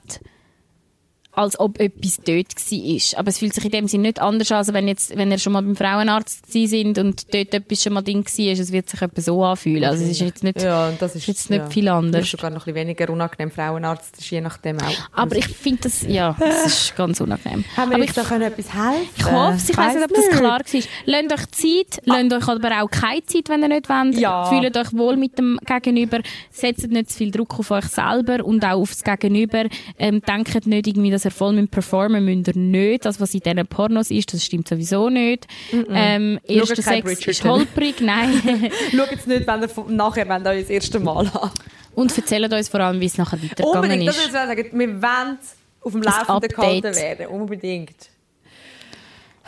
[1.35, 3.19] als ob etwas dort war.
[3.19, 5.37] Aber es fühlt sich in dem Sinne nicht anders an, als wenn, jetzt, wenn ihr
[5.37, 8.53] schon mal beim Frauenarzt sind und dort etwas schon mal Ding war.
[8.53, 9.83] Es wird sich etwa so anfühlen.
[9.85, 11.69] Also es ist jetzt nicht, Ja, und das ist, jetzt nicht ja.
[11.69, 12.23] viel anders.
[12.23, 13.51] ist sogar noch ein bisschen weniger unangenehm.
[13.51, 14.93] Frauenarzt ist je nachdem auch.
[15.13, 17.65] Aber ich finde das, ja, das ist ganz unangenehm.
[17.77, 20.29] Haben wir Aber jetzt da können etwas helfen Ich hoffe, ich weiss nicht, ob das
[20.29, 20.81] klar war.
[21.05, 24.17] Lasst euch Zeit, lasst euch aber auch keine Zeit, wenn ihr nicht wollt.
[24.17, 24.45] Ja.
[24.45, 26.19] Fühlt euch wohl mit dem Gegenüber,
[26.51, 29.65] setzt nicht zu viel Druck auf euch selber und auch aufs Gegenüber.
[29.97, 33.05] Ähm, denkt nicht irgendwie, dass ihr voll mit performen müsst ihr nicht.
[33.05, 35.47] Das, was in diesen Pornos ist, das stimmt sowieso nicht.
[35.89, 38.41] Ähm, erster Sex ist holprig, nein.
[38.95, 41.59] Schaut jetzt nicht, wenn ihr nachher wenn ihr das erste Mal habt.
[41.95, 44.21] und erzählt uns vor allem, wie es nachher weitergegangen Unbedingt, das ist.
[44.21, 44.79] will ich sagen.
[44.79, 45.37] Wir wollen
[45.81, 47.27] auf dem Laufenden gehalten werden.
[47.27, 48.09] Unbedingt.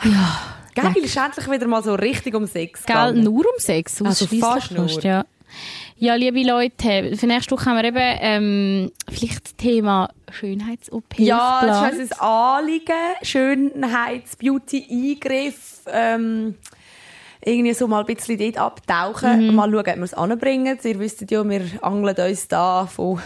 [0.04, 0.38] Ja.
[0.74, 3.24] Geil, ist endlich wieder mal so richtig um Sex Gell, gegangen.
[3.24, 4.88] nur um Sex, Also fast nur.
[4.88, 5.24] fast, ja.
[6.00, 11.18] Ja, liebe Leute, für nächste Woche haben wir eben ähm, vielleicht das Thema Schönheits-OP.
[11.18, 12.94] Ja, das ist unser Anliegen.
[13.22, 15.82] Schönheits-, Beauty-Eingriff.
[15.90, 16.54] Ähm,
[17.44, 19.54] irgendwie so mal ein bisschen dort abtauchen.
[19.56, 20.78] Mal schauen, ob wir es anbringen.
[20.84, 23.20] Ihr wisst ja, wir angeln uns da von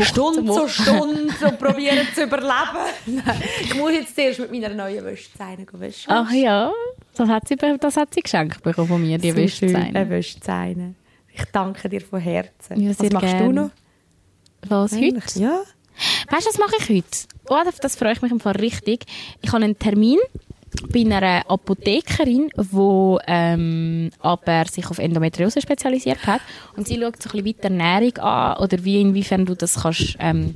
[0.00, 0.68] Stunde zu.
[0.68, 3.22] Stunde und probieren zu überleben.
[3.62, 6.72] Ich muss jetzt zuerst mit meiner neuen Wäschzeichen Wäsche Ach ja,
[7.16, 9.76] das hat sie, das hat sie geschenkt bekommen von mir, die Wäschzeichen.
[9.76, 10.96] Eine Wäschzeichen.
[11.38, 12.80] Ich danke dir von Herzen.
[12.80, 13.46] Ja, Was machst gern.
[13.46, 13.70] du noch?
[14.68, 15.20] Was, heute?
[15.38, 15.60] Ja.
[16.30, 17.08] Weißt du, was mache ich heute?
[17.48, 19.04] Oh, das, freue ich mich im Fall richtig.
[19.42, 20.18] Ich habe einen Termin
[20.92, 26.40] bei einer Apothekerin, die ähm, aber sich auf Endometriose spezialisiert hat.
[26.76, 30.16] Und sie schaut so ein bisschen weiter Ernährung an oder wie, inwiefern du das kannst
[30.18, 30.54] ähm,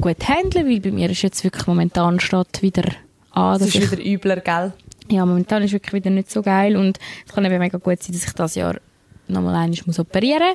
[0.00, 2.84] gut handeln, weil bei mir ist jetzt wirklich momentan steht wieder
[3.32, 4.72] an, Das dass ist ich wieder übler, gell?
[5.08, 8.12] ja, momentan ist wirklich wieder nicht so geil und es kann eben mega gut sein,
[8.14, 8.76] dass ich das Jahr
[9.28, 10.54] nochmal einmal muss operieren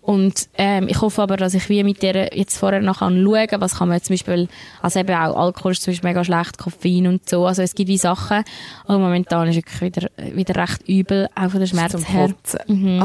[0.00, 3.60] und ähm, ich hoffe aber, dass ich wie mit der jetzt vorher noch kann schauen,
[3.60, 4.48] was kann man jetzt zum Beispiel,
[4.80, 7.88] also eben auch Alkohol ist zum Beispiel mega schlecht, Koffein und so, also es gibt
[7.88, 8.44] wie Sachen,
[8.86, 12.30] aber momentan ist wirklich wieder, wieder recht übel, auch von der Schmerz her.
[12.68, 13.02] Mhm.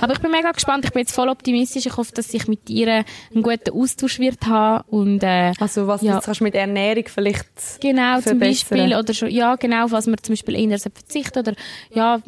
[0.00, 2.70] Aber ich bin mega gespannt, ich bin jetzt voll optimistisch, ich hoffe, dass ich mit
[2.70, 3.04] ihr
[3.34, 6.14] einen guten Austausch wird haben und äh, Also was Ja.
[6.14, 8.38] jetzt kannst du mit Ernährung vielleicht Genau, zum.
[8.38, 8.94] Beispiel.
[8.96, 11.54] Oder schon, ja, genau, auf was man zum Beispiel eher verzichten oder,
[11.92, 12.20] ja,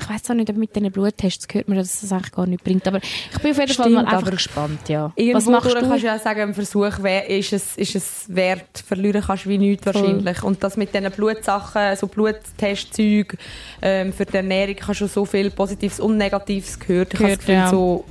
[0.00, 2.64] ich weiß auch nicht, ob mit diesen Bluttests gehört man, dass das eigentlich gar nicht
[2.64, 2.86] bringt.
[2.86, 5.12] Aber ich bin auf jeden Fall Stimmt, mal einfach gespannt, ja.
[5.32, 5.80] Was machst du?
[5.80, 6.98] kannst du ja sagen, ein Versuch
[7.28, 8.82] ist es, ist es wert.
[8.86, 10.42] Verlieren kannst du wie nichts wahrscheinlich.
[10.42, 13.36] Und das mit diesen Blutsachen, so Bluttestzeug
[13.82, 17.14] ähm, für die Ernährung, hast du schon so viel Positives und Negatives gehört.
[17.14, 17.70] Ich habe das Gehört, Gefühl, ja.
[17.70, 18.04] so,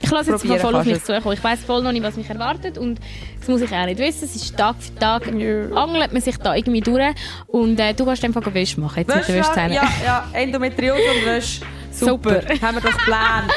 [0.00, 1.32] Ich lasse jetzt mal probieren voll auf mich zukommen.
[1.36, 3.00] Ich weiss voll noch nicht, was mich erwartet und
[3.38, 4.24] das muss ich auch nicht wissen.
[4.24, 7.14] Es ist Tag für Tag, angelt man sich da irgendwie durch
[7.46, 8.98] und äh, du kannst einfach Wäsche machen.
[8.98, 9.74] Jetzt mit der Wäsche, Wäschzähne.
[9.74, 11.60] ja, ja, Endometriose und Wäsche.
[11.90, 12.40] Super.
[12.42, 12.60] Super.
[12.66, 13.44] Haben wir doch Plan.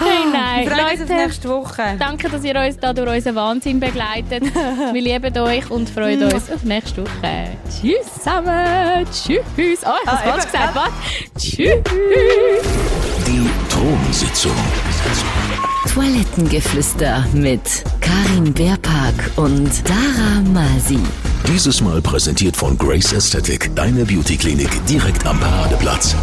[0.00, 1.82] Hey, nein, Wir freuen uns auf nächste Woche.
[1.98, 4.42] Danke, dass ihr uns da durch unseren Wahnsinn begleitet.
[4.92, 7.56] Wir lieben euch und freuen uns auf nächste Woche.
[7.68, 9.04] Tschüss zusammen.
[9.10, 9.40] Tschüss.
[9.56, 10.74] Oh, ich habe Ah, falsch gesagt.
[10.76, 10.90] Was?
[11.42, 11.78] Tschüss.
[13.26, 14.52] Die Thronsitzung.
[15.88, 20.98] Toilettengeflüster mit Karin Beerpark und Dara Masi.
[21.46, 26.14] Dieses Mal präsentiert von Grace Aesthetic, deine Beauty-Klinik direkt am Paradeplatz.